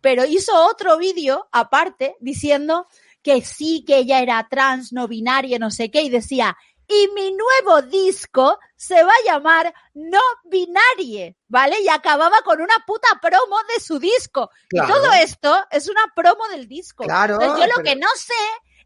Pero 0.00 0.24
hizo 0.24 0.52
otro 0.66 0.98
vídeo 0.98 1.48
aparte 1.52 2.16
diciendo 2.20 2.86
que 3.22 3.40
sí, 3.42 3.84
que 3.86 3.96
ella 3.98 4.20
era 4.20 4.46
trans, 4.50 4.92
no 4.92 5.08
binaria, 5.08 5.58
no 5.58 5.70
sé 5.70 5.90
qué, 5.90 6.02
y 6.02 6.10
decía, 6.10 6.56
y 6.86 7.08
mi 7.14 7.32
nuevo 7.32 7.80
disco 7.82 8.58
se 8.86 9.02
va 9.02 9.10
a 9.10 9.24
llamar 9.32 9.72
No 9.94 10.20
Binarie, 10.44 11.36
¿vale? 11.48 11.80
Y 11.82 11.88
acababa 11.88 12.40
con 12.44 12.60
una 12.60 12.74
puta 12.86 13.08
promo 13.20 13.56
de 13.74 13.80
su 13.82 13.98
disco. 13.98 14.50
Claro. 14.68 14.88
Y 14.88 14.92
todo 14.92 15.12
esto 15.14 15.56
es 15.70 15.88
una 15.88 16.02
promo 16.14 16.46
del 16.50 16.68
disco. 16.68 17.04
Claro, 17.04 17.34
Entonces, 17.34 17.58
yo 17.60 17.66
lo 17.66 17.82
pero- 17.82 17.84
que 17.84 17.96
no 17.96 18.08
sé 18.16 18.34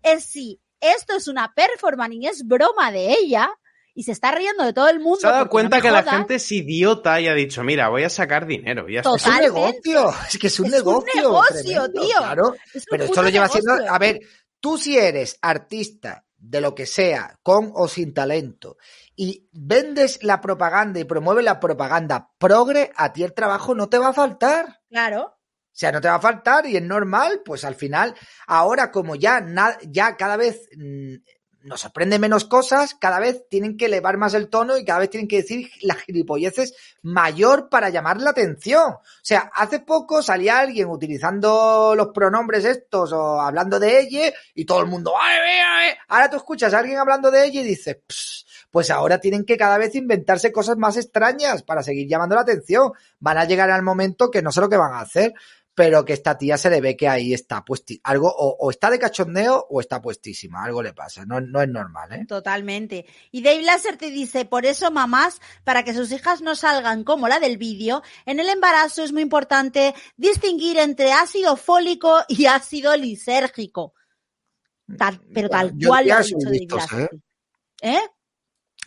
es 0.02 0.24
si 0.24 0.60
esto 0.80 1.16
es 1.16 1.28
una 1.28 1.52
performance 1.54 2.14
y 2.14 2.26
es 2.26 2.46
broma 2.46 2.90
de 2.92 3.12
ella 3.12 3.50
y 3.94 4.04
se 4.04 4.12
está 4.12 4.30
riendo 4.30 4.64
de 4.64 4.72
todo 4.72 4.88
el 4.88 5.00
mundo. 5.00 5.18
Se 5.20 5.26
ha 5.26 5.32
dado 5.32 5.48
cuenta 5.48 5.78
no 5.78 5.82
que 5.82 5.90
la 5.90 6.04
gente 6.04 6.36
es 6.36 6.52
idiota 6.52 7.20
y 7.20 7.26
ha 7.26 7.34
dicho, 7.34 7.64
mira, 7.64 7.88
voy 7.88 8.04
a 8.04 8.10
sacar 8.10 8.46
dinero. 8.46 8.88
Ya. 8.88 9.00
Es 9.00 9.06
un 9.26 9.36
negocio, 9.40 10.14
es 10.28 10.38
que 10.38 10.46
es 10.46 10.60
un 10.60 10.66
Es 10.66 10.72
un 10.72 10.78
negocio. 10.78 11.12
negocio, 11.16 11.52
tremendo, 11.82 12.00
tío. 12.00 12.16
Claro, 12.18 12.54
Es 12.72 12.76
un 12.76 12.82
pero 12.90 13.04
esto 13.04 13.22
lo 13.22 13.28
lleva 13.28 13.46
negocio. 13.46 13.72
haciendo. 13.72 13.92
A 13.92 13.98
ver, 13.98 14.20
tú 14.60 14.78
si 14.78 14.96
eres 14.96 15.36
artista 15.42 16.24
de 16.36 16.60
lo 16.60 16.72
que 16.76 16.86
sea, 16.86 17.36
con 17.42 17.72
o 17.74 17.88
sin 17.88 18.14
talento, 18.14 18.76
y 19.18 19.48
vendes 19.52 20.22
la 20.22 20.40
propaganda 20.40 21.00
y 21.00 21.04
promueves 21.04 21.44
la 21.44 21.58
propaganda 21.58 22.30
progre, 22.38 22.92
a 22.94 23.12
ti 23.12 23.24
el 23.24 23.34
trabajo 23.34 23.74
no 23.74 23.88
te 23.88 23.98
va 23.98 24.08
a 24.08 24.12
faltar. 24.12 24.80
Claro. 24.88 25.22
O 25.22 25.72
sea, 25.72 25.90
no 25.90 26.00
te 26.00 26.06
va 26.06 26.14
a 26.14 26.20
faltar 26.20 26.66
y 26.66 26.76
es 26.76 26.82
normal, 26.82 27.42
pues 27.44 27.64
al 27.64 27.74
final, 27.74 28.14
ahora 28.46 28.92
como 28.92 29.16
ya, 29.16 29.44
ya 29.88 30.16
cada 30.16 30.36
vez 30.36 30.68
mm, 30.76 31.16
nos 31.64 31.80
sorprende 31.80 32.20
menos 32.20 32.44
cosas, 32.44 32.94
cada 32.94 33.18
vez 33.18 33.48
tienen 33.50 33.76
que 33.76 33.86
elevar 33.86 34.18
más 34.18 34.34
el 34.34 34.48
tono 34.48 34.76
y 34.76 34.84
cada 34.84 35.00
vez 35.00 35.10
tienen 35.10 35.26
que 35.26 35.38
decir 35.38 35.68
las 35.82 35.98
gilipolleces 35.98 36.74
mayor 37.02 37.68
para 37.68 37.88
llamar 37.90 38.20
la 38.20 38.30
atención. 38.30 38.92
O 38.92 39.02
sea, 39.22 39.50
hace 39.52 39.80
poco 39.80 40.22
salía 40.22 40.60
alguien 40.60 40.88
utilizando 40.88 41.94
los 41.96 42.08
pronombres 42.08 42.64
estos 42.64 43.12
o 43.12 43.40
hablando 43.40 43.80
de 43.80 43.98
ella 43.98 44.32
y 44.54 44.64
todo 44.64 44.80
el 44.80 44.86
mundo, 44.86 45.12
¡ay, 45.20 45.38
mira, 45.44 45.88
eh". 45.88 45.98
Ahora 46.06 46.30
tú 46.30 46.36
escuchas 46.36 46.72
a 46.72 46.78
alguien 46.78 46.98
hablando 46.98 47.32
de 47.32 47.46
ella 47.46 47.60
y 47.60 47.64
dices, 47.64 47.98
"Ps, 48.06 48.46
pues 48.70 48.90
ahora 48.90 49.18
tienen 49.20 49.44
que 49.44 49.56
cada 49.56 49.78
vez 49.78 49.94
inventarse 49.94 50.52
cosas 50.52 50.76
más 50.76 50.96
extrañas 50.96 51.62
para 51.62 51.82
seguir 51.82 52.08
llamando 52.08 52.34
la 52.34 52.42
atención. 52.42 52.92
Van 53.18 53.38
a 53.38 53.44
llegar 53.44 53.70
al 53.70 53.82
momento 53.82 54.30
que 54.30 54.42
no 54.42 54.52
sé 54.52 54.60
lo 54.60 54.68
que 54.68 54.76
van 54.76 54.92
a 54.94 55.00
hacer, 55.00 55.32
pero 55.74 56.04
que 56.04 56.12
esta 56.12 56.36
tía 56.36 56.58
se 56.58 56.70
le 56.70 56.80
ve 56.80 56.96
que 56.96 57.08
ahí 57.08 57.32
está 57.32 57.64
puesti 57.64 58.00
algo 58.02 58.28
o, 58.28 58.56
o 58.58 58.70
está 58.70 58.90
de 58.90 58.98
cachondeo 58.98 59.64
o 59.70 59.80
está 59.80 60.02
puestísima, 60.02 60.64
algo 60.64 60.82
le 60.82 60.92
pasa, 60.92 61.24
no, 61.24 61.40
no 61.40 61.62
es 61.62 61.68
normal, 61.68 62.12
¿eh? 62.14 62.24
Totalmente. 62.26 63.06
Y 63.30 63.42
Dave 63.42 63.62
Lasser 63.62 63.96
te 63.96 64.10
dice, 64.10 64.44
por 64.44 64.66
eso 64.66 64.90
mamás, 64.90 65.40
para 65.62 65.84
que 65.84 65.94
sus 65.94 66.10
hijas 66.10 66.42
no 66.42 66.56
salgan 66.56 67.04
como 67.04 67.28
la 67.28 67.38
del 67.38 67.58
vídeo, 67.58 68.02
en 68.26 68.40
el 68.40 68.48
embarazo 68.48 69.04
es 69.04 69.12
muy 69.12 69.22
importante 69.22 69.94
distinguir 70.16 70.78
entre 70.78 71.12
ácido 71.12 71.56
fólico 71.56 72.18
y 72.26 72.46
ácido 72.46 72.96
lisérgico. 72.96 73.94
Tal- 74.98 75.20
pero 75.32 75.48
tal 75.48 75.72
Yo 75.76 75.90
cual 75.90 76.08
lo 76.08 76.14
ha 76.14 76.22
dicho 76.22 76.36
Dave 76.42 76.58
listos, 76.58 76.78
Lasser. 76.90 77.10
¿eh? 77.12 77.18
¿Eh? 77.82 78.00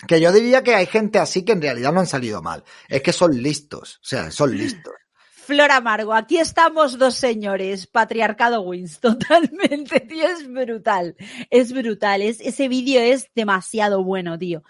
Que 0.07 0.19
yo 0.19 0.31
diría 0.31 0.63
que 0.63 0.75
hay 0.75 0.85
gente 0.85 1.19
así 1.19 1.43
que 1.43 1.51
en 1.51 1.61
realidad 1.61 1.91
no 1.93 1.99
han 1.99 2.07
salido 2.07 2.41
mal, 2.41 2.63
es 2.87 3.01
que 3.01 3.13
son 3.13 3.41
listos, 3.41 3.99
o 4.01 4.05
sea, 4.05 4.31
son 4.31 4.55
listos. 4.55 4.93
Flor 5.51 5.71
Amargo, 5.71 6.13
aquí 6.13 6.37
estamos 6.37 6.97
dos 6.97 7.15
señores, 7.15 7.87
patriarcado 7.87 8.61
wins, 8.61 8.99
totalmente, 9.01 9.99
tío, 9.99 10.27
es 10.27 10.47
brutal, 10.47 11.15
es 11.49 11.73
brutal, 11.73 12.21
es, 12.21 12.39
ese 12.39 12.67
vídeo 12.67 13.01
es 13.01 13.27
demasiado 13.35 14.03
bueno, 14.03 14.37
tío. 14.37 14.63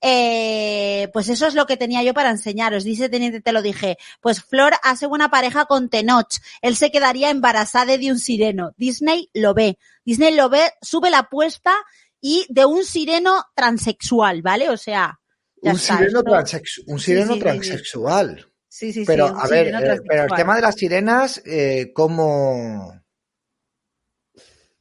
Eh, 0.00 1.08
pues 1.12 1.28
eso 1.28 1.48
es 1.48 1.54
lo 1.54 1.66
que 1.66 1.76
tenía 1.76 2.04
yo 2.04 2.14
para 2.14 2.30
enseñaros, 2.30 2.84
dice 2.84 3.08
Teniente, 3.08 3.40
te 3.40 3.50
lo 3.50 3.62
dije, 3.62 3.96
pues 4.20 4.44
Flor 4.44 4.74
hace 4.84 5.06
buena 5.06 5.28
pareja 5.28 5.64
con 5.64 5.88
Tenoch, 5.88 6.36
él 6.62 6.76
se 6.76 6.92
quedaría 6.92 7.30
embarazada 7.30 7.96
de 7.98 8.12
un 8.12 8.20
sireno, 8.20 8.74
Disney 8.76 9.30
lo 9.34 9.54
ve, 9.54 9.76
Disney 10.04 10.34
lo 10.36 10.50
ve, 10.50 10.70
sube 10.82 11.10
la 11.10 11.20
apuesta 11.20 11.74
y 12.20 12.46
de 12.48 12.64
un 12.64 12.84
sireno 12.84 13.44
transexual, 13.54 14.42
¿vale? 14.42 14.68
O 14.70 14.76
sea, 14.76 15.18
Un 15.60 15.72
está, 15.72 15.98
sireno, 15.98 16.22
transexu- 16.22 16.84
un 16.86 16.98
sireno 17.00 17.28
sí, 17.28 17.34
sí, 17.34 17.40
transexual. 17.40 18.52
Sí, 18.68 18.92
sí, 18.92 19.00
sí, 19.00 19.04
Pero, 19.06 19.26
a 19.26 19.46
ver, 19.48 19.68
eh, 19.68 20.00
pero 20.06 20.24
el 20.24 20.30
tema 20.30 20.54
de 20.56 20.62
las 20.62 20.74
sirenas, 20.76 21.42
eh, 21.44 21.92
¿cómo...? 21.94 22.92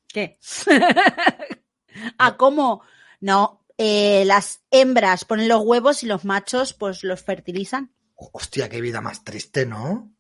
¿Qué? 0.08 0.40
¿A 2.18 2.38
cómo? 2.38 2.82
No, 3.20 3.66
eh, 3.78 4.24
las 4.26 4.62
hembras 4.72 5.26
ponen 5.26 5.48
los 5.48 5.62
huevos 5.64 6.04
y 6.04 6.08
los 6.08 6.26
machos 6.26 6.74
pues 6.74 7.04
los 7.04 7.22
fertilizan. 7.24 7.94
Hostia, 8.16 8.70
qué 8.70 8.82
vida 8.82 9.02
más 9.02 9.24
triste, 9.24 9.66
¿no? 9.66 10.12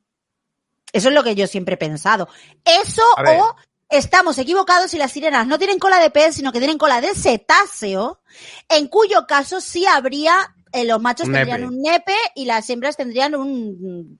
Eso 0.93 1.09
es 1.09 1.13
lo 1.15 1.23
que 1.23 1.35
yo 1.35 1.47
siempre 1.47 1.75
he 1.75 1.77
pensado. 1.77 2.29
Eso 2.63 3.03
o 3.17 3.55
estamos 3.89 4.37
equivocados 4.37 4.93
y 4.93 4.97
las 4.97 5.11
sirenas 5.11 5.47
no 5.47 5.57
tienen 5.57 5.79
cola 5.79 5.99
de 5.99 6.09
pez, 6.09 6.35
sino 6.35 6.51
que 6.51 6.59
tienen 6.59 6.77
cola 6.77 7.01
de 7.01 7.13
cetáceo, 7.13 8.21
en 8.69 8.87
cuyo 8.87 9.25
caso 9.27 9.61
sí 9.61 9.85
habría, 9.85 10.55
eh, 10.71 10.85
los 10.85 11.01
machos 11.01 11.31
tendrían 11.31 11.61
nepe. 11.61 11.73
un 11.73 11.81
nepe 11.81 12.15
y 12.35 12.45
las 12.45 12.69
hembras 12.69 12.97
tendrían 12.97 13.35
un 13.35 14.19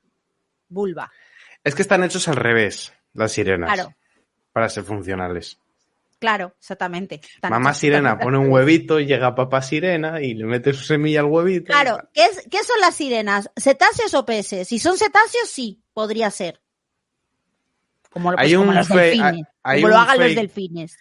vulva. 0.70 1.12
Es 1.64 1.76
que 1.76 1.82
están 1.82 2.04
hechos 2.04 2.28
al 2.28 2.36
revés, 2.36 2.94
las 3.14 3.32
sirenas. 3.32 3.72
Claro, 3.74 3.94
Para 4.54 4.70
ser 4.70 4.84
funcionales. 4.84 5.60
claro, 6.20 6.56
exactamente. 6.60 7.22
Mamá 7.44 7.74
sirena 7.74 8.18
pone 8.18 8.38
un 8.38 8.50
huevito, 8.50 9.00
llega 9.00 9.36
papá 9.36 9.62
sirena 9.62 10.22
y 10.22 10.34
le 10.34 10.46
mete 10.46 10.74
su 10.74 10.84
semilla 10.84 11.20
al 11.20 11.26
huevito. 11.28 11.74
Claro, 11.74 12.00
¿qué, 12.14 12.26
es, 12.26 12.48
¿qué 12.50 12.64
son 12.64 12.80
las 12.80 12.96
sirenas? 12.96 13.52
¿Cetáceos 13.56 14.14
o 14.14 14.26
peces? 14.26 14.68
Si 14.68 14.80
son 14.80 14.98
cetáceos, 14.98 15.50
sí, 15.50 15.84
podría 15.94 16.32
ser. 16.32 16.62
Como, 18.18 18.32
pues, 18.36 18.46
Hay 18.48 18.56
como 18.56 18.70
un 18.70 18.76
los 18.76 18.88
fe- 18.88 18.98
delfines. 18.98 19.24
hay- 19.34 19.44
hay 19.64 19.82
como 19.82 19.90
lo 19.90 19.96
un 19.96 20.02
hagan 20.02 20.20
los 20.20 20.36
delfines. 20.36 20.98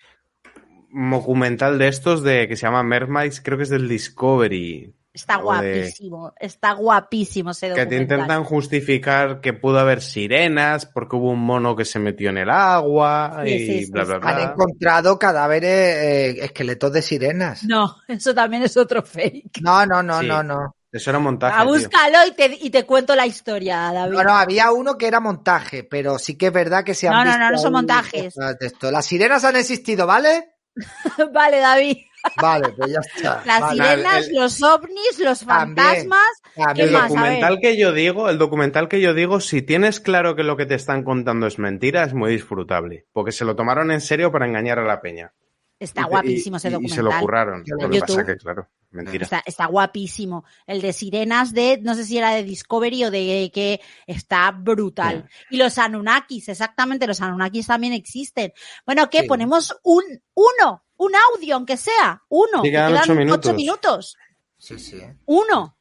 documental 0.91 1.79
de 1.79 1.89
estos 1.89 2.23
de 2.23 2.49
que 2.49 2.57
se 2.57 2.62
llama 2.67 2.83
Mermaids, 2.83 3.41
creo 3.41 3.57
que 3.57 3.64
es 3.64 3.71
del 3.71 3.89
Discovery. 3.89 4.93
Está 5.12 5.39
de- 5.39 5.43
guapísimo, 5.45 6.35
está 6.39 6.73
guapísimo 6.73 7.51
ese 7.53 7.73
Que 7.73 7.87
te 7.87 7.97
intentan 7.97 8.45
justificar 8.45 9.41
que 9.41 9.55
pudo 9.55 9.79
haber 9.79 10.03
sirenas 10.03 10.85
porque 10.85 11.17
hubo 11.17 11.31
un 11.31 11.41
mono 11.41 11.75
que 11.75 11.87
se 11.87 11.99
metió 11.99 12.29
en 12.29 12.37
el 12.37 12.51
agua 12.51 13.41
Sí, 13.45 13.51
y 13.51 13.59
sí, 13.67 13.85
sí, 13.87 13.93
bla, 13.93 14.05
bla, 14.05 14.19
bla. 14.19 14.29
Han 14.31 14.51
encontrado 14.51 15.19
cadáveres, 15.19 15.71
eh, 15.71 16.45
esqueletos 16.45 16.93
de 16.93 17.01
sirenas. 17.01 17.64
No, 17.64 17.97
eso 18.09 18.35
también 18.35 18.62
es 18.64 18.77
otro 18.77 19.03
fake. 19.03 19.61
No, 19.62 19.87
no, 19.87 20.03
no, 20.03 20.21
Sí. 20.21 20.27
no, 20.27 20.43
no. 20.43 20.77
Eso 20.97 21.11
era 21.11 21.19
montaje. 21.19 21.55
Ah, 21.59 21.65
búscalo 21.65 22.19
y 22.27 22.33
te, 22.33 22.59
y 22.61 22.71
te 22.71 22.85
cuento 22.85 23.15
la 23.15 23.27
historia, 23.27 23.93
David. 23.93 24.13
No, 24.17 24.23
no, 24.25 24.37
había 24.37 24.73
uno 24.73 24.97
que 24.99 25.07
era 25.07 25.21
montaje, 25.21 25.85
pero 25.85 26.19
sí 26.19 26.37
que 26.37 26.47
es 26.47 26.53
verdad 26.53 26.85
que 26.85 26.95
se 26.95 27.09
han 27.09 27.15
No, 27.15 27.19
no, 27.25 27.31
visto 27.31 27.39
no, 27.41 27.51
no 27.51 27.59
son 27.59 27.67
ahí 27.67 27.73
montajes. 27.73 28.35
cosas 28.35 28.59
de 28.59 28.67
esto. 28.67 28.91
Las 28.91 29.07
sirenas 29.07 29.45
han 29.45 29.57
existido, 29.57 30.07
¿vale? 30.07 30.51
vale, 31.33 31.59
David. 31.59 31.97
Vale, 32.41 32.73
pues 32.77 32.91
ya 32.93 32.99
está. 33.01 33.43
Las 33.47 33.61
Vale. 33.61 33.83
sirenas, 33.85 34.27
el- 34.29 34.35
los 34.35 34.63
ovnis, 34.63 35.19
los 35.21 35.45
fantasmas. 35.45 36.21
también. 36.57 36.75
¿Qué 36.75 36.83
El 36.83 36.91
más? 36.93 37.03
A 37.03 37.07
ver. 37.07 37.09
documental 37.11 37.59
que 37.61 37.77
yo 37.77 37.93
digo, 37.93 38.29
el 38.29 38.39
documental 38.39 38.89
que 38.89 39.01
yo 39.01 39.15
digo, 39.15 39.39
si 39.41 39.63
tienes 39.63 40.01
claro 40.01 40.35
que 40.35 40.43
lo 40.43 40.57
que 40.57 40.67
te 40.67 40.75
están 40.75 41.05
contando 41.05 41.47
es 41.47 41.59
mentira, 41.59 42.03
es 42.03 42.15
muy 42.15 42.33
disfrutable, 42.33 43.07
porque 43.13 43.31
se 43.33 43.45
lo 43.45 43.55
tomaron 43.55 43.91
en 43.93 44.01
serio 44.01 44.33
para 44.33 44.47
engañar 44.47 44.79
a 44.81 44.85
la 44.85 45.01
peña. 45.01 45.33
Está 45.79 46.03
Y 46.03 46.05
guapísimo 46.05 46.57
ese 46.57 46.68
y- 46.68 46.72
documental. 46.72 46.93
Y 46.93 46.97
se 46.97 47.03
lo 47.03 47.20
curraron. 47.20 47.64
Lo 47.66 47.91
que 47.91 48.01
pasa 48.01 48.12
YouTube. 48.14 48.27
que, 48.27 48.37
claro, 48.39 48.68
mentira. 48.93 49.24
Está, 49.24 49.43
está 49.45 49.66
guapísimo. 49.66 50.45
El 50.66 50.81
de 50.81 50.93
Sirenas 50.95 51.53
de, 51.53 51.79
no 51.83 51.95
sé 51.95 52.05
si 52.05 52.16
era 52.16 52.31
de 52.31 52.45
Discovery 52.45 53.05
o 53.05 53.11
de 53.11 53.51
que 53.53 53.81
está 54.07 54.51
brutal. 54.53 55.29
Y 55.51 55.59
los 55.59 55.77
Anunnakis, 55.77 56.49
exactamente, 56.49 57.07
los 57.07 57.20
Anunnakis 57.20 57.66
también 57.66 57.93
existen. 57.93 58.53
Bueno, 58.87 59.11
¿qué? 59.11 59.20
Sí. 59.22 59.27
Ponemos 59.29 59.77
un, 59.83 60.03
uno, 60.35 60.85
un 60.97 61.12
audio, 61.35 61.57
aunque 61.57 61.77
sea, 61.77 62.22
uno. 62.31 62.62
Sí, 62.62 62.68
que 62.68 62.70
quedan 62.70 62.89
quedan 62.93 63.03
ocho 63.03 63.14
minutos. 63.14 63.55
minutos. 63.55 64.16
Sí, 64.57 64.79
sí. 64.79 65.03
Uno. 65.27 65.77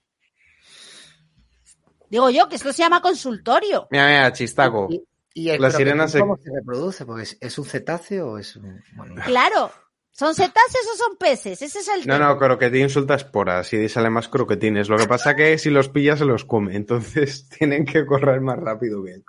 Digo 2.10 2.30
yo 2.30 2.48
que 2.50 2.56
esto 2.56 2.72
se 2.72 2.80
llama 2.84 3.02
consultorio. 3.02 3.88
Mira, 3.92 4.08
mira, 4.08 4.34
chistaco. 4.34 4.88
Y, 4.90 5.02
y 5.34 5.50
el 5.50 5.62
La 5.62 5.72
sirena 5.72 6.08
se- 6.08 6.20
¿Cómo 6.20 6.38
se 6.38 6.50
reproduce? 6.54 7.06
Porque 7.06 7.24
es, 7.24 7.38
es 7.42 7.58
un 7.58 7.66
cetáceo 7.66 8.32
o 8.32 8.38
es 8.38 8.56
un. 8.56 8.82
bueno, 8.96 9.16
Claro. 9.26 9.72
¿Son 10.18 10.34
cetáceos 10.34 10.88
o 10.94 10.98
son 10.98 11.18
peces? 11.18 11.62
Ese 11.62 11.80
es 11.80 11.88
el 11.90 12.08
No, 12.08 12.14
tema. 12.14 12.28
no, 12.30 12.38
croquetín 12.40 12.90
suelta 12.90 13.16
esporas 13.16 13.74
y 13.74 13.90
sale 13.90 14.10
más 14.10 14.30
croquetines. 14.30 14.88
Lo 14.88 14.96
que 14.98 15.08
pasa 15.08 15.36
que 15.36 15.58
si 15.58 15.70
los 15.70 15.90
pilla 15.90 16.16
se 16.16 16.24
los 16.24 16.46
come, 16.46 16.76
entonces 16.78 17.50
tienen 17.58 17.86
que 17.86 18.06
correr 18.06 18.40
más 18.40 18.58
rápido 18.58 19.02
bien. 19.02 19.26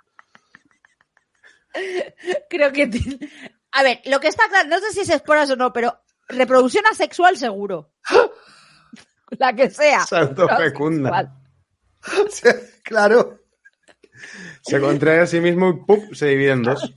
Creo 2.49 2.71
que. 2.71 2.87
ti- 2.87 3.19
A 3.71 3.83
ver, 3.83 3.99
lo 4.05 4.19
que 4.21 4.29
está 4.29 4.47
claro, 4.47 4.69
no 4.69 4.79
sé 4.79 4.91
si 4.93 5.01
es 5.01 5.09
esporas 5.09 5.49
o 5.51 5.55
no, 5.57 5.73
pero 5.73 5.99
reproducción 6.29 6.85
asexual 6.89 7.37
seguro. 7.37 7.91
La 9.31 9.53
que 9.53 9.69
sea. 9.69 10.05
Salto 10.05 10.47
pero 10.47 10.57
fecunda. 10.57 11.35
claro. 12.83 13.41
Se 14.61 14.79
contrae 14.79 15.19
a 15.19 15.27
sí 15.27 15.41
mismo 15.41 15.69
y 15.69 15.73
¡pum! 15.85 16.13
se 16.13 16.27
divide 16.27 16.51
en 16.51 16.63
dos. 16.63 16.95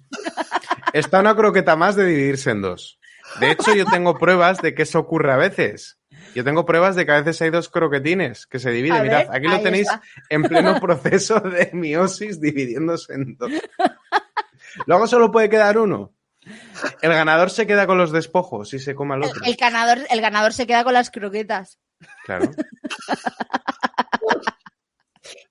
Está 0.92 1.18
una 1.20 1.34
croqueta 1.34 1.74
más 1.74 1.96
de 1.96 2.06
dividirse 2.06 2.50
en 2.52 2.62
dos. 2.62 2.99
De 3.38 3.50
hecho, 3.52 3.74
yo 3.74 3.84
tengo 3.84 4.18
pruebas 4.18 4.58
de 4.60 4.74
que 4.74 4.82
eso 4.82 4.98
ocurre 4.98 5.32
a 5.32 5.36
veces. 5.36 5.98
Yo 6.34 6.42
tengo 6.44 6.64
pruebas 6.66 6.96
de 6.96 7.06
que 7.06 7.12
a 7.12 7.20
veces 7.20 7.40
hay 7.42 7.50
dos 7.50 7.68
croquetines 7.68 8.46
que 8.46 8.58
se 8.58 8.70
dividen. 8.70 8.98
A 8.98 9.02
Mirad, 9.02 9.18
ver, 9.18 9.36
aquí 9.36 9.46
lo 9.48 9.60
tenéis 9.60 9.88
está. 9.88 10.02
en 10.28 10.42
pleno 10.42 10.80
proceso 10.80 11.40
de 11.40 11.70
meiosis 11.72 12.40
dividiéndose 12.40 13.14
en 13.14 13.36
dos. 13.36 13.50
Luego 14.86 15.06
solo 15.06 15.30
puede 15.30 15.48
quedar 15.48 15.78
uno. 15.78 16.12
El 17.02 17.12
ganador 17.12 17.50
se 17.50 17.66
queda 17.66 17.86
con 17.86 17.98
los 17.98 18.12
despojos 18.12 18.72
y 18.74 18.78
se 18.78 18.94
come 18.94 19.14
al 19.14 19.24
otro. 19.24 19.42
El 19.44 19.56
ganador, 19.56 19.98
el 20.08 20.20
ganador 20.20 20.52
se 20.52 20.66
queda 20.66 20.84
con 20.84 20.94
las 20.94 21.10
croquetas. 21.10 21.78
Claro. 22.24 22.50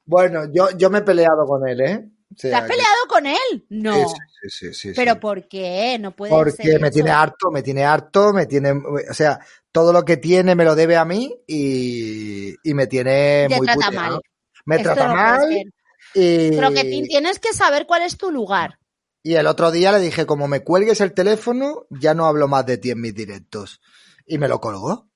Bueno, 0.05 0.45
yo, 0.53 0.69
yo 0.77 0.89
me 0.89 0.99
he 0.99 1.01
peleado 1.03 1.45
con 1.45 1.67
él, 1.67 1.81
¿eh? 1.81 2.09
O 2.31 2.35
¿Te 2.47 2.53
has 2.55 2.63
peleado 2.63 3.07
con 3.07 3.25
él? 3.25 3.65
No. 3.69 4.07
Sí, 4.07 4.49
sí, 4.49 4.49
sí, 4.49 4.73
sí, 4.73 4.93
¿Pero 4.95 5.13
sí. 5.13 5.19
por 5.19 5.47
qué? 5.47 5.97
No 5.99 6.15
puede 6.15 6.33
Porque 6.33 6.51
ser 6.53 6.79
me 6.79 6.89
eso. 6.89 6.91
tiene 6.91 7.11
harto, 7.11 7.51
me 7.51 7.63
tiene 7.63 7.85
harto, 7.85 8.33
me 8.33 8.45
tiene, 8.45 8.71
o 8.71 9.13
sea, 9.13 9.39
todo 9.71 9.93
lo 9.93 10.05
que 10.05 10.17
tiene 10.17 10.55
me 10.55 10.65
lo 10.65 10.75
debe 10.75 10.97
a 10.97 11.05
mí 11.05 11.33
y, 11.47 12.55
y 12.63 12.73
me 12.73 12.87
tiene 12.87 13.47
Te 13.47 13.55
muy 13.55 13.65
trata 13.65 13.91
puteado. 13.91 13.91
mal. 13.91 14.21
Me 14.65 14.77
Esto 14.77 14.93
trata 14.93 15.07
mal 15.07 15.65
y, 16.13 16.51
Croquetín, 16.55 17.07
tienes 17.07 17.39
que 17.39 17.53
saber 17.53 17.85
cuál 17.87 18.03
es 18.03 18.17
tu 18.17 18.31
lugar. 18.31 18.79
y 19.23 19.35
el 19.35 19.47
otro 19.47 19.71
día 19.71 19.91
le 19.91 19.99
dije, 19.99 20.25
como 20.25 20.47
me 20.47 20.61
cuelgues 20.63 21.01
el 21.01 21.13
teléfono, 21.13 21.85
ya 21.89 22.13
no 22.13 22.25
hablo 22.25 22.47
más 22.47 22.65
de 22.65 22.77
ti 22.77 22.91
en 22.91 23.01
mis 23.01 23.13
directos. 23.13 23.81
Y 24.25 24.37
me 24.37 24.47
lo 24.47 24.59
colgó. 24.61 25.09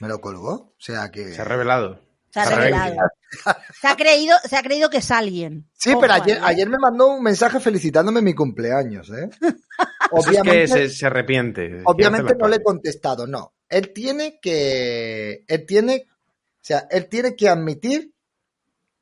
Me 0.00 0.08
lo 0.08 0.20
colgó. 0.20 0.52
O 0.52 0.74
sea 0.78 1.10
que... 1.10 1.32
Se 1.34 1.42
ha 1.42 1.44
revelado. 1.44 2.00
Se 2.34 2.40
ha 2.40 2.46
Se 2.46 2.52
ha 2.52 2.56
revelado. 2.56 2.96
Se 3.80 3.86
ha 3.86 3.96
creído, 3.96 4.36
se 4.48 4.56
ha 4.56 4.62
creído 4.62 4.90
que 4.90 4.96
es 4.98 5.10
alguien. 5.12 5.70
Sí, 5.72 5.90
Ojo 5.90 6.00
pero 6.00 6.14
ayer, 6.14 6.36
¿eh? 6.38 6.40
ayer 6.42 6.68
me 6.68 6.78
mandó 6.78 7.06
un 7.06 7.22
mensaje 7.22 7.60
felicitándome 7.60 8.22
mi 8.22 8.34
cumpleaños, 8.34 9.08
¿eh? 9.10 9.30
Es 9.40 10.26
Obviamente, 10.28 10.60
que 10.60 10.68
se, 10.68 10.88
se 10.90 11.06
arrepiente. 11.06 11.82
obviamente 11.84 12.34
no 12.36 12.48
le 12.48 12.56
he 12.56 12.62
contestado, 12.62 13.26
no. 13.26 13.54
Él 13.68 13.92
tiene 13.92 14.38
que, 14.40 15.44
él 15.46 15.64
tiene, 15.66 16.06
o 16.08 16.60
sea, 16.60 16.86
él 16.90 17.08
tiene 17.08 17.34
que 17.34 17.48
admitir 17.48 18.12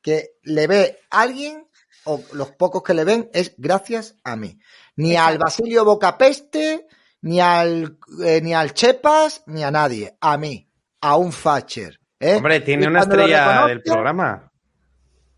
que 0.01 0.35
le 0.43 0.67
ve 0.67 0.99
a 1.09 1.21
alguien, 1.21 1.67
o 2.05 2.21
los 2.33 2.51
pocos 2.51 2.83
que 2.83 2.93
le 2.93 3.03
ven, 3.03 3.29
es 3.33 3.53
gracias 3.57 4.15
a 4.23 4.35
mí. 4.35 4.59
Ni 4.95 5.15
al 5.15 5.37
Basilio 5.39 5.85
Bocapeste, 5.85 6.87
ni 7.21 7.39
al, 7.39 7.97
eh, 8.23 8.41
ni 8.41 8.53
al 8.53 8.73
Chepas, 8.73 9.43
ni 9.47 9.63
a 9.63 9.71
nadie. 9.71 10.15
A 10.19 10.37
mí. 10.37 10.67
A 11.01 11.17
un 11.17 11.31
Thatcher. 11.31 11.99
¿Eh? 12.23 12.35
Hombre, 12.37 12.61
tiene 12.61 12.85
Y 12.85 12.87
una 12.87 13.01
estrella 13.01 13.65
del 13.67 13.81
programa. 13.81 14.51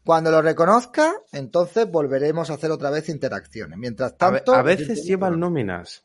Cuando 0.04 0.30
lo 0.30 0.42
reconozca, 0.42 1.14
entonces 1.32 1.90
volveremos 1.90 2.50
a 2.50 2.54
hacer 2.54 2.70
otra 2.72 2.92
vez 2.92 3.10
interacciones. 3.10 3.78
Mientras 3.80 4.18
tanto. 4.18 4.54
a 4.54 4.62
veces 4.62 5.04
llevan 5.04 5.40
nóminas. 5.40 6.04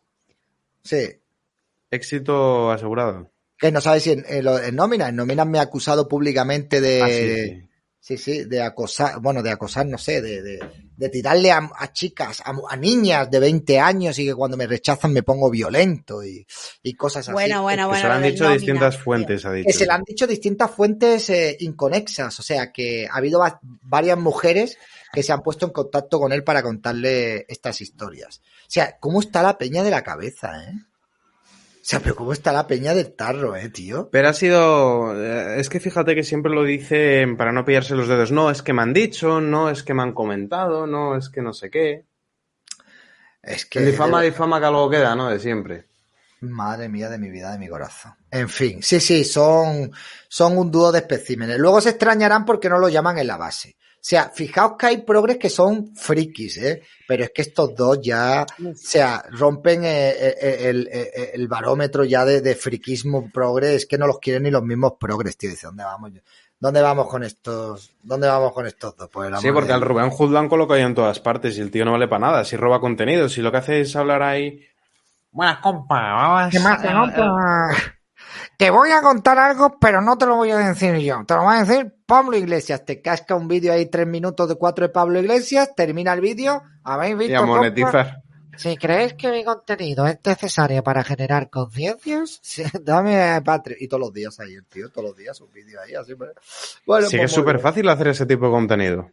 Sí. 0.83 1.21
Éxito 1.91 2.71
asegurado. 2.71 3.31
Que 3.59 3.71
no 3.71 3.81
sabes 3.83 4.05
si 4.05 4.13
en, 4.13 4.25
en 4.27 4.45
lo- 4.45 4.59
en 4.59 4.75
nómina. 4.75 5.09
En 5.09 5.17
nómina 5.17 5.45
me 5.45 5.59
ha 5.59 5.63
acusado 5.63 6.09
públicamente 6.09 6.81
de. 6.81 7.03
Ah, 7.03 7.09
sí, 7.09 7.45
sí. 7.61 7.70
Sí, 8.03 8.17
sí, 8.17 8.45
de 8.45 8.63
acosar, 8.63 9.21
bueno, 9.21 9.43
de 9.43 9.51
acosar, 9.51 9.85
no 9.87 9.99
sé, 9.99 10.23
de, 10.23 10.41
de, 10.41 10.59
de 10.97 11.09
tirarle 11.11 11.53
a, 11.53 11.71
a 11.77 11.93
chicas, 11.93 12.41
a, 12.43 12.55
a 12.71 12.77
niñas 12.77 13.31
de 13.31 13.39
20 13.41 13.79
años 13.79 14.19
y 14.19 14.25
que 14.25 14.35
cuando 14.35 14.57
me 14.57 14.67
rechazan 14.67 15.13
me 15.13 15.23
pongo 15.23 15.51
violento 15.51 16.25
y, 16.25 16.47
y 16.83 16.95
cosas 16.95 17.29
así. 17.29 17.33
Bueno, 17.35 17.61
bueno, 17.63 17.83
Que 17.85 17.89
bueno. 17.89 18.01
se 18.03 18.09
lo 18.09 18.15
han 18.15 18.23
dicho 18.23 18.45
nómina, 18.45 18.59
distintas 18.59 18.97
fuentes, 18.97 19.45
ha 19.45 19.53
dicho. 19.53 19.67
Que 19.67 19.73
se 19.75 19.85
le 19.87 19.93
han 19.93 20.03
dicho 20.03 20.27
distintas 20.27 20.71
fuentes 20.71 21.29
eh, 21.29 21.57
inconexas, 21.61 22.41
o 22.41 22.43
sea 22.43 22.73
que 22.73 23.07
ha 23.07 23.17
habido 23.19 23.41
va- 23.41 23.61
varias 23.63 24.17
mujeres 24.19 24.79
que 25.13 25.23
se 25.23 25.33
han 25.33 25.43
puesto 25.43 25.67
en 25.67 25.73
contacto 25.73 26.19
con 26.19 26.33
él 26.33 26.43
para 26.43 26.63
contarle 26.63 27.45
estas 27.49 27.83
historias. 27.83 28.41
O 28.63 28.71
sea, 28.71 28.97
¿cómo 28.99 29.21
está 29.21 29.43
la 29.43 29.59
peña 29.59 29.83
de 29.83 29.91
la 29.91 30.03
cabeza, 30.03 30.65
eh? 30.65 30.73
O 31.91 31.93
sea, 31.93 31.99
pero 31.99 32.15
¿cómo 32.15 32.33
está 32.33 32.53
la 32.53 32.69
peña 32.69 32.95
del 32.95 33.17
tarro, 33.17 33.57
eh, 33.57 33.69
tío? 33.69 34.11
Pero 34.13 34.29
ha 34.29 34.33
sido. 34.33 35.13
eh, 35.21 35.59
Es 35.59 35.69
que 35.69 35.81
fíjate 35.81 36.15
que 36.15 36.23
siempre 36.23 36.53
lo 36.53 36.63
dicen 36.63 37.37
para 37.37 37.51
no 37.51 37.65
pillarse 37.65 37.97
los 37.97 38.07
dedos. 38.07 38.31
No, 38.31 38.49
es 38.49 38.63
que 38.63 38.73
me 38.73 38.83
han 38.83 38.93
dicho, 38.93 39.41
no, 39.41 39.69
es 39.69 39.83
que 39.83 39.93
me 39.93 40.03
han 40.03 40.13
comentado, 40.13 40.87
no, 40.87 41.17
es 41.17 41.29
que 41.29 41.43
no 41.43 41.53
sé 41.53 41.69
qué. 41.69 42.05
Es 43.43 43.67
que... 43.67 43.81
Difama, 43.81 44.23
difama 44.23 44.61
que 44.61 44.67
algo 44.67 44.89
queda, 44.89 45.17
¿no? 45.17 45.31
De 45.31 45.41
siempre. 45.41 45.87
Madre 46.43 46.89
mía 46.89 47.09
de 47.09 47.19
mi 47.19 47.29
vida, 47.29 47.51
de 47.51 47.59
mi 47.59 47.69
corazón. 47.69 48.15
En 48.31 48.49
fin, 48.49 48.85
sí, 48.85 49.01
sí, 49.01 49.25
son, 49.25 49.91
son 50.29 50.59
un 50.59 50.71
dúo 50.71 50.93
de 50.93 51.01
especímenes. 51.01 51.59
Luego 51.59 51.81
se 51.81 51.91
extrañarán 51.91 52.45
porque 52.45 52.69
no 52.69 52.79
lo 52.79 52.89
llaman 52.89 53.19
en 53.19 53.27
la 53.27 53.37
base. 53.37 53.75
O 54.01 54.03
sea, 54.03 54.31
fijaos 54.31 54.77
que 54.79 54.87
hay 54.87 54.97
progres 55.03 55.37
que 55.37 55.51
son 55.51 55.95
frikis, 55.95 56.57
¿eh? 56.57 56.83
Pero 57.07 57.25
es 57.25 57.31
que 57.35 57.43
estos 57.43 57.75
dos 57.75 58.01
ya, 58.01 58.47
o 58.65 58.75
sea, 58.75 59.23
rompen 59.31 59.85
eh, 59.85 60.11
eh, 60.11 60.57
el, 60.71 60.89
el- 60.91 61.09
el 61.35 61.49
barómetro 61.49 62.05
ya 62.05 62.25
de, 62.25 62.41
de 62.41 62.55
friquismo 62.55 63.31
progres, 63.31 63.71
es 63.77 63.87
que 63.87 63.99
no 63.99 64.07
los 64.07 64.19
quieren 64.19 64.45
ni 64.45 64.51
los 64.51 64.63
mismos 64.63 64.95
progres, 64.99 65.37
tío. 65.37 65.51
Dice, 65.51 65.67
¿dónde 65.67 65.85
vamos? 65.85 66.13
¿Dónde 66.59 66.81
vamos 66.83 67.09
con 67.09 67.23
estos? 67.25 67.91
¿Dónde 68.03 68.27
vamos 68.29 68.53
con 68.55 68.67
estos 68.67 68.97
dos? 68.97 69.09
Pues 69.13 69.31
Sí, 69.41 69.51
porque 69.53 69.69
de- 69.69 69.75
al 69.75 69.81
Rubén 69.83 70.11
Hood 70.11 70.31
lo 70.31 70.39
han 70.39 70.49
colocado 70.49 70.79
ahí 70.79 70.85
en 70.87 70.95
todas 70.95 71.21
partes 71.21 71.59
y 71.59 71.61
el 71.61 71.71
tío 71.71 71.85
no 71.85 71.93
vale 71.93 72.09
para 72.09 72.21
nada. 72.27 72.45
Si 72.45 72.57
roba 72.57 72.81
contenido, 72.81 73.29
si 73.29 73.43
lo 73.43 73.51
que 73.53 73.59
hace 73.59 73.81
es 73.83 73.95
hablar 73.97 74.23
ahí. 74.23 74.65
Buenas, 75.31 75.59
compa, 75.59 75.95
vamos. 76.15 76.51
¿Qué 76.51 76.59
más, 76.61 76.81
compa? 76.83 77.93
Te 78.61 78.69
voy 78.69 78.91
a 78.91 79.01
contar 79.01 79.39
algo, 79.39 79.79
pero 79.81 80.03
no 80.03 80.19
te 80.19 80.27
lo 80.27 80.37
voy 80.37 80.51
a 80.51 80.59
decir 80.59 80.95
yo. 80.97 81.25
Te 81.27 81.33
lo 81.33 81.45
va 81.45 81.57
a 81.57 81.65
decir 81.65 81.95
Pablo 82.05 82.37
Iglesias. 82.37 82.85
Te 82.85 83.01
casca 83.01 83.35
un 83.35 83.49
vídeo 83.49 83.73
ahí, 83.73 83.87
tres 83.87 84.07
minutos 84.07 84.51
de 84.51 84.57
cuatro 84.57 84.87
de 84.87 84.93
Pablo 84.93 85.19
Iglesias, 85.19 85.75
termina 85.75 86.13
el 86.13 86.21
vídeo. 86.21 86.63
¿Habéis 86.85 87.17
visto? 87.17 87.33
Y 87.33 87.37
a 87.37 87.41
monetizar. 87.41 88.23
Si 88.59 88.77
creéis 88.77 89.15
que 89.15 89.31
mi 89.31 89.45
contenido 89.45 90.07
es 90.07 90.19
necesario 90.23 90.85
para 90.85 91.03
generar 91.03 91.49
conciencias, 91.49 92.39
sí, 92.43 92.63
dame 92.83 93.41
Patreon. 93.43 93.79
Y 93.81 93.89
todos 93.89 94.03
los 94.03 94.13
días 94.13 94.39
ahí, 94.41 94.53
el 94.53 94.67
tío, 94.67 94.91
todos 94.91 95.09
los 95.09 95.17
días 95.17 95.41
un 95.41 95.51
vídeo 95.55 95.81
ahí, 95.81 95.95
así. 95.95 96.15
pues. 96.15 96.33
Bueno, 96.85 97.07
sí 97.07 97.13
que 97.13 97.23
pues 97.23 97.33
es 97.33 97.39
muy 97.39 97.43
súper 97.43 97.61
fácil 97.61 97.89
hacer 97.89 98.09
ese 98.09 98.27
tipo 98.27 98.45
de 98.45 98.51
contenido. 98.51 99.11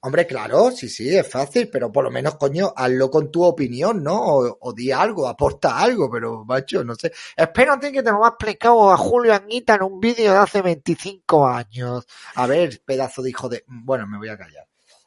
Hombre, 0.00 0.28
claro, 0.28 0.70
sí, 0.70 0.88
sí, 0.88 1.16
es 1.16 1.28
fácil, 1.28 1.68
pero 1.72 1.90
por 1.90 2.04
lo 2.04 2.10
menos, 2.12 2.36
coño, 2.36 2.72
hazlo 2.76 3.10
con 3.10 3.32
tu 3.32 3.42
opinión, 3.42 4.00
¿no? 4.02 4.14
O, 4.16 4.58
o 4.60 4.72
di 4.72 4.92
algo, 4.92 5.26
aporta 5.26 5.76
algo, 5.78 6.08
pero, 6.08 6.44
macho, 6.44 6.84
no 6.84 6.94
sé. 6.94 7.12
Espérate 7.36 7.90
que 7.90 8.02
te 8.02 8.12
lo 8.12 8.24
ha 8.24 8.28
explicado 8.28 8.92
a 8.92 8.96
Julio 8.96 9.34
Anguita 9.34 9.74
en 9.74 9.82
un 9.82 9.98
vídeo 9.98 10.30
de 10.32 10.38
hace 10.38 10.62
25 10.62 11.48
años. 11.48 12.06
A 12.36 12.46
ver, 12.46 12.80
pedazo 12.84 13.22
de 13.22 13.30
hijo 13.30 13.48
de... 13.48 13.64
Bueno, 13.66 14.06
me 14.06 14.18
voy 14.18 14.28
a 14.28 14.38
callar. 14.38 14.66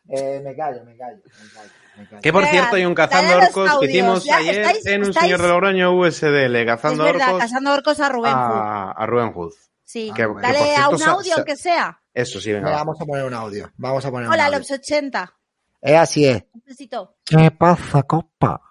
Eh, 0.10 0.42
me 0.44 0.54
callo, 0.58 0.84
me 0.84 0.98
callo, 0.98 1.18
me 1.24 1.50
callo. 1.54 1.70
me 1.98 2.06
callo. 2.08 2.22
Que 2.22 2.34
por 2.34 2.46
cierto 2.48 2.76
hay 2.76 2.84
un 2.86 2.94
cazando 2.94 3.32
dale 3.32 3.46
orcos 3.46 3.80
que 3.80 3.86
hicimos 3.86 4.24
Ya, 4.26 4.38
ayer 4.38 4.56
estáis- 4.66 4.86
en 4.88 5.04
un 5.04 5.10
estáis- 5.12 5.22
señor 5.22 5.42
de 5.42 5.48
Logroño 5.48 5.94
USDL, 5.98 6.56
Es 6.60 6.66
cazando 6.66 7.04
verdad, 7.06 7.28
orcos 7.28 7.39
cazando 7.44 7.74
orcos 7.74 8.00
a 8.02 8.10
Rubén 8.10 8.34
Hood. 8.34 8.39
a, 8.42 8.92
a 8.92 9.06
Rubén 9.06 9.32
Hood. 9.32 9.54
Sí. 9.86 10.12
que- 10.14 10.24
que 10.24 10.42
Dale 10.42 10.58
por 10.60 10.68
a 10.68 10.76
cierto 10.76 10.96
un 10.98 11.04
audio, 11.04 11.34
aunque 11.38 11.56
sea. 11.56 12.01
Eso 12.14 12.39
sí, 12.41 12.51
venga. 12.51 12.66
Venga, 12.66 12.78
va. 12.80 12.84
vamos 12.84 13.01
a 13.01 13.05
poner 13.05 13.26
un 13.26 13.34
audio. 13.34 13.72
Vamos 13.78 14.05
a 14.05 14.12
poner 14.12 14.28
Hola, 14.28 14.47
un 14.47 14.53
audio. 14.55 14.59
los 14.59 14.72
80. 14.72 15.34
Es 15.82 15.97
así 15.97 16.26
es. 16.28 16.43
Un 16.53 16.62
besito. 16.66 17.16
¿Qué 17.26 17.51
pasa, 17.51 18.03
compa? 18.03 18.62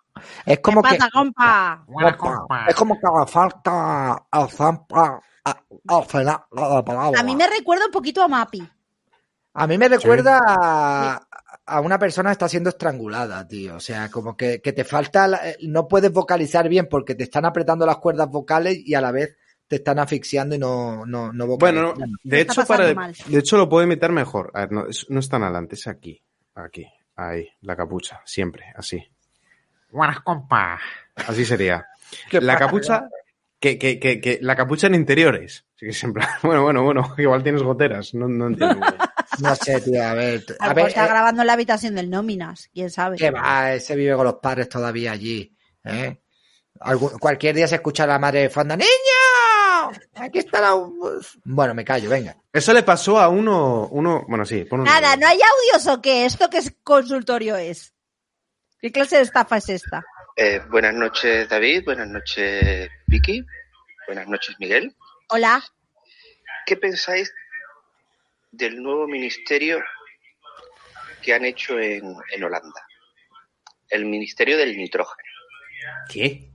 Es 0.45 0.61
como 0.61 0.83
¿Qué 0.83 0.91
que... 0.91 0.97
pasa, 0.99 1.11
compa? 1.11 1.85
Compa, 2.19 2.67
Es 2.69 2.75
como 2.75 2.95
que 2.95 3.07
le 3.19 3.27
falta 3.27 4.27
al 4.31 4.51
zampa 4.51 5.21
al 5.45 6.05
final 6.05 6.39
de 6.53 6.61
la 6.61 6.85
palabra. 6.85 7.19
A 7.21 7.23
mí 7.23 7.35
me 7.35 7.49
recuerda 7.49 7.87
un 7.87 7.93
poquito 7.93 8.23
a 8.23 8.29
Mapi. 8.29 8.63
A 9.55 9.67
mí 9.67 9.79
me 9.79 9.89
recuerda 9.89 10.39
a, 10.47 11.27
a 11.67 11.81
una 11.81 11.99
persona 11.99 12.31
está 12.31 12.49
siendo 12.49 12.69
estrangulada, 12.71 13.49
tío. 13.49 13.77
O 13.77 13.81
sea, 13.81 14.11
como 14.11 14.37
que, 14.37 14.61
que 14.61 14.73
te 14.73 14.85
falta, 14.85 15.27
la- 15.27 15.49
eh, 15.51 15.57
no 15.63 15.89
puedes 15.89 16.13
vocalizar 16.13 16.69
bien 16.69 16.87
porque 16.89 17.15
te 17.15 17.25
están 17.25 17.45
apretando 17.47 17.87
las 17.87 17.97
cuerdas 17.97 18.29
vocales 18.29 18.79
y 18.85 18.95
a 18.95 19.01
la 19.01 19.11
vez 19.11 19.37
te 19.71 19.77
están 19.77 20.01
asfixiando 20.01 20.57
y 20.57 20.59
no, 20.59 21.07
no, 21.07 21.33
no 21.33 21.47
Bueno, 21.57 21.95
de 22.25 22.41
hecho, 22.41 22.65
para, 22.67 22.93
mal. 22.93 23.15
de 23.25 23.39
hecho 23.39 23.57
lo 23.57 23.69
puedo 23.69 23.85
imitar 23.87 24.11
mejor. 24.11 24.51
A 24.53 24.63
ver, 24.63 24.73
no, 24.73 24.87
es, 24.89 25.07
no 25.09 25.21
es 25.21 25.29
tan 25.29 25.45
adelante, 25.45 25.77
es 25.77 25.87
aquí. 25.87 26.21
Aquí. 26.57 26.85
Ahí. 27.15 27.49
La 27.61 27.77
capucha. 27.77 28.21
Siempre. 28.25 28.65
Así. 28.75 29.01
Buenas, 29.93 30.21
compa. 30.23 30.81
Así 31.15 31.45
sería. 31.45 31.87
La 32.33 32.59
capucha. 32.59 33.09
Que, 33.61 33.79
que, 33.79 34.01
que, 34.01 34.21
que 34.21 34.39
la 34.43 34.57
capucha 34.57 34.89
en 34.89 34.97
interiores. 34.97 35.65
Así 35.77 35.87
que 35.87 35.93
siempre. 35.93 36.25
Bueno, 36.43 36.65
bueno, 36.65 36.83
bueno. 36.83 37.15
Igual 37.17 37.45
tienes 37.45 37.63
goteras. 37.63 38.13
No, 38.15 38.27
no 38.27 38.49
entiendo. 38.49 38.81
No 39.39 39.55
sé, 39.55 39.81
tío, 39.81 40.03
a 40.05 40.13
ver. 40.15 40.45
A 40.59 40.65
A 40.65 40.69
lo 40.71 40.75
mejor 40.75 40.75
ver, 40.75 40.87
está 40.89 41.05
eh, 41.07 41.09
grabando 41.09 41.43
en 41.43 41.47
la 41.47 41.53
habitación 41.53 41.95
del 41.95 42.11
Nóminas, 42.11 42.69
quién 42.75 42.91
sabe. 42.91 43.17
que 43.17 43.31
va, 43.31 43.73
ese 43.75 43.95
vive 43.95 44.15
con 44.17 44.25
los 44.25 44.35
padres 44.35 44.69
todavía 44.69 45.13
allí. 45.13 45.57
¿eh? 45.85 46.21
Algún- 46.81 47.17
cualquier 47.19 47.55
día 47.55 47.69
se 47.69 47.77
escucha 47.77 48.05
a 48.05 48.07
la 48.09 48.19
madre 48.19 48.41
de 48.41 48.51
fondo, 48.51 48.77
Aquí 50.15 50.39
está 50.39 50.61
la... 50.61 50.75
Bueno, 51.45 51.75
me 51.75 51.85
callo, 51.85 52.11
venga. 52.11 52.37
Eso 52.53 52.73
le 52.73 52.83
pasó 52.83 53.19
a 53.19 53.29
uno. 53.29 53.87
uno 53.89 54.25
bueno, 54.29 54.45
sí. 54.45 54.65
pon 54.65 54.81
un 54.81 54.87
Nada, 54.87 55.13
audio. 55.13 55.21
¿no 55.21 55.27
hay 55.29 55.39
audios 55.41 55.87
o 55.87 56.01
qué? 56.01 56.25
¿Esto 56.25 56.49
qué 56.51 56.61
consultorio 56.83 57.57
es? 57.57 57.95
¿Qué 58.81 58.91
clase 58.91 59.17
de 59.17 59.23
estafa 59.23 59.59
es 59.59 59.69
esta? 59.69 60.03
Eh, 60.37 60.61
buenas 60.71 60.95
noches, 60.95 61.49
David. 61.49 61.85
Buenas 61.85 62.09
noches, 62.09 62.89
Vicky. 63.07 63.45
Buenas 64.07 64.27
noches, 64.27 64.57
Miguel. 64.59 64.97
Hola. 65.29 65.63
¿Qué 66.67 66.77
pensáis 66.77 67.33
del 68.51 68.83
nuevo 68.83 69.07
ministerio 69.07 69.83
que 71.23 71.35
han 71.35 71.45
hecho 71.45 71.79
en, 71.79 72.15
en 72.33 72.45
Holanda? 72.45 72.87
El 73.89 74.05
Ministerio 74.07 74.57
del 74.57 74.77
Nitrógeno. 74.77 75.29
¿Qué? 76.09 76.50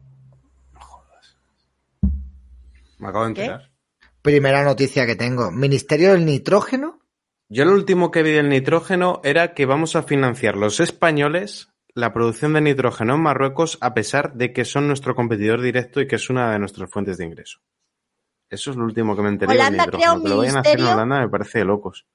Me 3.05 3.09
acabo 3.11 3.27
de 3.27 3.33
¿Qué? 3.35 3.41
enterar. 3.45 3.71
Primera 4.21 4.63
noticia 4.63 5.05
que 5.05 5.15
tengo. 5.15 5.51
Ministerio 5.51 6.13
del 6.13 6.25
Nitrógeno. 6.25 6.99
Yo 7.49 7.63
lo 7.65 7.73
último 7.73 8.09
que 8.09 8.23
vi 8.23 8.31
del 8.31 8.49
nitrógeno 8.49 9.21
era 9.23 9.53
que 9.53 9.67
vamos 9.67 9.95
a 9.95 10.01
financiar 10.01 10.57
los 10.57 10.79
españoles 10.79 11.69
la 11.93 12.11
producción 12.11 12.53
de 12.53 12.61
nitrógeno 12.61 13.13
en 13.15 13.21
Marruecos 13.21 13.77
a 13.81 13.93
pesar 13.93 14.33
de 14.33 14.51
que 14.51 14.65
son 14.65 14.87
nuestro 14.87 15.15
competidor 15.15 15.61
directo 15.61 16.01
y 16.01 16.07
que 16.07 16.15
es 16.17 16.29
una 16.31 16.51
de 16.51 16.59
nuestras 16.59 16.89
fuentes 16.89 17.17
de 17.19 17.25
ingreso. 17.25 17.59
Eso 18.49 18.71
es 18.71 18.77
lo 18.77 18.83
último 18.83 19.15
que 19.15 19.21
me 19.21 19.29
enteré 19.29 19.51
del 19.53 19.61
Holanda 19.61 19.85
crea 19.85 19.97
nitrógeno. 19.99 20.13
un 20.15 20.23
Que 20.23 20.29
lo 20.29 20.37
vayan 20.37 20.57
a 20.57 20.59
hacer 20.61 20.71
en 20.71 20.77
ministerio- 20.77 20.93
Holanda 21.03 21.21
me 21.21 21.29
parece 21.29 21.59
de 21.59 21.65
locos. 21.65 22.05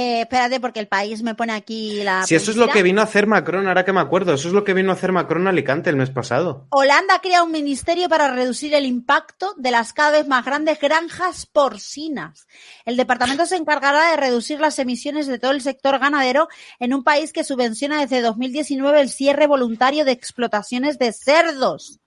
Eh, 0.00 0.20
espérate, 0.20 0.60
porque 0.60 0.78
el 0.78 0.86
país 0.86 1.24
me 1.24 1.34
pone 1.34 1.52
aquí 1.52 2.04
la. 2.04 2.24
Si 2.24 2.36
eso 2.36 2.52
es 2.52 2.56
lo 2.56 2.68
que 2.68 2.84
vino 2.84 3.00
a 3.00 3.04
hacer 3.04 3.26
Macron, 3.26 3.66
ahora 3.66 3.84
que 3.84 3.92
me 3.92 3.98
acuerdo, 3.98 4.32
eso 4.32 4.46
es 4.46 4.54
lo 4.54 4.62
que 4.62 4.72
vino 4.72 4.92
a 4.92 4.94
hacer 4.94 5.10
Macron 5.10 5.48
a 5.48 5.50
Alicante 5.50 5.90
el 5.90 5.96
mes 5.96 6.10
pasado. 6.10 6.68
Holanda 6.70 7.20
crea 7.20 7.42
un 7.42 7.50
ministerio 7.50 8.08
para 8.08 8.32
reducir 8.32 8.74
el 8.74 8.86
impacto 8.86 9.54
de 9.56 9.72
las 9.72 9.92
cada 9.92 10.12
vez 10.12 10.28
más 10.28 10.44
grandes 10.44 10.78
granjas 10.78 11.46
porcinas. 11.46 12.46
El 12.84 12.96
departamento 12.96 13.44
se 13.44 13.56
encargará 13.56 14.12
de 14.12 14.18
reducir 14.18 14.60
las 14.60 14.78
emisiones 14.78 15.26
de 15.26 15.40
todo 15.40 15.50
el 15.50 15.62
sector 15.62 15.98
ganadero 15.98 16.46
en 16.78 16.94
un 16.94 17.02
país 17.02 17.32
que 17.32 17.42
subvenciona 17.42 18.00
desde 18.00 18.20
2019 18.20 19.00
el 19.00 19.08
cierre 19.08 19.48
voluntario 19.48 20.04
de 20.04 20.12
explotaciones 20.12 21.00
de 21.00 21.12
cerdos. 21.12 21.98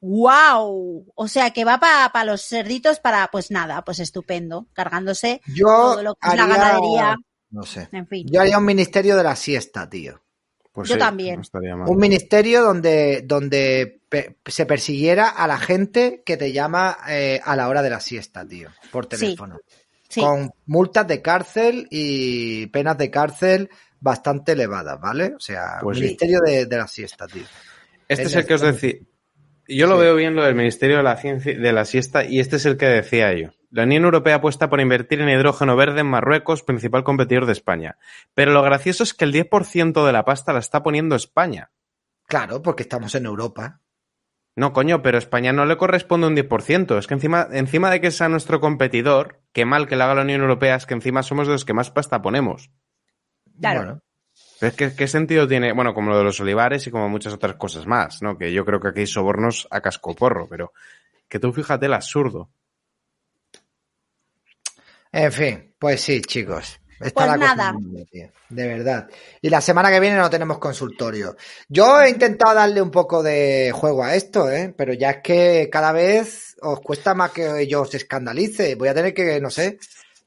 ¡Wow! 0.00 1.06
O 1.14 1.28
sea 1.28 1.50
que 1.50 1.64
va 1.64 1.78
para 1.78 2.24
los 2.24 2.42
cerditos 2.42 3.00
para, 3.00 3.28
pues 3.30 3.50
nada, 3.50 3.82
pues 3.84 3.98
estupendo, 4.00 4.66
cargándose 4.72 5.40
Yo 5.46 5.66
todo 5.66 6.02
lo 6.02 6.14
que 6.14 6.28
es 6.28 6.34
la 6.36 6.46
ganadería. 6.46 7.16
No 7.50 7.62
sé. 7.64 7.88
En 7.92 8.06
fin. 8.06 8.26
Yo 8.30 8.40
haría 8.40 8.58
un 8.58 8.64
ministerio 8.64 9.16
de 9.16 9.24
la 9.24 9.36
siesta, 9.36 9.88
tío. 9.88 10.22
Pues 10.72 10.88
Yo 10.88 10.94
sí, 10.94 10.98
también. 11.00 11.42
no. 11.52 11.84
Un 11.86 11.98
ministerio 11.98 12.62
donde, 12.62 13.22
donde 13.26 14.02
pe- 14.08 14.36
se 14.46 14.66
persiguiera 14.66 15.28
a 15.28 15.46
la 15.48 15.58
gente 15.58 16.22
que 16.24 16.36
te 16.36 16.52
llama 16.52 16.96
eh, 17.08 17.40
a 17.44 17.56
la 17.56 17.68
hora 17.68 17.82
de 17.82 17.90
la 17.90 17.98
siesta, 18.00 18.46
tío, 18.46 18.68
por 18.92 19.06
teléfono. 19.06 19.58
Sí. 20.08 20.20
Con 20.20 20.50
multas 20.66 21.06
de 21.08 21.20
cárcel 21.22 21.88
y 21.90 22.66
penas 22.68 22.96
de 22.98 23.10
cárcel 23.10 23.68
bastante 23.98 24.52
elevadas, 24.52 25.00
¿vale? 25.00 25.34
O 25.36 25.40
sea, 25.40 25.78
Pues 25.82 25.98
sí. 25.98 26.04
ministerio 26.04 26.40
de, 26.40 26.66
de 26.66 26.76
la 26.76 26.86
siesta, 26.86 27.26
tío. 27.26 27.44
Este 28.08 28.24
es 28.24 28.34
el 28.34 28.46
que 28.46 28.54
os 28.54 28.60
decía. 28.60 28.94
Yo 29.76 29.86
lo 29.86 29.96
Sí. 29.96 30.02
veo 30.02 30.16
bien 30.16 30.34
lo 30.34 30.42
del 30.42 30.54
Ministerio 30.54 30.98
de 30.98 31.02
la 31.02 31.16
Ciencia 31.16 31.58
de 31.58 31.72
la 31.72 31.84
Siesta 31.84 32.24
y 32.24 32.40
este 32.40 32.56
es 32.56 32.66
el 32.66 32.76
que 32.76 32.86
decía 32.86 33.32
yo. 33.32 33.50
La 33.70 33.84
Unión 33.84 34.04
Europea 34.04 34.36
apuesta 34.36 34.68
por 34.68 34.80
invertir 34.80 35.20
en 35.20 35.28
hidrógeno 35.28 35.76
verde 35.76 36.00
en 36.00 36.08
Marruecos, 36.08 36.62
principal 36.64 37.04
competidor 37.04 37.46
de 37.46 37.52
España. 37.52 37.96
Pero 38.34 38.52
lo 38.52 38.62
gracioso 38.62 39.04
es 39.04 39.14
que 39.14 39.24
el 39.24 39.32
10% 39.32 40.04
de 40.04 40.12
la 40.12 40.24
pasta 40.24 40.52
la 40.52 40.58
está 40.58 40.82
poniendo 40.82 41.14
España. 41.14 41.70
Claro, 42.26 42.62
porque 42.62 42.82
estamos 42.82 43.14
en 43.14 43.26
Europa. 43.26 43.80
No, 44.56 44.72
coño, 44.72 45.02
pero 45.02 45.16
a 45.16 45.20
España 45.20 45.52
no 45.52 45.64
le 45.64 45.76
corresponde 45.76 46.26
un 46.26 46.34
10%. 46.34 46.98
Es 46.98 47.06
que 47.06 47.14
encima, 47.14 47.46
encima 47.52 47.90
de 47.90 48.00
que 48.00 48.10
sea 48.10 48.28
nuestro 48.28 48.60
competidor, 48.60 49.40
qué 49.52 49.64
mal 49.64 49.86
que 49.86 49.94
lo 49.96 50.04
haga 50.04 50.16
la 50.16 50.22
Unión 50.22 50.40
Europea, 50.40 50.74
es 50.74 50.86
que 50.86 50.94
encima 50.94 51.22
somos 51.22 51.46
de 51.46 51.52
los 51.52 51.64
que 51.64 51.72
más 51.74 51.90
pasta 51.90 52.20
ponemos. 52.22 52.70
Claro. 53.60 53.80
Bueno, 53.80 54.02
Pero 54.60 54.70
es 54.70 54.76
que, 54.76 54.94
¿qué 54.94 55.08
sentido 55.08 55.48
tiene? 55.48 55.72
Bueno, 55.72 55.94
como 55.94 56.10
lo 56.10 56.18
de 56.18 56.24
los 56.24 56.38
olivares 56.38 56.86
y 56.86 56.90
como 56.90 57.08
muchas 57.08 57.32
otras 57.32 57.56
cosas 57.56 57.86
más, 57.86 58.20
¿no? 58.20 58.36
Que 58.36 58.52
yo 58.52 58.66
creo 58.66 58.78
que 58.78 58.88
aquí 58.88 59.00
hay 59.00 59.06
sobornos 59.06 59.66
a 59.70 59.80
cascoporro, 59.80 60.48
pero 60.48 60.74
que 61.28 61.38
tú 61.38 61.50
fíjate 61.50 61.86
el 61.86 61.94
absurdo. 61.94 62.50
en 65.12 65.32
fin, 65.32 65.74
pues 65.78 66.02
sí, 66.02 66.20
chicos. 66.20 66.78
Está 67.00 67.14
Pues 67.14 67.26
la 67.28 67.38
cosa 67.38 67.56
nada. 67.56 67.74
tío, 68.12 68.30
de 68.50 68.68
verdad. 68.68 69.08
Y 69.40 69.48
la 69.48 69.62
semana 69.62 69.90
que 69.90 70.00
viene 70.00 70.18
no 70.18 70.28
tenemos 70.28 70.58
consultorio. 70.58 71.34
Yo 71.66 72.02
he 72.02 72.10
intentado 72.10 72.54
darle 72.54 72.82
un 72.82 72.90
poco 72.90 73.22
de 73.22 73.72
juego 73.72 74.04
a 74.04 74.14
esto, 74.14 74.50
¿eh? 74.50 74.74
Pero 74.76 74.92
ya 74.92 75.10
es 75.12 75.22
que 75.22 75.70
cada 75.72 75.92
vez 75.92 76.54
os 76.60 76.80
cuesta 76.80 77.14
más 77.14 77.30
que 77.30 77.66
yo 77.66 77.80
os 77.80 77.94
escandalice. 77.94 78.74
Voy 78.74 78.88
a 78.88 78.94
tener 78.94 79.14
que, 79.14 79.40
no 79.40 79.48
sé. 79.48 79.78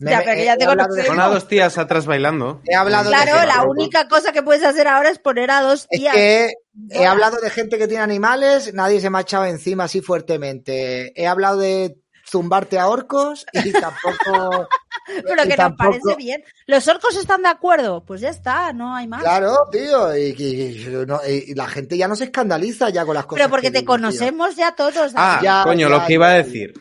Me- 0.03 0.11
Ya, 0.11 0.19
pero 0.23 0.35
que 0.35 0.45
ya 0.45 0.53
he 0.53 0.57
te 0.57 0.65
hablado 0.65 0.93
de- 0.95 1.05
Son 1.05 1.19
a 1.19 1.27
dos 1.27 1.47
tías 1.47 1.77
atrás 1.77 2.05
bailando. 2.05 2.61
He 2.65 2.75
hablado 2.75 3.09
de 3.09 3.15
Claro, 3.15 3.31
gente- 3.39 3.47
la 3.47 3.63
única 3.63 4.07
cosa 4.07 4.31
que 4.31 4.43
puedes 4.43 4.63
hacer 4.63 4.87
ahora 4.87 5.09
es 5.09 5.19
poner 5.19 5.49
a 5.51 5.61
dos 5.61 5.87
Es 5.89 5.99
tías. 5.99 6.13
que 6.15 6.51
he 6.91 7.05
hablado 7.05 7.37
de 7.41 7.49
gente 7.49 7.77
que 7.77 7.87
tiene 7.87 8.03
animales, 8.03 8.73
nadie 8.73 8.99
se 9.01 9.09
me 9.09 9.17
ha 9.17 9.21
echado 9.21 9.45
encima 9.45 9.85
así 9.85 10.01
fuertemente. 10.01 11.13
He 11.19 11.27
hablado 11.27 11.57
de 11.57 11.97
zumbarte 12.29 12.79
a 12.79 12.87
orcos 12.87 13.45
y 13.53 13.71
tampoco. 13.73 14.67
Pero 15.05 15.43
y 15.43 15.47
que 15.49 15.55
tampoco- 15.57 15.91
nos 15.91 15.99
parece 16.01 16.15
bien. 16.17 16.43
¿Los 16.65 16.87
orcos 16.87 17.17
están 17.17 17.41
de 17.41 17.49
acuerdo? 17.49 18.05
Pues 18.05 18.21
ya 18.21 18.29
está, 18.29 18.71
no 18.71 18.95
hay 18.95 19.05
más. 19.07 19.21
Claro, 19.21 19.57
tío, 19.71 20.15
y, 20.15 20.33
y- 20.37 20.87
y- 20.87 21.05
no- 21.05 21.19
y 21.27 21.53
la 21.55 21.67
gente 21.67 21.97
ya 21.97 22.07
no 22.07 22.15
se 22.15 22.23
escandaliza 22.25 22.89
ya 22.89 23.05
con 23.05 23.15
las 23.15 23.25
cosas. 23.25 23.39
Pero 23.41 23.49
porque 23.49 23.67
que 23.67 23.71
te 23.71 23.79
digo, 23.79 23.95
tío. 23.95 24.01
conocemos 24.03 24.55
ya 24.55 24.71
todos. 24.73 25.11
Ah. 25.15 25.39
Ya, 25.43 25.63
coño, 25.65 25.89
ya, 25.89 25.97
lo 25.97 26.05
que 26.05 26.13
iba 26.13 26.27
ya. 26.29 26.33
a 26.33 26.37
decir. 26.43 26.73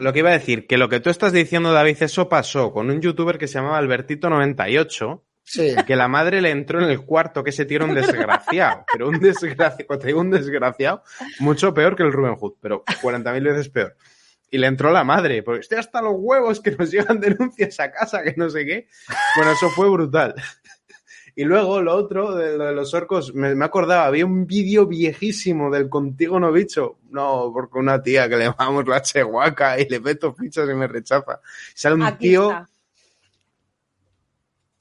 Lo 0.00 0.12
que 0.12 0.20
iba 0.20 0.30
a 0.30 0.34
decir, 0.34 0.66
que 0.66 0.78
lo 0.78 0.88
que 0.88 1.00
tú 1.00 1.10
estás 1.10 1.32
diciendo, 1.32 1.72
David, 1.72 1.96
eso 2.00 2.28
pasó 2.28 2.72
con 2.72 2.90
un 2.90 3.00
youtuber 3.00 3.38
que 3.38 3.46
se 3.48 3.54
llamaba 3.58 3.80
Albertito98, 3.80 5.22
Sí. 5.44 5.74
que 5.86 5.96
la 5.96 6.08
madre 6.08 6.42
le 6.42 6.50
entró 6.50 6.82
en 6.82 6.90
el 6.90 7.00
cuarto, 7.00 7.42
que 7.42 7.50
ese 7.50 7.64
tío 7.64 7.78
era 7.78 7.86
un 7.86 7.94
desgraciado. 7.94 8.84
Pero 8.92 9.08
un 9.08 9.18
desgraciado, 9.18 9.98
te 9.98 10.06
digo 10.08 10.20
un 10.20 10.30
desgraciado, 10.30 11.02
mucho 11.40 11.72
peor 11.72 11.96
que 11.96 12.02
el 12.02 12.12
Ruben 12.12 12.36
Hood, 12.36 12.54
pero 12.60 12.84
40.000 13.02 13.42
veces 13.42 13.68
peor. 13.70 13.96
Y 14.50 14.58
le 14.58 14.66
entró 14.66 14.90
la 14.92 15.04
madre, 15.04 15.42
porque 15.42 15.60
estoy 15.60 15.78
hasta 15.78 16.00
los 16.02 16.14
huevos 16.16 16.60
que 16.60 16.70
nos 16.72 16.90
llegan 16.90 17.18
denuncias 17.20 17.80
a 17.80 17.90
casa, 17.90 18.22
que 18.22 18.34
no 18.36 18.48
sé 18.50 18.64
qué. 18.66 18.88
Bueno, 19.36 19.52
eso 19.52 19.68
fue 19.70 19.88
brutal. 19.90 20.34
Y 21.38 21.44
luego 21.44 21.80
lo 21.80 21.94
otro, 21.94 22.34
de 22.34 22.58
lo 22.58 22.64
de 22.64 22.72
los 22.72 22.92
orcos, 22.94 23.32
me, 23.32 23.54
me 23.54 23.64
acordaba, 23.64 24.06
había 24.06 24.26
un 24.26 24.44
vídeo 24.44 24.86
viejísimo 24.86 25.70
del 25.70 25.88
Contigo 25.88 26.40
no 26.40 26.50
bicho. 26.50 26.98
No, 27.10 27.52
porque 27.54 27.78
una 27.78 28.02
tía 28.02 28.28
que 28.28 28.36
le 28.36 28.46
llamamos 28.46 28.88
la 28.88 29.00
chehuaca 29.00 29.78
y 29.78 29.88
le 29.88 30.00
meto 30.00 30.34
fichas 30.34 30.68
y 30.68 30.74
me 30.74 30.88
rechaza. 30.88 31.40
Sale 31.76 31.94
un 31.94 32.02
Aquí 32.02 32.30
tío, 32.30 32.50
está. 32.50 32.68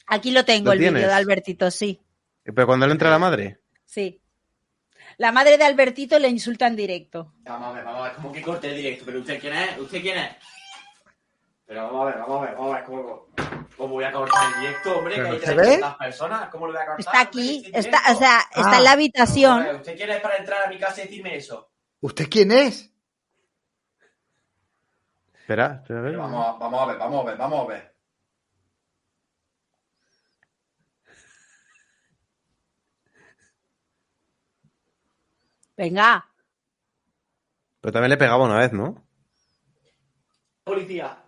Aquí 0.07 0.31
lo 0.31 0.43
tengo, 0.45 0.69
¿Lo 0.69 0.71
el 0.73 0.79
vídeo 0.79 0.93
de 1.07 1.13
Albertito, 1.13 1.69
sí. 1.69 2.01
pero 2.43 2.65
cuando 2.65 2.87
le 2.87 2.93
entra 2.93 3.11
la 3.11 3.19
madre. 3.19 3.59
Sí. 3.85 4.19
La 5.19 5.31
madre 5.31 5.59
de 5.59 5.63
Albertito 5.63 6.17
le 6.17 6.27
insulta 6.27 6.65
en 6.65 6.75
directo. 6.75 7.35
Vamos 7.43 7.67
a 7.67 7.73
ver, 7.73 7.85
vamos 7.85 8.01
a 8.01 8.03
ver, 8.05 8.13
¿cómo 8.13 8.31
que 8.31 8.41
corte 8.41 8.71
el 8.71 8.77
directo? 8.77 9.05
¿Pero 9.05 9.19
usted 9.19 9.39
quién 9.39 9.53
es? 9.53 9.77
¿Usted 9.77 10.01
quién 10.01 10.17
es? 10.17 10.31
Pero 11.67 11.83
vamos 11.83 12.01
a 12.01 12.05
ver, 12.05 12.17
vamos 12.19 12.37
a 12.41 12.45
ver, 12.45 12.55
vamos 12.55 12.71
a 12.71 12.75
ver, 12.77 12.83
¿cómo, 12.85 13.27
cómo 13.75 13.93
voy 13.95 14.03
a 14.05 14.11
cortar 14.13 14.53
el 14.53 14.59
directo, 14.61 14.97
hombre? 14.97 15.15
Que 15.15 15.21
¿Pero 15.21 15.33
hay 15.33 15.39
se 15.39 15.53
300 15.53 15.95
personas, 15.97 16.49
¿cómo 16.49 16.67
lo 16.67 16.71
voy 16.73 16.81
a 16.81 16.85
cortar? 16.85 16.99
Está 17.01 17.19
aquí, 17.21 17.69
está, 17.73 18.01
o 18.11 18.15
sea, 18.15 18.39
está 18.39 18.51
Ah. 18.55 18.61
en 18.61 18.63
la 18.63 18.71
Vamos 18.71 18.87
a 18.87 18.91
habitación. 18.93 19.63
ver, 19.63 19.75
¿Usted 19.75 19.97
quién 19.97 20.09
es 20.11 20.21
para 20.21 20.37
entrar 20.37 20.65
a 20.65 20.69
mi 20.69 20.79
casa 20.79 21.01
y 21.01 21.07
decirme 21.07 21.35
eso? 21.35 21.69
¿Usted 21.99 22.27
quién 22.29 22.51
es? 22.53 22.89
Espera, 25.39 25.79
espera, 25.81 25.99
a 25.99 26.03
ver. 26.03 26.17
Vamos, 26.17 26.45
a- 26.47 26.57
vamos 26.57 26.81
a 26.81 26.85
ver, 26.85 26.97
vamos 26.97 27.21
a 27.21 27.29
ver, 27.29 27.37
vamos 27.37 27.65
a 27.65 27.67
ver. 27.67 27.95
Venga. 35.75 36.25
Pero 37.81 37.91
también 37.91 38.09
le 38.09 38.17
pegaba 38.17 38.45
una 38.45 38.57
vez, 38.59 38.73
¿no? 38.73 39.05
Policía. 40.63 41.23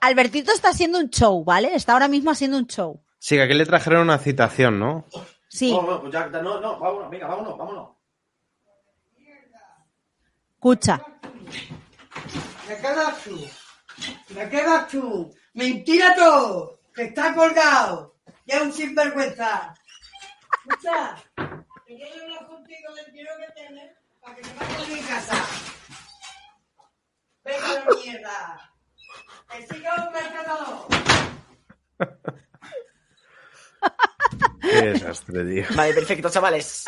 Albertito 0.00 0.52
está 0.52 0.70
haciendo 0.70 0.98
un 0.98 1.10
show, 1.10 1.44
¿vale? 1.44 1.74
Está 1.74 1.92
ahora 1.92 2.08
mismo 2.08 2.30
haciendo 2.30 2.56
un 2.56 2.66
show. 2.66 3.02
Sí, 3.18 3.36
que 3.36 3.42
aquí 3.42 3.54
le 3.54 3.66
trajeron 3.66 4.02
una 4.02 4.18
citación, 4.18 4.78
¿no? 4.78 5.06
Sí, 5.48 5.72
No, 5.72 5.82
no, 5.82 6.00
pues 6.00 6.12
ya, 6.12 6.26
no, 6.28 6.60
no, 6.60 6.78
vámonos, 6.78 7.10
venga, 7.10 7.26
vámonos, 7.26 7.58
vámonos. 7.58 7.90
escucha. 10.54 11.02
Me 12.68 12.76
quedas 12.76 13.24
tú. 13.24 13.48
Me 14.30 14.48
quedas 14.48 14.88
tú. 14.88 15.34
Mentira 15.54 16.14
todo. 16.14 16.80
Que 16.94 17.04
está 17.04 17.34
colgado. 17.34 18.16
Ya 18.46 18.56
es 18.56 18.62
un 18.62 18.72
sinvergüenza. 18.72 19.74
Escucha. 20.68 21.16
Que 21.86 21.96
quiero 21.96 22.22
hablar 22.22 22.46
contigo 22.46 22.94
del 22.94 23.12
dinero 23.12 23.32
que 23.40 23.52
tienes 23.60 23.92
para 24.20 24.36
que 24.36 24.42
te 24.42 24.48
vayas 24.54 24.82
a 24.82 24.86
mi 24.94 25.00
casa. 25.00 25.44
Venga 27.44 27.84
la 27.84 27.96
mierda. 27.96 28.69
Que 29.50 29.66
siga 29.66 29.94
un 30.06 30.12
mercado. 30.12 30.86
Qué 34.60 34.82
desastre, 34.92 35.44
tío. 35.44 35.64
Vale, 35.74 35.94
perfecto, 35.94 36.30
chavales. 36.30 36.84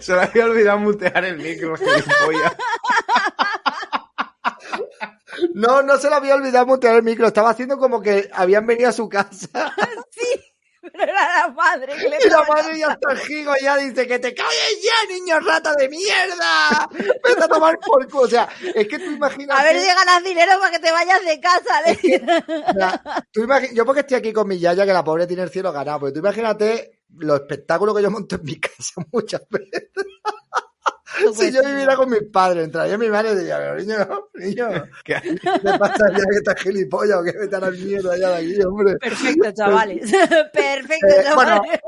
Se 0.00 0.14
le 0.14 0.22
había 0.22 0.44
olvidado 0.44 0.78
mutear 0.78 1.24
el 1.24 1.38
micro, 1.38 1.76
gilipollas. 1.76 2.56
No, 5.54 5.82
no 5.82 5.96
se 5.96 6.08
le 6.08 6.16
había 6.16 6.34
olvidado 6.34 6.66
mutear 6.66 6.96
el 6.96 7.02
micro. 7.02 7.26
Estaba 7.26 7.50
haciendo 7.50 7.78
como 7.78 8.00
que 8.00 8.30
habían 8.32 8.66
venido 8.66 8.88
a 8.88 8.92
su 8.92 9.08
casa. 9.08 9.48
Madre 11.70 11.94
que 11.96 12.08
le 12.08 12.16
Y 12.24 12.28
la 12.28 12.42
madre 12.44 12.78
ya 12.78 12.88
está 12.88 13.16
gigo, 13.16 13.52
ya 13.62 13.76
dice 13.76 14.06
que 14.06 14.18
te 14.18 14.34
calles 14.34 14.78
ya, 14.82 15.14
niño 15.14 15.38
rata 15.40 15.74
de 15.74 15.88
mierda. 15.88 16.88
Vete 16.92 17.44
a 17.44 17.48
tomar 17.48 17.78
por 17.78 18.08
culo. 18.08 18.24
O 18.24 18.28
sea, 18.28 18.48
es 18.74 18.88
que 18.88 18.98
tú 18.98 19.04
imaginas. 19.12 19.58
A 19.58 19.62
ver 19.62 19.80
si 19.80 19.86
ganas 19.86 20.24
dinero 20.24 20.52
para 20.58 20.70
que 20.72 20.78
te 20.78 20.90
vayas 20.90 21.24
de 21.24 21.40
casa. 21.40 21.82
le- 21.82 22.20
Tú 23.32 23.46
yo 23.72 23.84
porque 23.86 24.00
estoy 24.00 24.16
aquí 24.16 24.32
con 24.32 24.48
mi 24.48 24.58
yaya, 24.58 24.84
que 24.84 24.92
la 24.92 25.04
pobre 25.04 25.26
tiene 25.26 25.42
el 25.42 25.50
cielo 25.50 25.72
ganado, 25.72 26.00
pero 26.00 26.12
tú 26.12 26.18
imagínate 26.18 27.00
los 27.16 27.40
espectáculos 27.40 27.96
que 27.96 28.02
yo 28.02 28.10
monto 28.10 28.36
en 28.36 28.44
mi 28.44 28.58
casa 28.58 28.94
muchas 29.12 29.42
veces. 29.48 29.90
Si 31.34 31.52
yo 31.52 31.62
viviera 31.64 31.96
con 31.96 32.10
mis 32.10 32.22
padres, 32.24 32.64
entraría 32.64 32.98
mi 32.98 33.08
madre 33.08 33.32
y 33.32 33.36
diría, 33.36 33.58
pero 33.58 33.76
niño, 33.76 34.28
niño, 34.34 34.68
¿qué 35.04 35.14
te 35.14 35.78
pasa 35.78 36.04
ya 36.10 36.24
que 36.24 36.36
estás 36.36 36.60
gilipollas 36.62 37.18
o 37.18 37.24
que 37.24 37.32
vete 37.38 37.56
a 37.56 37.60
la 37.60 37.70
mierda 37.70 38.16
ya 38.18 38.28
de 38.30 38.36
aquí, 38.36 38.62
hombre? 38.62 38.96
Perfecto, 38.96 39.52
chavales. 39.52 40.10
Perfecto, 40.52 41.06
Eh, 41.08 41.24
bueno, 41.34 41.60
chavales. 41.62 41.80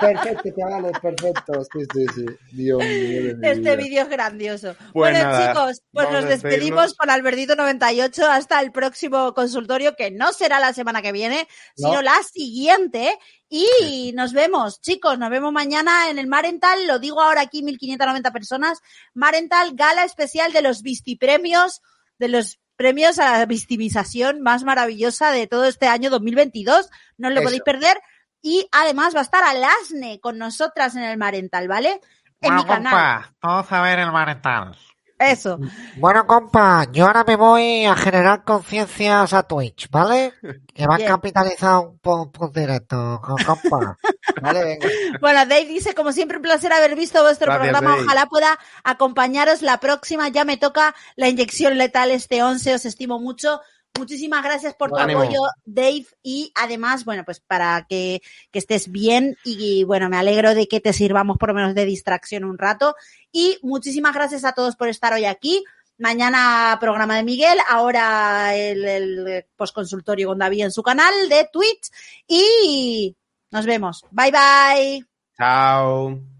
Perfecto, 0.00 0.48
chavales, 0.58 0.98
perfecto. 1.00 1.64
Sí, 1.72 1.80
sí, 1.92 2.06
sí. 2.14 2.26
Dios 2.52 2.78
mío. 2.78 3.36
Este 3.42 3.76
vídeo 3.76 4.02
es 4.02 4.08
grandioso. 4.08 4.74
Pues 4.92 4.92
bueno, 4.92 5.18
nada, 5.18 5.52
chicos, 5.52 5.82
pues 5.92 6.10
nos 6.10 6.24
despedimos 6.24 6.94
con 6.94 7.08
Albertito98 7.08 8.22
hasta 8.28 8.60
el 8.60 8.72
próximo 8.72 9.34
consultorio, 9.34 9.94
que 9.96 10.10
no 10.10 10.32
será 10.32 10.58
la 10.60 10.72
semana 10.72 11.02
que 11.02 11.12
viene, 11.12 11.46
No. 11.76 11.88
sino 11.88 12.02
la 12.02 12.16
siguiente. 12.32 13.18
Y 13.48 14.12
nos 14.14 14.32
vemos, 14.32 14.80
chicos, 14.80 15.18
nos 15.18 15.30
vemos 15.30 15.52
mañana 15.52 16.10
en 16.10 16.18
el 16.18 16.26
Marental, 16.26 16.86
lo 16.86 16.98
digo 16.98 17.22
ahora 17.22 17.40
aquí, 17.40 17.62
1590 17.62 18.30
personas, 18.30 18.78
Marental, 19.14 19.70
gala 19.74 20.04
especial 20.04 20.52
de 20.52 20.60
los 20.62 20.82
Vistipremios, 20.82 21.80
de 22.18 22.28
los 22.28 22.58
premios 22.76 23.18
a 23.18 23.38
la 23.38 23.46
victimización 23.46 24.40
más 24.40 24.62
maravillosa 24.64 25.32
de 25.32 25.46
todo 25.46 25.64
este 25.64 25.86
año 25.86 26.10
2022. 26.10 26.88
No 27.16 27.28
os 27.28 27.34
lo 27.34 27.40
Eso. 27.40 27.46
podéis 27.46 27.62
perder. 27.62 27.98
Y 28.42 28.68
además 28.72 29.14
va 29.14 29.20
a 29.20 29.22
estar 29.22 29.42
Alasne 29.44 30.20
con 30.20 30.38
nosotras 30.38 30.94
en 30.96 31.02
el 31.02 31.16
Marental, 31.18 31.68
¿vale? 31.68 32.00
En 32.40 32.54
mi 32.54 32.64
canal. 32.64 33.24
Vamos 33.42 33.72
a 33.72 33.82
ver 33.82 33.98
el 33.98 34.12
marental. 34.12 34.76
Eso. 35.18 35.58
Bueno, 35.96 36.24
compa, 36.28 36.86
yo 36.92 37.06
ahora 37.08 37.24
me 37.26 37.34
voy 37.34 37.84
a 37.86 37.96
generar 37.96 38.44
conciencias 38.44 39.32
a 39.32 39.42
Twitch, 39.42 39.90
¿vale? 39.90 40.32
Que 40.72 40.86
va 40.86 40.94
Bien. 40.96 41.08
capitalizado 41.08 41.96
por, 42.00 42.30
por 42.30 42.52
directo, 42.52 43.20
co- 43.20 43.34
compa. 43.44 43.98
Vale, 44.40 44.62
venga. 44.64 44.86
Bueno, 45.20 45.40
Dave 45.40 45.64
dice, 45.64 45.92
como 45.96 46.12
siempre, 46.12 46.36
un 46.36 46.44
placer 46.44 46.72
haber 46.72 46.94
visto 46.94 47.20
vuestro 47.24 47.46
Gracias, 47.52 47.72
programa. 47.72 47.96
Dave. 47.96 48.04
Ojalá 48.06 48.26
pueda 48.26 48.58
acompañaros 48.84 49.62
la 49.62 49.80
próxima. 49.80 50.28
Ya 50.28 50.44
me 50.44 50.56
toca 50.56 50.94
la 51.16 51.28
inyección 51.28 51.76
letal 51.76 52.12
este 52.12 52.44
11. 52.44 52.74
Os 52.74 52.84
estimo 52.84 53.18
mucho. 53.18 53.60
Muchísimas 53.96 54.44
gracias 54.44 54.74
por 54.74 54.90
tu 54.90 54.96
Ánimo. 54.96 55.22
apoyo, 55.22 55.40
Dave. 55.64 56.06
Y 56.22 56.52
además, 56.54 57.04
bueno, 57.04 57.24
pues 57.24 57.40
para 57.40 57.86
que, 57.88 58.22
que 58.50 58.58
estés 58.58 58.90
bien 58.90 59.36
y, 59.44 59.84
bueno, 59.84 60.08
me 60.08 60.16
alegro 60.16 60.54
de 60.54 60.68
que 60.68 60.80
te 60.80 60.92
sirvamos 60.92 61.36
por 61.36 61.48
lo 61.48 61.54
menos 61.54 61.74
de 61.74 61.84
distracción 61.84 62.44
un 62.44 62.58
rato. 62.58 62.94
Y 63.32 63.58
muchísimas 63.62 64.14
gracias 64.14 64.44
a 64.44 64.52
todos 64.52 64.76
por 64.76 64.88
estar 64.88 65.12
hoy 65.12 65.24
aquí. 65.24 65.64
Mañana 65.98 66.76
programa 66.80 67.16
de 67.16 67.24
Miguel, 67.24 67.58
ahora 67.68 68.54
el, 68.54 68.84
el 68.84 69.46
postconsultorio 69.56 70.28
con 70.28 70.38
David 70.38 70.66
en 70.66 70.70
su 70.70 70.82
canal 70.84 71.12
de 71.28 71.48
Twitch 71.52 71.90
y 72.28 73.16
nos 73.50 73.66
vemos. 73.66 74.04
Bye 74.12 74.30
bye. 74.30 75.06
Chao. 75.36 76.37